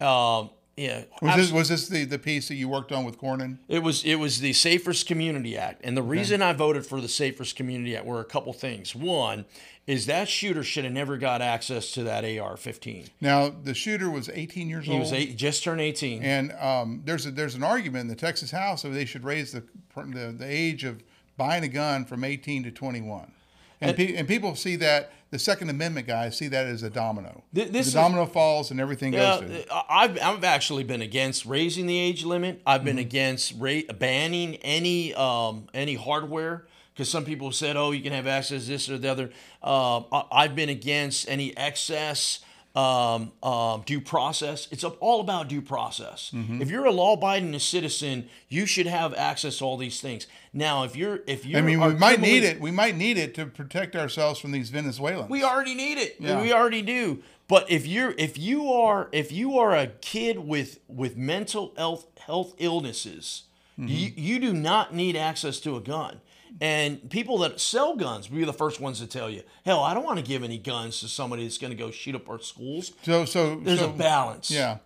Um, 0.00 0.50
yeah. 0.80 1.04
Was 1.20 1.36
this 1.36 1.52
was 1.52 1.68
this 1.68 1.88
the, 1.88 2.04
the 2.04 2.18
piece 2.18 2.48
that 2.48 2.54
you 2.54 2.68
worked 2.68 2.90
on 2.90 3.04
with 3.04 3.18
Cornyn? 3.18 3.58
It 3.68 3.82
was 3.82 4.02
it 4.02 4.14
was 4.14 4.40
the 4.40 4.54
Safest 4.54 5.06
Community 5.06 5.56
Act, 5.56 5.82
and 5.84 5.94
the 5.94 6.02
reason 6.02 6.40
I 6.40 6.54
voted 6.54 6.86
for 6.86 7.00
the 7.00 7.08
Safest 7.08 7.54
Community 7.54 7.94
Act 7.94 8.06
were 8.06 8.20
a 8.20 8.24
couple 8.24 8.52
things. 8.54 8.94
One 8.94 9.44
is 9.86 10.06
that 10.06 10.28
shooter 10.28 10.62
should 10.62 10.84
have 10.84 10.92
never 10.92 11.18
got 11.18 11.42
access 11.42 11.92
to 11.92 12.04
that 12.04 12.24
AR-15. 12.24 13.08
Now 13.20 13.50
the 13.50 13.74
shooter 13.74 14.08
was 14.08 14.30
18 14.30 14.68
years 14.68 14.86
He 14.86 14.92
old. 14.92 14.98
He 14.98 15.00
was 15.00 15.12
eight, 15.12 15.36
just 15.36 15.64
turned 15.64 15.80
18. 15.80 16.22
And 16.22 16.52
um, 16.52 17.02
there's 17.04 17.26
a, 17.26 17.30
there's 17.30 17.56
an 17.56 17.62
argument 17.62 18.02
in 18.02 18.08
the 18.08 18.14
Texas 18.14 18.50
House 18.50 18.82
that 18.82 18.90
they 18.90 19.04
should 19.04 19.24
raise 19.24 19.52
the 19.52 19.62
the, 19.94 20.34
the 20.38 20.46
age 20.46 20.84
of 20.84 21.02
buying 21.36 21.62
a 21.64 21.68
gun 21.68 22.06
from 22.06 22.24
18 22.24 22.64
to 22.64 22.70
21. 22.70 23.32
And, 23.80 23.96
pe- 23.96 24.14
and 24.14 24.28
people 24.28 24.54
see 24.56 24.76
that 24.76 25.12
the 25.30 25.38
Second 25.38 25.70
Amendment 25.70 26.06
guys 26.06 26.36
see 26.36 26.48
that 26.48 26.66
as 26.66 26.82
a 26.82 26.90
domino. 26.90 27.42
Th- 27.54 27.68
this 27.68 27.86
the 27.86 27.88
is- 27.90 27.94
domino 27.94 28.26
falls 28.26 28.70
and 28.70 28.78
everything 28.80 29.12
Yeah, 29.14 29.40
goes 29.40 29.50
to. 29.50 29.66
I've 29.88 30.20
I've 30.20 30.44
actually 30.44 30.84
been 30.84 31.00
against 31.02 31.46
raising 31.46 31.86
the 31.86 31.96
age 31.98 32.24
limit. 32.24 32.60
I've 32.66 32.80
Mm-hmm. 32.80 32.86
been 32.86 32.98
against 32.98 33.54
ra- 33.58 33.80
banning 33.98 34.56
any 34.56 35.14
um, 35.14 35.66
any 35.72 35.94
hardware 35.94 36.66
because 36.92 37.08
some 37.08 37.24
people 37.24 37.52
said, 37.52 37.76
oh, 37.76 37.92
you 37.92 38.02
can 38.02 38.12
have 38.12 38.26
access 38.26 38.64
to 38.64 38.68
this 38.70 38.90
or 38.90 38.98
the 38.98 39.08
other. 39.10 39.24
Um, 39.62 40.04
I, 40.12 40.24
I've 40.32 40.54
been 40.56 40.68
against 40.68 41.28
any 41.28 41.56
excess 41.56 42.40
um, 42.74 43.32
um, 43.42 43.82
due 43.84 44.00
process. 44.00 44.68
It's 44.70 44.84
all 44.84 45.20
about 45.20 45.48
due 45.48 45.62
process. 45.62 46.30
Mm-hmm. 46.32 46.62
If 46.62 46.70
you're 46.70 46.84
a 46.86 46.92
law-abiding 46.92 47.58
citizen, 47.58 48.28
you 48.48 48.66
should 48.66 48.86
have 48.86 49.12
access 49.14 49.58
to 49.58 49.64
all 49.64 49.76
these 49.76 50.00
things. 50.00 50.26
Now, 50.52 50.84
if 50.84 50.94
you're 50.94 51.20
if 51.26 51.44
you 51.44 51.58
I 51.58 51.62
mean, 51.62 51.80
we 51.80 51.94
might 51.94 52.20
need 52.20 52.44
it. 52.44 52.60
We 52.60 52.70
might 52.70 52.96
need 52.96 53.18
it 53.18 53.34
to 53.36 53.46
protect 53.46 53.96
ourselves 53.96 54.38
from 54.38 54.52
these 54.52 54.70
Venezuelans. 54.70 55.28
We 55.30 55.42
already 55.42 55.74
need 55.74 55.98
it. 55.98 56.16
Yeah. 56.20 56.40
We 56.40 56.52
already 56.52 56.82
do. 56.82 57.22
But 57.48 57.68
if 57.68 57.86
you're 57.86 58.14
if 58.16 58.38
you 58.38 58.72
are 58.72 59.08
if 59.10 59.32
you 59.32 59.58
are 59.58 59.74
a 59.74 59.88
kid 59.88 60.38
with 60.38 60.78
with 60.86 61.16
mental 61.16 61.72
health 61.76 62.06
health 62.18 62.54
illnesses, 62.58 63.44
Mm-hmm. 63.78 63.88
you, 63.88 64.12
you 64.14 64.38
do 64.38 64.52
not 64.52 64.92
need 64.94 65.16
access 65.16 65.58
to 65.60 65.74
a 65.74 65.80
gun. 65.80 66.20
And 66.60 67.08
people 67.10 67.38
that 67.38 67.60
sell 67.60 67.96
guns 67.96 68.30
will 68.30 68.38
be 68.38 68.44
the 68.44 68.52
first 68.52 68.80
ones 68.80 68.98
to 69.00 69.06
tell 69.06 69.30
you, 69.30 69.42
hell, 69.64 69.80
I 69.80 69.94
don't 69.94 70.04
want 70.04 70.18
to 70.18 70.24
give 70.24 70.42
any 70.42 70.58
guns 70.58 71.00
to 71.00 71.08
somebody 71.08 71.42
that's 71.44 71.58
going 71.58 71.70
to 71.70 71.76
go 71.76 71.90
shoot 71.90 72.14
up 72.14 72.28
our 72.28 72.38
schools. 72.40 72.92
so 73.02 73.24
so 73.24 73.56
There's 73.56 73.78
so, 73.80 73.90
a 73.90 73.92
balance. 73.92 74.50
Yeah. 74.50 74.78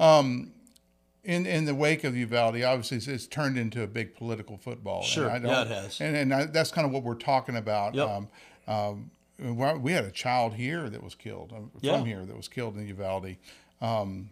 Um, 0.00 0.52
in 1.24 1.46
in 1.46 1.64
the 1.66 1.74
wake 1.74 2.02
of 2.04 2.16
Uvalde, 2.16 2.62
obviously 2.64 2.96
it's, 2.96 3.06
it's 3.06 3.26
turned 3.26 3.56
into 3.56 3.82
a 3.82 3.86
big 3.86 4.14
political 4.16 4.56
football. 4.58 4.98
and 5.02 5.06
Sure. 5.06 5.30
I 5.30 5.38
don't- 5.38 5.50
Yeah, 5.50 5.62
it 5.62 5.68
has. 5.68 6.00
And 6.00 6.16
and 6.16 6.34
I, 6.34 6.44
that's 6.46 6.70
kind 6.72 6.86
of 6.86 6.92
what 6.92 7.04
we're 7.04 7.14
talking 7.14 7.56
about. 7.56 7.94
Yep. 7.94 8.08
Um, 8.08 8.28
um, 8.66 9.10
we- 9.82 9.92
had 9.92 10.04
a 10.04 10.10
child 10.10 10.54
here 10.54 10.90
that 10.90 11.02
was 11.02 11.14
killed 11.14 11.52
uh, 11.52 11.56
from 11.56 11.70
Yeah. 11.80 12.04
here 12.04 12.24
that 12.26 12.36
was 12.36 12.48
killed 12.48 12.76
in 12.76 12.86
Uvalde. 12.88 13.36
Um, 13.80 14.30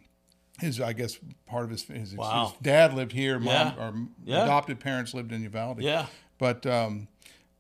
his, 0.59 0.81
I 0.81 0.93
guess, 0.93 1.19
part 1.47 1.65
of 1.65 1.71
his 1.71 1.85
his, 1.85 2.15
Wow. 2.15 2.49
his 2.49 2.61
dad 2.63 2.93
lived 2.95 3.13
here. 3.13 3.39
Mom 3.39 3.47
Yeah. 3.55 3.75
or 3.79 3.95
Yeah. 4.25 4.45
adopted 4.45 4.81
parents 4.81 5.15
lived 5.15 5.33
in 5.33 5.43
Uvalde. 5.43 5.81
Yeah. 5.81 6.07
But 6.41 6.67
um, 6.67 7.07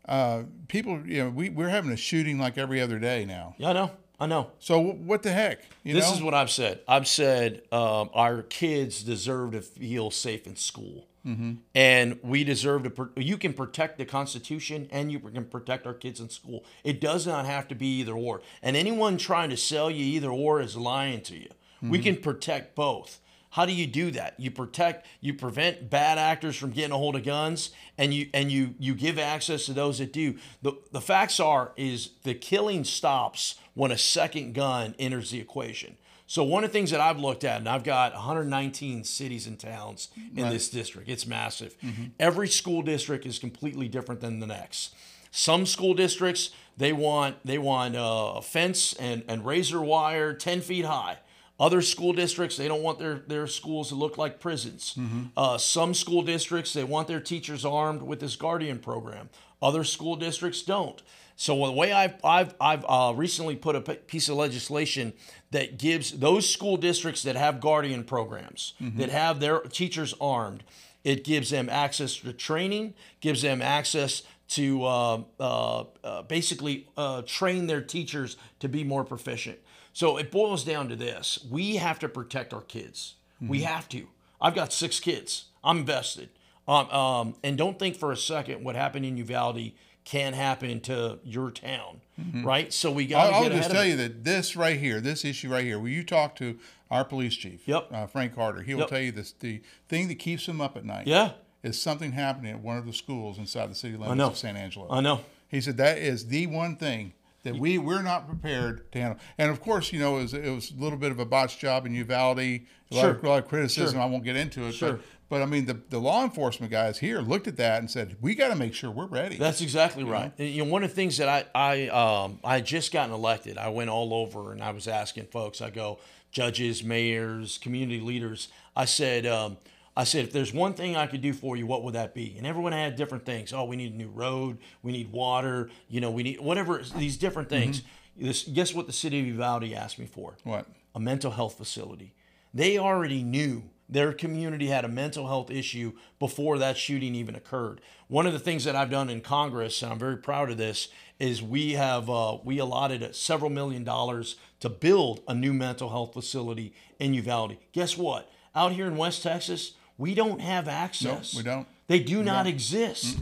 uh, 0.08 0.42
people, 0.66 1.06
you 1.06 1.22
know, 1.24 1.30
we 1.30 1.50
we're 1.50 1.68
having 1.68 1.92
a 1.92 1.96
shooting 1.96 2.38
like 2.38 2.58
every 2.58 2.80
other 2.80 2.98
day 2.98 3.24
now. 3.24 3.54
Yeah, 3.58 3.68
I 3.70 3.72
know. 3.74 3.90
I 4.18 4.26
know. 4.26 4.50
So 4.58 4.80
what 4.80 5.22
the 5.22 5.30
heck? 5.32 5.60
You 5.84 5.94
This 5.94 6.08
know? 6.08 6.14
is 6.16 6.22
what 6.22 6.34
I've 6.34 6.50
said. 6.50 6.80
I've 6.88 7.06
said 7.06 7.62
um, 7.72 8.10
our 8.12 8.42
kids 8.42 9.02
deserve 9.02 9.52
to 9.52 9.60
feel 9.62 10.10
safe 10.10 10.46
in 10.46 10.56
school, 10.56 11.06
Mm-hmm. 11.26 11.52
and 11.74 12.18
we 12.22 12.44
deserve 12.44 12.82
to. 12.84 12.90
Pr- 12.90 13.20
you 13.20 13.36
can 13.36 13.52
protect 13.52 13.98
the 13.98 14.06
Constitution, 14.06 14.88
and 14.90 15.12
you 15.12 15.20
can 15.20 15.44
protect 15.44 15.86
our 15.86 15.92
kids 15.94 16.18
in 16.18 16.30
school. 16.30 16.64
It 16.82 16.98
does 17.00 17.26
not 17.26 17.44
have 17.44 17.68
to 17.68 17.74
be 17.74 18.00
either 18.00 18.14
or. 18.14 18.40
And 18.62 18.74
anyone 18.76 19.18
trying 19.18 19.50
to 19.50 19.56
sell 19.58 19.90
you 19.90 20.02
either 20.04 20.30
or 20.30 20.60
is 20.62 20.76
lying 20.76 21.20
to 21.22 21.36
you. 21.36 21.48
We 21.82 21.98
Mm-hmm. 21.98 22.02
can 22.04 22.16
protect 22.16 22.74
both. 22.74 23.20
How 23.50 23.66
do 23.66 23.72
you 23.72 23.86
do 23.86 24.12
that? 24.12 24.34
You 24.38 24.50
protect, 24.50 25.06
you 25.20 25.34
prevent 25.34 25.90
bad 25.90 26.18
actors 26.18 26.56
from 26.56 26.70
getting 26.70 26.92
a 26.92 26.96
hold 26.96 27.16
of 27.16 27.24
guns, 27.24 27.70
and 27.98 28.14
you 28.14 28.28
and 28.32 28.50
you 28.50 28.74
you 28.78 28.94
give 28.94 29.18
access 29.18 29.66
to 29.66 29.72
those 29.72 29.98
that 29.98 30.12
do. 30.12 30.36
the 30.62 30.72
The 30.92 31.00
facts 31.00 31.40
are 31.40 31.72
is 31.76 32.10
the 32.22 32.34
killing 32.34 32.84
stops 32.84 33.56
when 33.74 33.90
a 33.90 33.98
second 33.98 34.54
gun 34.54 34.94
enters 34.98 35.30
the 35.30 35.40
equation. 35.40 35.96
So 36.28 36.44
one 36.44 36.62
of 36.62 36.70
the 36.70 36.72
things 36.72 36.92
that 36.92 37.00
I've 37.00 37.18
looked 37.18 37.42
at, 37.42 37.56
and 37.58 37.68
I've 37.68 37.82
got 37.82 38.14
119 38.14 39.02
cities 39.02 39.48
and 39.48 39.58
towns 39.58 40.10
in 40.36 40.48
this 40.48 40.68
district. 40.68 41.08
It's 41.08 41.26
massive. 41.26 41.74
Every 42.20 42.46
school 42.46 42.82
district 42.82 43.26
is 43.26 43.40
completely 43.40 43.88
different 43.88 44.20
than 44.20 44.38
the 44.38 44.46
next. 44.46 44.94
Some 45.32 45.66
school 45.66 45.92
districts 45.94 46.50
they 46.76 46.92
want 46.92 47.36
they 47.44 47.58
want 47.58 47.96
uh, 47.96 48.34
a 48.36 48.42
fence 48.42 48.92
and, 48.94 49.24
and 49.26 49.44
razor 49.44 49.80
wire 49.80 50.32
10 50.32 50.60
feet 50.60 50.84
high. 50.84 51.18
Other 51.60 51.82
school 51.82 52.14
districts, 52.14 52.56
they 52.56 52.68
don't 52.68 52.82
want 52.82 52.98
their, 52.98 53.16
their 53.26 53.46
schools 53.46 53.90
to 53.90 53.94
look 53.94 54.16
like 54.16 54.40
prisons. 54.40 54.98
Uh, 55.36 55.58
some 55.58 55.92
school 55.92 56.22
districts, 56.22 56.72
they 56.72 56.84
want 56.84 57.06
their 57.06 57.20
teachers 57.20 57.66
armed 57.66 58.00
with 58.00 58.18
this 58.20 58.34
Guardian 58.34 58.78
program. 58.78 59.28
Other 59.60 59.84
school 59.84 60.16
districts 60.16 60.62
don't. 60.62 61.02
So 61.36 61.54
the 61.66 61.72
way 61.72 61.92
I've, 61.92 62.14
I've, 62.24 62.54
I've 62.60 62.84
uh, 62.88 63.12
recently 63.14 63.56
put 63.56 63.76
a 63.76 63.80
piece 63.82 64.30
of 64.30 64.36
legislation 64.36 65.12
that 65.50 65.78
gives 65.78 66.12
those 66.12 66.48
school 66.48 66.78
districts 66.78 67.22
that 67.24 67.36
have 67.36 67.60
Guardian 67.60 68.04
programs, 68.04 68.72
that 68.96 69.10
have 69.10 69.40
their 69.40 69.60
teachers 69.60 70.14
armed, 70.18 70.64
it 71.04 71.24
gives 71.24 71.50
them 71.50 71.68
access 71.68 72.16
to 72.16 72.32
training, 72.32 72.94
gives 73.20 73.42
them 73.42 73.60
access 73.62 74.22
to 74.48 74.84
uh, 74.84 75.22
uh, 75.38 75.84
uh, 76.04 76.22
basically 76.22 76.86
uh, 76.96 77.22
train 77.22 77.66
their 77.66 77.80
teachers 77.80 78.36
to 78.58 78.68
be 78.68 78.82
more 78.82 79.04
proficient. 79.04 79.58
So 79.92 80.16
it 80.16 80.30
boils 80.30 80.64
down 80.64 80.88
to 80.88 80.96
this: 80.96 81.44
we 81.50 81.76
have 81.76 81.98
to 82.00 82.08
protect 82.08 82.52
our 82.54 82.60
kids. 82.62 83.14
We 83.40 83.62
have 83.62 83.88
to. 83.90 84.06
I've 84.40 84.54
got 84.54 84.72
six 84.72 85.00
kids. 85.00 85.46
I'm 85.64 85.78
invested. 85.78 86.28
Um, 86.68 86.88
um, 86.90 87.34
and 87.42 87.56
don't 87.58 87.78
think 87.78 87.96
for 87.96 88.12
a 88.12 88.16
second 88.16 88.62
what 88.64 88.76
happened 88.76 89.04
in 89.06 89.16
Uvalde 89.16 89.72
can 90.04 90.32
happen 90.34 90.80
to 90.80 91.18
your 91.24 91.50
town, 91.50 92.00
right? 92.42 92.72
So 92.72 92.90
we 92.90 93.06
got 93.06 93.28
to 93.28 93.34
I'll, 93.34 93.44
I'll 93.44 93.50
just 93.50 93.70
tell 93.70 93.84
you 93.84 93.96
that 93.96 94.24
this 94.24 94.56
right 94.56 94.78
here, 94.78 95.00
this 95.00 95.24
issue 95.24 95.50
right 95.50 95.64
here, 95.64 95.78
where 95.78 95.90
you 95.90 96.04
talk 96.04 96.36
to 96.36 96.58
our 96.90 97.04
police 97.04 97.34
chief, 97.34 97.66
Yep. 97.66 97.88
uh, 97.92 98.06
Frank 98.06 98.34
Carter, 98.34 98.62
he 98.62 98.74
will 98.74 98.80
Yep. 98.82 98.88
tell 98.90 99.00
you 99.00 99.12
this: 99.12 99.32
the 99.32 99.62
thing 99.88 100.08
that 100.08 100.16
keeps 100.18 100.46
him 100.46 100.60
up 100.60 100.76
at 100.76 100.84
night, 100.84 101.06
Yeah. 101.06 101.32
is 101.62 101.80
something 101.80 102.12
happening 102.12 102.52
at 102.52 102.60
one 102.60 102.76
of 102.78 102.86
the 102.86 102.92
schools 102.92 103.38
inside 103.38 103.70
the 103.70 103.74
city 103.74 103.96
limits 103.96 104.20
of 104.22 104.38
San 104.38 104.56
Angelo. 104.56 104.86
I 104.90 105.00
know. 105.00 105.20
He 105.48 105.60
said 105.60 105.76
that 105.78 105.98
is 105.98 106.28
the 106.28 106.46
one 106.46 106.76
thing 106.76 107.12
that 107.42 107.56
we 107.56 107.78
we're 107.78 108.02
not 108.02 108.28
prepared 108.28 108.90
to 108.92 108.98
handle. 108.98 109.18
And 109.38 109.50
of 109.50 109.60
course, 109.62 109.92
you 109.92 109.98
know, 110.00 110.18
it 110.18 110.22
was, 110.22 110.34
it 110.34 110.50
was 110.50 110.70
a 110.70 110.74
little 110.82 110.98
bit 110.98 111.10
of 111.10 111.18
a 111.18 111.24
botched 111.24 111.58
job 111.58 111.86
in 111.86 111.94
Uvalde. 111.94 112.38
A 112.38 112.62
lot, 112.90 113.08
of, 113.08 113.24
a 113.24 113.28
lot 113.28 113.42
of 113.42 113.48
criticism. 113.48 113.94
Sure. 113.94 114.02
I 114.02 114.06
won't 114.06 114.24
get 114.24 114.36
into 114.36 114.64
it. 114.64 114.72
Sure. 114.72 114.92
But, 114.94 115.00
but 115.28 115.42
I 115.42 115.46
mean, 115.46 115.66
the, 115.66 115.80
the 115.90 116.00
law 116.00 116.24
enforcement 116.24 116.72
guys 116.72 116.98
here 116.98 117.20
looked 117.20 117.46
at 117.46 117.56
that 117.58 117.78
and 117.78 117.88
said, 117.88 118.16
"We 118.20 118.34
got 118.34 118.48
to 118.48 118.56
make 118.56 118.74
sure 118.74 118.90
we're 118.90 119.06
ready." 119.06 119.36
That's 119.36 119.60
exactly 119.60 120.02
right. 120.02 120.32
And, 120.38 120.48
You 120.48 120.64
know, 120.64 120.70
one 120.72 120.82
of 120.82 120.90
the 120.90 120.96
things 120.96 121.18
that 121.18 121.28
I 121.28 121.44
I 121.54 121.88
um 121.88 122.40
I 122.42 122.56
had 122.56 122.66
just 122.66 122.92
gotten 122.92 123.14
elected. 123.14 123.56
I 123.56 123.68
went 123.68 123.90
all 123.90 124.12
over 124.12 124.52
and 124.52 124.62
I 124.62 124.72
was 124.72 124.88
asking 124.88 125.26
folks. 125.26 125.60
I 125.60 125.70
go 125.70 126.00
judges, 126.32 126.82
mayors, 126.82 127.58
community 127.58 128.00
leaders. 128.00 128.48
I 128.76 128.84
said. 128.86 129.24
Um, 129.26 129.56
I 129.96 130.04
said, 130.04 130.24
if 130.24 130.32
there's 130.32 130.54
one 130.54 130.74
thing 130.74 130.96
I 130.96 131.06
could 131.06 131.20
do 131.20 131.32
for 131.32 131.56
you, 131.56 131.66
what 131.66 131.82
would 131.82 131.94
that 131.94 132.14
be? 132.14 132.34
And 132.38 132.46
everyone 132.46 132.72
had 132.72 132.96
different 132.96 133.26
things. 133.26 133.52
Oh, 133.52 133.64
we 133.64 133.76
need 133.76 133.92
a 133.92 133.96
new 133.96 134.08
road. 134.08 134.58
We 134.82 134.92
need 134.92 135.10
water. 135.12 135.68
You 135.88 136.00
know, 136.00 136.10
we 136.10 136.22
need 136.22 136.40
whatever 136.40 136.82
these 136.96 137.16
different 137.16 137.48
things. 137.48 137.82
This, 138.16 138.44
guess 138.44 138.74
what 138.74 138.86
the 138.86 138.92
city 138.92 139.20
of 139.20 139.26
Uvalde 139.26 139.72
asked 139.72 139.98
me 139.98 140.06
for? 140.06 140.36
what? 140.44 140.66
a 140.94 141.00
mental 141.00 141.30
health 141.32 141.56
facility. 141.56 142.14
They 142.52 142.78
already 142.78 143.22
knew 143.22 143.64
their 143.88 144.12
community 144.12 144.68
had 144.68 144.84
a 144.84 144.88
mental 144.88 145.26
health 145.26 145.50
issue 145.50 145.92
before 146.18 146.58
that 146.58 146.76
shooting 146.76 147.14
even 147.14 147.34
occurred. 147.34 147.80
One 148.08 148.26
of 148.26 148.32
the 148.32 148.38
things 148.38 148.64
that 148.64 148.76
I've 148.76 148.90
done 148.90 149.10
in 149.10 149.20
Congress, 149.20 149.82
and 149.82 149.92
I'm 149.92 149.98
very 149.98 150.16
proud 150.16 150.50
of 150.50 150.58
this, 150.58 150.88
is 151.18 151.42
we 151.42 151.72
have 151.72 152.08
uh, 152.08 152.38
we 152.44 152.58
allotted 152.58 153.14
several 153.14 153.50
million 153.50 153.84
dollars 153.84 154.36
to 154.60 154.68
build 154.68 155.22
a 155.26 155.34
new 155.34 155.52
mental 155.52 155.90
health 155.90 156.12
facility 156.12 156.72
in 156.98 157.14
Uvalde. 157.14 157.56
Guess 157.72 157.96
what? 157.98 158.30
Out 158.54 158.72
here 158.72 158.86
in 158.86 158.96
West 158.96 159.22
Texas, 159.22 159.72
we 160.00 160.14
don't 160.14 160.40
have 160.40 160.66
access. 160.66 161.34
No, 161.34 161.38
we 161.38 161.44
don't. 161.44 161.66
They 161.86 162.00
do 162.00 162.22
not 162.22 162.46
exist. 162.46 163.18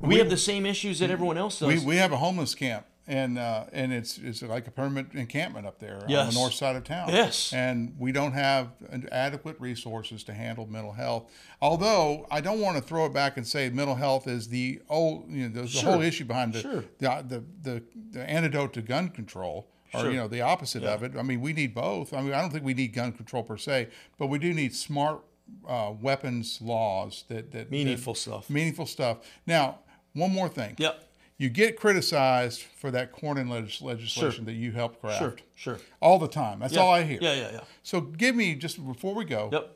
We, 0.00 0.18
have 0.18 0.30
the 0.30 0.36
same 0.36 0.66
issues 0.66 0.98
that 1.00 1.10
everyone 1.10 1.38
else 1.38 1.58
does. 1.60 1.68
We, 1.68 1.78
we 1.84 1.96
have 1.96 2.12
a 2.12 2.16
homeless 2.18 2.54
camp, 2.54 2.84
and 3.06 3.38
uh, 3.38 3.64
and 3.72 3.92
it's 3.92 4.18
it's 4.18 4.42
like 4.42 4.66
a 4.66 4.70
permanent 4.70 5.14
encampment 5.14 5.66
up 5.66 5.78
there 5.78 6.02
on 6.02 6.06
the 6.28 6.32
north 6.34 6.54
side 6.54 6.76
of 6.76 6.84
town. 6.84 7.08
Yes. 7.08 7.52
and 7.52 7.94
we 7.98 8.12
don't 8.12 8.32
have 8.32 8.68
adequate 9.10 9.56
resources 9.58 10.22
to 10.24 10.34
handle 10.34 10.66
mental 10.66 10.92
health. 10.92 11.30
Although 11.60 12.26
I 12.30 12.40
don't 12.40 12.60
want 12.60 12.76
to 12.76 12.82
throw 12.82 13.06
it 13.06 13.12
back 13.14 13.36
and 13.38 13.46
say 13.46 13.70
mental 13.70 13.94
health 13.96 14.28
is 14.28 14.48
the 14.48 14.80
old 14.88 15.28
you 15.30 15.48
know 15.48 15.62
the, 15.62 15.68
the 15.68 15.80
whole 15.80 16.02
issue 16.02 16.24
behind 16.26 16.52
the, 16.52 16.60
Sure. 16.60 16.84
the, 16.98 17.24
the 17.26 17.44
the 17.62 17.82
the 18.10 18.30
antidote 18.30 18.72
to 18.74 18.82
gun 18.82 19.08
control. 19.08 19.68
Or 19.94 20.00
Sure. 20.00 20.10
you 20.10 20.16
know 20.18 20.28
the 20.28 20.42
opposite 20.42 20.84
of 20.84 21.02
it. 21.02 21.16
I 21.16 21.22
mean, 21.22 21.40
we 21.40 21.54
need 21.54 21.74
both. 21.74 22.12
I 22.12 22.20
mean, 22.20 22.34
I 22.34 22.42
don't 22.42 22.50
think 22.50 22.62
we 22.64 22.74
need 22.74 22.88
gun 22.92 23.10
control 23.12 23.42
per 23.42 23.56
se, 23.56 23.88
but 24.18 24.26
we 24.26 24.38
do 24.38 24.52
need 24.52 24.74
smart 24.74 25.22
uh, 25.66 25.92
weapons 26.00 26.60
laws 26.62 27.24
that 27.28 27.52
that 27.52 27.70
Meaningful 27.70 28.14
that- 28.14 28.20
stuff. 28.20 28.50
Meaningful 28.50 28.86
stuff. 28.86 29.18
Now, 29.46 29.80
one 30.14 30.32
more 30.32 30.48
thing 30.48 30.74
Yep. 30.78 31.04
you 31.36 31.48
get 31.50 31.76
criticized 31.76 32.62
for 32.62 32.90
that 32.90 33.12
Cornyn 33.12 33.48
legis- 33.50 33.82
legislation 33.82 34.44
that 34.46 34.54
you 34.54 34.72
helped 34.72 35.00
craft 35.00 35.18
Sure. 35.18 35.36
Sure. 35.54 35.78
all 36.00 36.18
the 36.18 36.28
time. 36.28 36.60
That's 36.60 36.74
Yeah. 36.74 36.80
all 36.80 36.90
I 36.92 37.02
hear. 37.02 37.18
Yeah. 37.20 37.34
Yeah. 37.34 37.50
Yeah. 37.52 37.60
So 37.82 38.00
give 38.00 38.34
me 38.34 38.54
just 38.54 38.84
before 38.86 39.14
we 39.14 39.24
go. 39.24 39.48
Yep. 39.52 39.74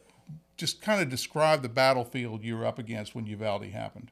just 0.59 0.81
kind 0.81 1.01
of 1.03 1.09
describe 1.09 1.63
the 1.63 1.69
battlefield 1.69 2.45
you 2.45 2.57
were 2.57 2.65
up 2.65 2.79
against 2.79 3.15
when 3.17 3.27
Uvalde 3.27 3.65
happened. 3.65 4.11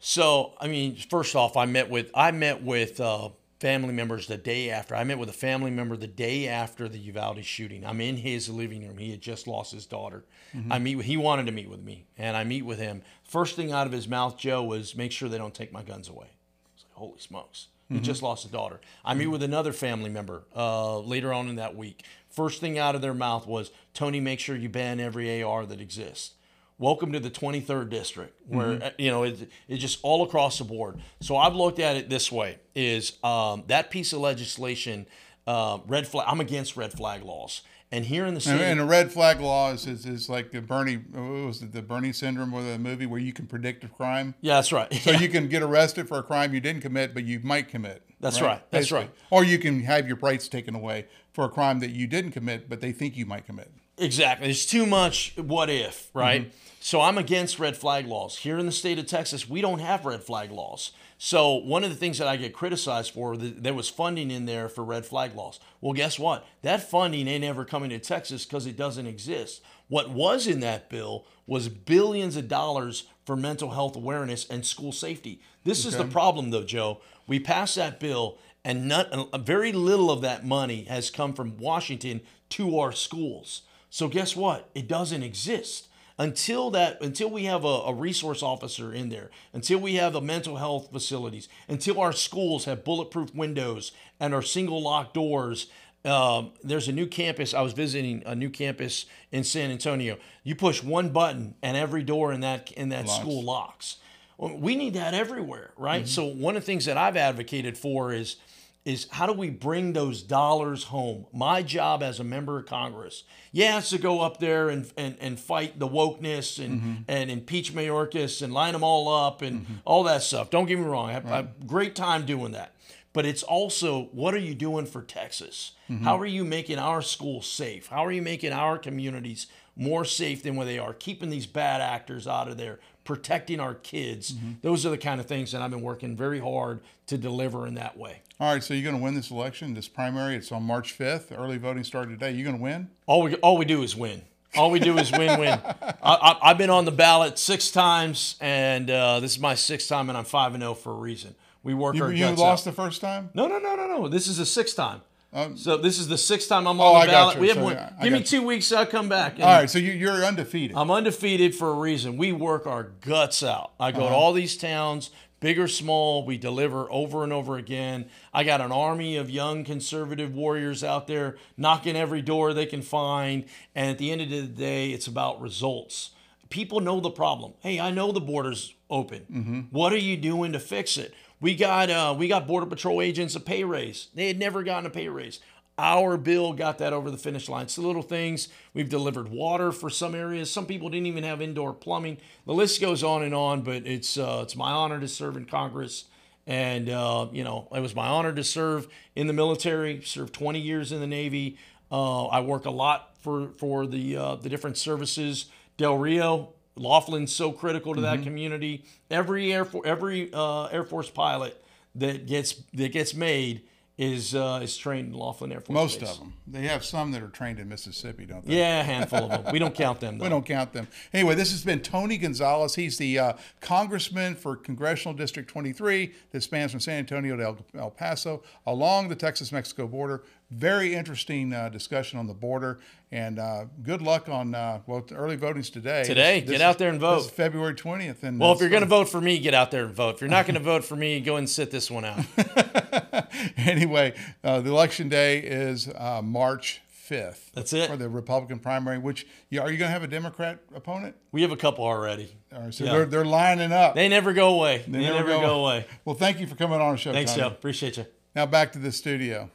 So, 0.00 0.52
I 0.60 0.68
mean, 0.68 0.96
first 0.96 1.34
off, 1.34 1.56
I 1.56 1.64
met 1.66 1.88
with 1.88 2.10
I 2.14 2.30
met 2.30 2.62
with 2.62 3.00
uh, 3.00 3.30
family 3.58 3.92
members 3.92 4.26
the 4.26 4.36
day 4.36 4.70
after. 4.70 4.94
I 4.94 5.04
met 5.04 5.18
with 5.18 5.28
a 5.28 5.34
family 5.34 5.70
member 5.70 5.96
the 5.96 6.06
day 6.06 6.46
after 6.46 6.88
the 6.88 6.98
Uvalde 6.98 7.44
shooting. 7.44 7.84
I'm 7.84 8.00
in 8.00 8.18
his 8.18 8.48
living 8.48 8.86
room. 8.86 8.98
He 8.98 9.10
had 9.10 9.20
just 9.20 9.46
lost 9.46 9.72
his 9.72 9.86
daughter. 9.86 10.24
Mm-hmm. 10.54 10.72
I 10.72 10.78
meet. 10.78 11.02
He 11.02 11.16
wanted 11.16 11.46
to 11.46 11.52
meet 11.52 11.68
with 11.68 11.82
me, 11.82 12.06
and 12.16 12.36
I 12.36 12.44
meet 12.44 12.64
with 12.64 12.78
him. 12.78 13.02
First 13.24 13.56
thing 13.56 13.72
out 13.72 13.86
of 13.86 13.92
his 13.92 14.08
mouth, 14.08 14.38
Joe, 14.38 14.62
was 14.62 14.96
make 14.96 15.12
sure 15.12 15.28
they 15.28 15.38
don't 15.38 15.54
take 15.54 15.72
my 15.72 15.82
guns 15.82 16.08
away. 16.08 16.28
I 16.28 16.74
was 16.74 16.84
like, 16.84 16.94
holy 16.94 17.18
smokes. 17.18 17.68
He 17.88 17.94
mm-hmm. 17.94 18.04
just 18.04 18.22
lost 18.22 18.44
a 18.44 18.48
daughter. 18.48 18.80
I 19.02 19.14
meet 19.14 19.24
mm-hmm. 19.24 19.32
with 19.32 19.42
another 19.42 19.72
family 19.72 20.10
member 20.10 20.44
uh, 20.54 20.98
later 20.98 21.32
on 21.32 21.48
in 21.48 21.56
that 21.56 21.74
week. 21.74 22.04
First 22.28 22.60
thing 22.60 22.78
out 22.78 22.94
of 22.94 23.00
their 23.00 23.14
mouth 23.14 23.46
was, 23.46 23.70
Tony, 23.94 24.20
make 24.20 24.40
sure 24.40 24.54
you 24.54 24.68
ban 24.68 25.00
every 25.00 25.42
AR 25.42 25.64
that 25.64 25.80
exists 25.80 26.34
welcome 26.78 27.12
to 27.12 27.20
the 27.20 27.30
23rd 27.30 27.90
district 27.90 28.40
where 28.46 28.82
uh, 28.82 28.90
you 28.98 29.10
know 29.10 29.24
it, 29.24 29.50
it's 29.68 29.80
just 29.82 29.98
all 30.02 30.22
across 30.24 30.58
the 30.58 30.64
board 30.64 31.00
so 31.20 31.36
i've 31.36 31.54
looked 31.54 31.78
at 31.78 31.96
it 31.96 32.08
this 32.08 32.30
way 32.30 32.58
is 32.74 33.18
um, 33.24 33.64
that 33.66 33.90
piece 33.90 34.12
of 34.12 34.20
legislation 34.20 35.06
uh, 35.46 35.78
red 35.86 36.06
flag 36.06 36.26
i'm 36.28 36.40
against 36.40 36.76
red 36.76 36.92
flag 36.92 37.22
laws 37.22 37.62
and 37.90 38.04
here 38.04 38.26
in 38.26 38.34
the 38.34 38.38
And, 38.38 38.42
state 38.42 38.60
and 38.60 38.80
a 38.80 38.84
red 38.84 39.10
flag 39.10 39.40
law 39.40 39.72
is, 39.72 39.86
is, 39.86 40.04
is 40.04 40.28
like 40.28 40.50
the 40.50 40.60
Bernie, 40.60 40.96
what 40.96 41.46
was 41.46 41.62
it, 41.62 41.72
the 41.72 41.80
Bernie 41.80 42.12
syndrome 42.12 42.52
or 42.52 42.62
the 42.62 42.78
movie 42.78 43.06
where 43.06 43.18
you 43.18 43.32
can 43.32 43.46
predict 43.46 43.82
a 43.82 43.88
crime. 43.88 44.34
yeah 44.42 44.56
that's 44.56 44.72
right 44.72 44.92
So 44.92 45.12
you 45.12 45.30
can 45.30 45.48
get 45.48 45.62
arrested 45.62 46.06
for 46.06 46.18
a 46.18 46.22
crime 46.22 46.52
you 46.52 46.60
didn't 46.60 46.82
commit, 46.82 47.14
but 47.14 47.24
you 47.24 47.40
might 47.42 47.68
commit. 47.68 48.02
That's 48.20 48.42
right. 48.42 48.60
That's 48.70 48.90
Basically. 48.90 49.04
right. 49.04 49.10
Or 49.30 49.42
you 49.42 49.58
can 49.58 49.80
have 49.84 50.06
your 50.06 50.18
rights 50.18 50.48
taken 50.48 50.74
away 50.74 51.06
for 51.32 51.44
a 51.46 51.48
crime 51.48 51.80
that 51.80 51.88
you 51.92 52.06
didn't 52.06 52.32
commit, 52.32 52.68
but 52.68 52.82
they 52.82 52.92
think 52.92 53.16
you 53.16 53.24
might 53.24 53.46
commit. 53.46 53.72
Exactly. 53.96 54.50
It's 54.50 54.66
too 54.66 54.84
much 54.84 55.32
what 55.38 55.70
if, 55.70 56.10
right? 56.12 56.42
Mm-hmm. 56.42 56.67
So 56.80 57.00
I'm 57.00 57.18
against 57.18 57.58
red 57.58 57.76
flag 57.76 58.06
laws. 58.06 58.38
Here 58.38 58.58
in 58.58 58.66
the 58.66 58.72
state 58.72 58.98
of 58.98 59.06
Texas, 59.06 59.48
we 59.48 59.60
don't 59.60 59.80
have 59.80 60.04
red 60.04 60.22
flag 60.22 60.50
laws. 60.50 60.92
So 61.18 61.56
one 61.56 61.82
of 61.82 61.90
the 61.90 61.96
things 61.96 62.18
that 62.18 62.28
I 62.28 62.36
get 62.36 62.54
criticized 62.54 63.12
for, 63.12 63.34
th- 63.34 63.56
there 63.58 63.74
was 63.74 63.88
funding 63.88 64.30
in 64.30 64.46
there 64.46 64.68
for 64.68 64.84
red 64.84 65.04
flag 65.04 65.34
laws. 65.34 65.58
Well, 65.80 65.92
guess 65.92 66.18
what? 66.18 66.46
That 66.62 66.88
funding 66.88 67.26
ain't 67.26 67.42
ever 67.42 67.64
coming 67.64 67.90
to 67.90 67.98
Texas 67.98 68.44
because 68.44 68.66
it 68.66 68.76
doesn't 68.76 69.06
exist. 69.06 69.60
What 69.88 70.10
was 70.10 70.46
in 70.46 70.60
that 70.60 70.88
bill 70.88 71.26
was 71.46 71.68
billions 71.68 72.36
of 72.36 72.46
dollars 72.46 73.04
for 73.26 73.34
mental 73.34 73.70
health 73.70 73.96
awareness 73.96 74.46
and 74.48 74.64
school 74.64 74.92
safety. 74.92 75.40
This 75.64 75.84
is 75.84 75.96
the 75.96 76.04
problem, 76.04 76.50
though, 76.50 76.62
Joe. 76.62 77.00
We 77.26 77.40
passed 77.40 77.76
that 77.76 77.98
bill, 77.98 78.38
and 78.64 78.86
not, 78.86 79.10
very 79.44 79.72
little 79.72 80.10
of 80.10 80.20
that 80.20 80.46
money 80.46 80.84
has 80.84 81.10
come 81.10 81.34
from 81.34 81.56
Washington 81.58 82.20
to 82.50 82.78
our 82.78 82.92
schools. 82.92 83.62
So 83.90 84.08
guess 84.08 84.36
what? 84.36 84.70
It 84.74 84.86
doesn't 84.86 85.22
exist 85.22 85.88
until 86.18 86.70
that 86.70 87.00
until 87.00 87.30
we 87.30 87.44
have 87.44 87.64
a, 87.64 87.82
a 87.86 87.94
resource 87.94 88.42
officer 88.42 88.92
in 88.92 89.08
there 89.08 89.30
until 89.52 89.78
we 89.78 89.94
have 89.94 90.12
the 90.12 90.20
mental 90.20 90.56
health 90.56 90.90
facilities 90.90 91.48
until 91.68 92.00
our 92.00 92.12
schools 92.12 92.64
have 92.64 92.84
bulletproof 92.84 93.34
windows 93.34 93.92
and 94.18 94.34
our 94.34 94.42
single 94.42 94.82
lock 94.82 95.14
doors 95.14 95.68
um, 96.04 96.52
there's 96.62 96.86
a 96.86 96.92
new 96.92 97.08
campus. 97.08 97.52
I 97.52 97.60
was 97.60 97.72
visiting 97.72 98.22
a 98.24 98.34
new 98.34 98.50
campus 98.50 99.06
in 99.32 99.42
san 99.42 99.70
antonio. 99.70 100.16
You 100.44 100.54
push 100.54 100.82
one 100.82 101.10
button 101.10 101.56
and 101.60 101.76
every 101.76 102.04
door 102.04 102.32
in 102.32 102.40
that 102.40 102.70
in 102.72 102.90
that 102.90 103.08
school 103.08 103.42
locks. 103.42 103.96
Well, 104.38 104.56
we 104.56 104.76
need 104.76 104.94
that 104.94 105.14
everywhere 105.14 105.72
right? 105.76 106.06
So 106.06 106.24
one 106.24 106.56
of 106.56 106.62
the 106.62 106.66
things 106.66 106.84
that 106.84 106.96
i've 106.96 107.16
advocated 107.16 107.76
for 107.76 108.12
is 108.12 108.36
is 108.84 109.06
how 109.10 109.26
do 109.26 109.32
we 109.32 109.50
bring 109.50 109.92
those 109.92 110.22
dollars 110.22 110.84
home? 110.84 111.26
My 111.32 111.62
job 111.62 112.02
as 112.02 112.20
a 112.20 112.24
member 112.24 112.58
of 112.58 112.66
Congress, 112.66 113.24
yeah, 113.52 113.78
it's 113.78 113.90
to 113.90 113.98
go 113.98 114.20
up 114.20 114.38
there 114.38 114.70
and, 114.70 114.90
and, 114.96 115.16
and 115.20 115.38
fight 115.38 115.78
the 115.78 115.88
wokeness 115.88 116.62
and, 116.62 116.80
mm-hmm. 116.80 117.02
and 117.06 117.30
impeach 117.30 117.74
Mayorkas 117.74 118.40
and 118.40 118.52
line 118.52 118.72
them 118.72 118.84
all 118.84 119.08
up 119.08 119.42
and 119.42 119.62
mm-hmm. 119.62 119.74
all 119.84 120.04
that 120.04 120.22
stuff. 120.22 120.50
Don't 120.50 120.66
get 120.66 120.78
me 120.78 120.84
wrong, 120.84 121.10
I 121.10 121.12
have, 121.12 121.26
I 121.26 121.36
have 121.36 121.48
a 121.60 121.64
great 121.66 121.94
time 121.94 122.24
doing 122.24 122.52
that. 122.52 122.74
But 123.12 123.26
it's 123.26 123.42
also 123.42 124.04
what 124.12 124.34
are 124.34 124.38
you 124.38 124.54
doing 124.54 124.86
for 124.86 125.02
Texas? 125.02 125.72
Mm-hmm. 125.90 126.04
How 126.04 126.18
are 126.18 126.26
you 126.26 126.44
making 126.44 126.78
our 126.78 127.02
schools 127.02 127.50
safe? 127.50 127.88
How 127.88 128.04
are 128.04 128.12
you 128.12 128.22
making 128.22 128.52
our 128.52 128.78
communities 128.78 129.48
more 129.74 130.04
safe 130.04 130.42
than 130.42 130.56
where 130.56 130.66
they 130.66 130.78
are? 130.78 130.94
Keeping 130.94 131.30
these 131.30 131.46
bad 131.46 131.80
actors 131.80 132.26
out 132.28 132.48
of 132.48 132.58
there, 132.58 132.80
protecting 133.08 133.58
our 133.58 133.72
kids. 133.72 134.34
Those 134.60 134.84
are 134.84 134.90
the 134.90 134.98
kind 134.98 135.18
of 135.18 135.24
things 135.24 135.50
that 135.52 135.62
I've 135.62 135.70
been 135.70 135.80
working 135.80 136.14
very 136.14 136.40
hard 136.40 136.80
to 137.06 137.16
deliver 137.16 137.66
in 137.66 137.72
that 137.76 137.96
way. 137.96 138.20
All 138.38 138.52
right, 138.52 138.62
so 138.62 138.74
you're 138.74 138.82
going 138.84 138.98
to 138.98 139.02
win 139.02 139.14
this 139.14 139.30
election, 139.30 139.72
this 139.72 139.88
primary. 139.88 140.36
It's 140.36 140.52
on 140.52 140.62
March 140.62 140.96
5th. 140.98 141.36
Early 141.36 141.56
voting 141.56 141.84
started 141.84 142.10
today. 142.20 142.32
You're 142.32 142.44
going 142.44 142.58
to 142.58 142.62
win? 142.62 142.90
All 143.06 143.22
we 143.22 143.34
all 143.36 143.56
we 143.56 143.64
do 143.64 143.82
is 143.82 143.96
win. 143.96 144.20
All 144.56 144.70
we 144.70 144.78
do 144.78 144.98
is 144.98 145.10
win, 145.10 145.40
win. 145.40 145.58
I, 145.58 145.96
I, 146.02 146.38
I've 146.50 146.58
been 146.58 146.68
on 146.68 146.84
the 146.84 146.92
ballot 146.92 147.38
six 147.38 147.70
times, 147.70 148.36
and 148.42 148.90
uh, 148.90 149.20
this 149.20 149.32
is 149.32 149.38
my 149.38 149.54
sixth 149.54 149.88
time, 149.88 150.10
and 150.10 150.18
I'm 150.18 150.24
five 150.26 150.52
and 150.52 150.62
zero 150.62 150.74
for 150.74 150.92
a 150.92 150.96
reason. 150.96 151.34
We 151.62 151.72
work 151.72 151.96
You, 151.96 152.04
our 152.04 152.12
you 152.12 152.24
guts 152.26 152.38
lost 152.38 152.66
out. 152.66 152.70
the 152.76 152.76
first 152.82 153.00
time? 153.00 153.30
No, 153.32 153.46
no, 153.48 153.58
no, 153.58 153.74
no, 153.74 153.86
no. 153.86 154.08
This 154.08 154.26
is 154.26 154.36
the 154.36 154.46
sixth 154.46 154.76
time. 154.76 155.00
Um, 155.32 155.56
so 155.58 155.76
this 155.76 155.98
is 155.98 156.08
the 156.08 156.16
sixth 156.16 156.48
time 156.48 156.66
I'm 156.66 156.80
Oh, 156.80 156.94
on 156.94 157.02
I 157.02 157.06
the 157.06 157.12
ballot. 157.12 157.34
you. 157.36 157.40
We 157.42 157.48
have 157.48 157.60
one. 157.60 157.74
yeah, 157.74 157.92
Give 158.02 158.12
me 158.12 158.22
two 158.22 158.42
weeks, 158.42 158.72
I'll 158.72 158.86
come 158.86 159.08
back. 159.08 159.34
and- 159.34 159.42
All 159.44 159.50
right, 159.52 159.68
so 159.68 159.78
you, 159.78 159.92
you're 159.92 160.24
undefeated. 160.24 160.76
I'm 160.76 160.90
undefeated 160.90 161.54
for 161.54 161.70
a 161.70 161.74
reason. 161.74 162.16
We 162.16 162.32
work 162.32 162.66
our 162.66 162.84
guts 162.84 163.42
out. 163.42 163.72
I 163.78 163.92
go 163.92 164.00
to 164.00 164.04
uh-huh. 164.06 164.14
all 164.16 164.32
these 164.32 164.56
towns, 164.56 165.10
big 165.40 165.58
or 165.58 165.68
small. 165.68 166.24
We 166.24 166.38
deliver 166.38 166.90
over 166.90 167.24
and 167.24 167.32
over 167.32 167.58
again. 167.58 168.06
I 168.32 168.42
got 168.42 168.62
an 168.62 168.72
army 168.72 169.16
of 169.16 169.28
young 169.28 169.64
conservative 169.64 170.34
warriors 170.34 170.82
out 170.82 171.06
there 171.06 171.36
knocking 171.58 171.94
every 171.94 172.22
door 172.22 172.54
they 172.54 172.66
can 172.66 172.80
find. 172.82 173.44
And 173.74 173.90
at 173.90 173.98
the 173.98 174.10
end 174.10 174.22
of 174.22 174.30
the 174.30 174.42
day, 174.42 174.90
it's 174.92 175.06
about 175.06 175.42
results. 175.42 176.10
People 176.48 176.80
know 176.80 177.00
the 177.00 177.10
problem. 177.10 177.52
Hey, 177.60 177.78
I 177.78 177.90
know 177.90 178.12
the 178.12 178.20
border's 178.20 178.74
open. 178.88 179.26
Mm-hmm. 179.30 179.60
What 179.70 179.92
are 179.92 179.98
you 179.98 180.16
doing 180.16 180.52
to 180.52 180.58
fix 180.58 180.96
it? 180.96 181.12
We 181.40 181.54
got 181.54 181.90
uh, 181.90 182.14
we 182.18 182.28
got 182.28 182.46
border 182.46 182.66
patrol 182.66 183.00
agents 183.00 183.34
a 183.34 183.40
pay 183.40 183.64
raise. 183.64 184.08
They 184.14 184.26
had 184.26 184.38
never 184.38 184.62
gotten 184.62 184.86
a 184.86 184.90
pay 184.90 185.08
raise. 185.08 185.40
Our 185.78 186.16
bill 186.16 186.54
got 186.54 186.78
that 186.78 186.92
over 186.92 187.08
the 187.08 187.16
finish 187.16 187.48
line. 187.48 187.66
The 187.72 187.82
little 187.82 188.02
things. 188.02 188.48
We've 188.74 188.88
delivered 188.88 189.28
water 189.28 189.70
for 189.70 189.88
some 189.88 190.16
areas. 190.16 190.50
Some 190.50 190.66
people 190.66 190.88
didn't 190.88 191.06
even 191.06 191.22
have 191.22 191.40
indoor 191.40 191.72
plumbing. 191.72 192.18
The 192.46 192.52
list 192.52 192.80
goes 192.80 193.04
on 193.04 193.22
and 193.22 193.32
on. 193.32 193.62
But 193.62 193.86
it's 193.86 194.18
uh, 194.18 194.40
it's 194.42 194.56
my 194.56 194.72
honor 194.72 194.98
to 194.98 195.06
serve 195.06 195.36
in 195.36 195.44
Congress, 195.44 196.06
and 196.48 196.88
uh, 196.88 197.28
you 197.32 197.44
know 197.44 197.68
it 197.72 197.80
was 197.80 197.94
my 197.94 198.08
honor 198.08 198.32
to 198.32 198.42
serve 198.42 198.88
in 199.14 199.28
the 199.28 199.32
military. 199.32 200.02
Served 200.02 200.34
20 200.34 200.58
years 200.58 200.90
in 200.90 200.98
the 200.98 201.06
Navy. 201.06 201.56
Uh, 201.92 202.26
I 202.26 202.40
work 202.40 202.64
a 202.64 202.70
lot 202.70 203.16
for 203.20 203.50
for 203.58 203.86
the 203.86 204.16
uh, 204.16 204.34
the 204.34 204.48
different 204.48 204.76
services. 204.76 205.46
Del 205.76 205.96
Rio, 205.96 206.54
Laughlin's 206.78 207.32
so 207.32 207.52
critical 207.52 207.94
to 207.94 208.00
that 208.02 208.22
community. 208.22 208.84
Every 209.10 209.52
air 209.52 209.64
for 209.64 209.86
every 209.86 210.30
uh, 210.32 210.66
Air 210.66 210.84
Force 210.84 211.10
pilot 211.10 211.62
that 211.94 212.26
gets 212.26 212.54
that 212.74 212.92
gets 212.92 213.14
made 213.14 213.62
is 213.98 214.32
uh, 214.32 214.60
is 214.62 214.76
trained 214.76 215.12
in 215.12 215.18
Laughlin 215.18 215.50
Air 215.50 215.60
Force 215.60 215.74
Most 215.74 216.00
Base. 216.00 216.10
of 216.10 216.18
them. 216.20 216.34
They 216.46 216.68
have 216.68 216.84
some 216.84 217.10
that 217.10 217.22
are 217.22 217.28
trained 217.28 217.58
in 217.58 217.68
Mississippi, 217.68 218.26
don't 218.26 218.46
they? 218.46 218.56
Yeah, 218.56 218.80
a 218.80 218.84
handful 218.84 219.30
of 219.30 219.44
them. 219.44 219.52
We 219.52 219.58
don't 219.58 219.74
count 219.74 219.98
them 219.98 220.18
though. 220.18 220.24
We 220.28 220.30
don't 220.30 220.46
count 220.46 220.72
them. 220.72 220.86
Anyway, 221.12 221.34
this 221.34 221.50
has 221.50 221.64
been 221.64 221.80
Tony 221.80 222.16
Gonzales. 222.16 222.76
He's 222.76 222.96
the 222.96 223.18
uh, 223.18 223.32
congressman 223.60 224.36
for 224.36 224.54
Congressional 224.54 225.14
District 225.14 225.48
23 225.50 226.12
that 226.30 226.42
spans 226.42 226.70
from 226.70 226.80
San 226.80 227.00
Antonio 227.00 227.36
to 227.36 227.42
El, 227.42 227.58
El 227.76 227.90
Paso 227.90 228.42
along 228.66 229.08
the 229.08 229.16
Texas 229.16 229.50
Mexico 229.50 229.88
border. 229.88 230.22
Very 230.50 230.94
interesting 230.94 231.52
uh, 231.52 231.68
discussion 231.68 232.18
on 232.18 232.26
the 232.26 232.32
border. 232.34 232.78
And 233.12 233.38
uh, 233.38 233.66
good 233.82 234.00
luck 234.02 234.28
on, 234.30 234.54
uh, 234.54 234.80
well, 234.86 235.04
early 235.12 235.36
voting's 235.36 235.68
today. 235.70 236.04
Today. 236.04 236.40
This 236.40 236.50
Get 236.50 236.54
is- 236.56 236.60
out 236.62 236.78
there 236.78 236.88
and 236.90 237.00
This 237.00 237.20
is 237.20 237.26
vote. 237.26 237.34
February 237.34 237.74
20th. 237.74 238.22
And 238.22 238.40
Well, 238.40 238.52
if 238.52 238.58
uh, 238.58 238.60
you're 238.60 238.70
going 238.70 238.82
to 238.82 238.88
vote 238.88 239.08
for 239.10 239.20
me, 239.20 239.38
get 239.38 239.52
out 239.54 239.70
there 239.70 239.84
and 239.84 239.94
vote. 239.94 240.14
If 240.16 240.20
you're 240.22 240.30
not 240.30 240.46
going 240.46 240.54
to 240.54 240.60
vote 240.60 240.84
for 240.84 240.96
me, 240.96 241.20
go 241.20 241.36
and 241.36 241.48
sit 241.48 241.70
this 241.70 241.90
one 241.90 242.04
out. 242.06 242.24
anyway, 243.56 244.14
uh, 244.42 244.60
the 244.60 244.70
election 244.70 245.08
day 245.08 245.38
is 245.38 245.88
uh, 245.88 246.22
March 246.22 246.80
5th. 247.10 247.52
That's 247.52 247.72
it. 247.72 247.88
For 247.90 247.96
the 247.96 248.08
Republican 248.08 248.58
primary, 248.58 248.98
which, 248.98 249.26
yeah, 249.50 249.60
are 249.62 249.70
you 249.70 249.78
going 249.78 249.88
to 249.88 249.92
have 249.92 250.02
a 250.02 250.06
Democrat 250.08 250.60
opponent? 250.74 251.14
We 251.32 251.42
have 251.42 251.50
a 251.52 251.56
couple 251.56 251.84
already. 251.84 252.34
All 252.54 252.62
right, 252.62 252.74
so 252.74 252.84
Yeah. 252.84 252.92
they're, 252.92 253.06
they're 253.06 253.24
lining 253.24 253.72
up. 253.72 253.94
They 253.94 254.08
never 254.08 254.32
go 254.32 254.54
away. 254.54 254.84
They, 254.88 255.00
never 255.00 255.14
never, 255.18 255.28
go- 255.28 255.40
go, 255.40 255.60
away. 255.64 255.86
Well, 256.04 256.14
thank 256.16 256.40
you 256.40 256.46
for 256.46 256.54
coming 256.56 256.80
on 256.80 256.92
the 256.92 256.98
show. 256.98 257.12
Thanks, 257.12 257.32
Tony. 257.32 257.42
Joe. 257.42 257.48
Appreciate 257.48 257.96
you. 257.98 258.06
Now 258.34 258.46
back 258.46 258.72
to 258.72 258.78
the 258.78 258.92
studio. 258.92 259.50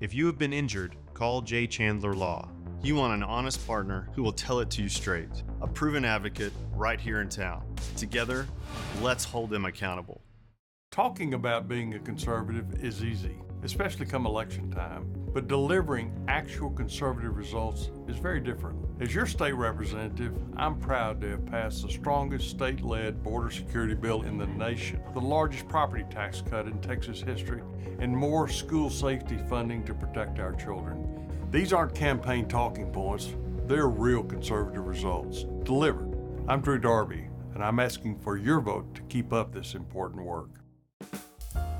If 0.00 0.14
you 0.14 0.24
have 0.28 0.38
been 0.38 0.54
injured, 0.54 0.96
call 1.12 1.42
Jay 1.42 1.66
Chandler 1.66 2.14
Law. 2.14 2.48
You 2.82 2.96
want 2.96 3.12
an 3.12 3.22
honest 3.22 3.66
partner 3.66 4.08
who 4.14 4.22
will 4.22 4.32
tell 4.32 4.60
it 4.60 4.70
to 4.70 4.82
you 4.82 4.88
straight. 4.88 5.28
A 5.60 5.66
proven 5.66 6.06
advocate 6.06 6.54
right 6.74 6.98
here 6.98 7.20
in 7.20 7.28
town. 7.28 7.62
Together, 7.98 8.46
let's 9.02 9.24
hold 9.24 9.50
them 9.50 9.66
accountable. 9.66 10.22
Talking 10.90 11.34
about 11.34 11.68
being 11.68 11.92
a 11.92 11.98
conservative 11.98 12.82
is 12.82 13.04
easy, 13.04 13.36
especially 13.62 14.06
come 14.06 14.26
election 14.26 14.70
time, 14.70 15.06
but 15.32 15.48
delivering 15.48 16.12
actual 16.28 16.70
conservative 16.70 17.36
results 17.36 17.90
is 18.08 18.16
very 18.16 18.40
different. 18.40 18.78
As 19.00 19.14
your 19.14 19.26
state 19.26 19.54
representative, 19.54 20.34
I'm 20.56 20.78
proud 20.78 21.20
to 21.20 21.30
have 21.30 21.46
passed 21.46 21.82
the 21.82 21.90
strongest 21.90 22.50
state 22.50 22.82
led 22.82 23.22
border 23.22 23.50
security 23.50 23.94
bill 23.94 24.22
in 24.22 24.38
the 24.38 24.46
nation, 24.46 25.00
the 25.14 25.20
largest 25.20 25.68
property 25.68 26.04
tax 26.10 26.42
cut 26.48 26.66
in 26.66 26.80
Texas 26.80 27.20
history, 27.20 27.62
and 27.98 28.16
more 28.16 28.48
school 28.48 28.90
safety 28.90 29.38
funding 29.48 29.84
to 29.84 29.94
protect 29.94 30.38
our 30.38 30.54
children. 30.54 31.28
These 31.50 31.72
aren't 31.72 31.94
campaign 31.94 32.46
talking 32.48 32.90
points. 32.90 33.34
They're 33.66 33.88
real 33.88 34.22
conservative 34.22 34.86
results, 34.86 35.44
delivered. 35.62 36.16
I'm 36.48 36.60
Drew 36.60 36.78
Darby, 36.78 37.28
and 37.54 37.62
I'm 37.62 37.78
asking 37.78 38.18
for 38.18 38.36
your 38.36 38.60
vote 38.60 38.94
to 38.96 39.02
keep 39.02 39.32
up 39.32 39.52
this 39.52 39.74
important 39.74 40.24
work. 40.24 40.59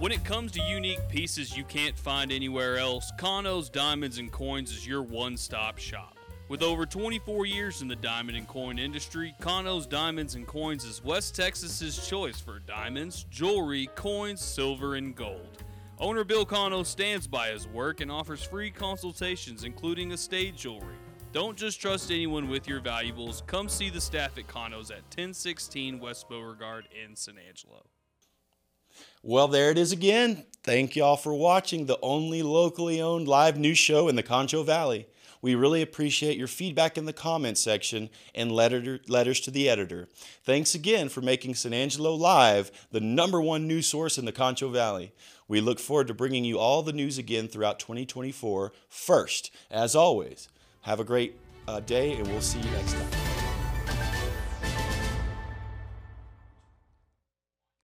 When 0.00 0.12
it 0.12 0.24
comes 0.24 0.52
to 0.52 0.62
unique 0.62 1.06
pieces 1.10 1.54
you 1.54 1.62
can't 1.62 1.94
find 1.94 2.32
anywhere 2.32 2.78
else, 2.78 3.12
Kano's 3.18 3.68
Diamonds 3.68 4.16
and 4.16 4.32
Coins 4.32 4.70
is 4.70 4.86
your 4.86 5.02
one 5.02 5.36
stop 5.36 5.76
shop. 5.76 6.16
With 6.48 6.62
over 6.62 6.86
24 6.86 7.44
years 7.44 7.82
in 7.82 7.88
the 7.88 7.96
diamond 7.96 8.38
and 8.38 8.48
coin 8.48 8.78
industry, 8.78 9.34
Kano's 9.42 9.86
Diamonds 9.86 10.36
and 10.36 10.46
Coins 10.46 10.84
is 10.84 11.04
West 11.04 11.34
Texas's 11.34 12.08
choice 12.08 12.40
for 12.40 12.60
diamonds, 12.60 13.26
jewelry, 13.30 13.90
coins, 13.94 14.40
silver, 14.40 14.94
and 14.94 15.14
gold. 15.14 15.62
Owner 15.98 16.24
Bill 16.24 16.46
Kano 16.46 16.82
stands 16.82 17.26
by 17.26 17.50
his 17.50 17.68
work 17.68 18.00
and 18.00 18.10
offers 18.10 18.42
free 18.42 18.70
consultations, 18.70 19.64
including 19.64 20.12
estate 20.12 20.56
jewelry. 20.56 20.96
Don't 21.32 21.58
just 21.58 21.78
trust 21.78 22.10
anyone 22.10 22.48
with 22.48 22.66
your 22.66 22.80
valuables. 22.80 23.42
Come 23.46 23.68
see 23.68 23.90
the 23.90 24.00
staff 24.00 24.38
at 24.38 24.48
Kano's 24.48 24.90
at 24.90 25.02
1016 25.14 26.00
West 26.00 26.26
Beauregard 26.30 26.88
in 27.04 27.14
San 27.14 27.34
Angelo. 27.36 27.84
Well, 29.22 29.48
there 29.48 29.70
it 29.70 29.76
is 29.76 29.92
again. 29.92 30.44
Thank 30.62 30.96
y'all 30.96 31.16
for 31.16 31.34
watching 31.34 31.84
the 31.84 31.98
only 32.00 32.42
locally 32.42 33.02
owned 33.02 33.28
live 33.28 33.58
news 33.58 33.76
show 33.76 34.08
in 34.08 34.16
the 34.16 34.22
Concho 34.22 34.62
Valley. 34.62 35.08
We 35.42 35.54
really 35.54 35.82
appreciate 35.82 36.38
your 36.38 36.46
feedback 36.46 36.96
in 36.96 37.04
the 37.04 37.12
comments 37.12 37.62
section 37.62 38.08
and 38.34 38.50
letter, 38.50 39.00
letters 39.08 39.40
to 39.40 39.50
the 39.50 39.68
editor. 39.68 40.08
Thanks 40.44 40.74
again 40.74 41.10
for 41.10 41.20
making 41.20 41.54
San 41.54 41.74
Angelo 41.74 42.14
Live 42.14 42.70
the 42.92 43.00
number 43.00 43.42
one 43.42 43.66
news 43.66 43.86
source 43.86 44.16
in 44.16 44.24
the 44.24 44.32
Concho 44.32 44.68
Valley. 44.70 45.12
We 45.48 45.60
look 45.60 45.80
forward 45.80 46.08
to 46.08 46.14
bringing 46.14 46.44
you 46.44 46.58
all 46.58 46.82
the 46.82 46.92
news 46.92 47.18
again 47.18 47.48
throughout 47.48 47.78
2024. 47.78 48.72
First, 48.88 49.50
as 49.70 49.94
always, 49.94 50.48
have 50.82 51.00
a 51.00 51.04
great 51.04 51.36
uh, 51.68 51.80
day 51.80 52.12
and 52.12 52.26
we'll 52.28 52.40
see 52.40 52.58
you 52.58 52.70
next 52.70 52.94
time. 52.94 53.19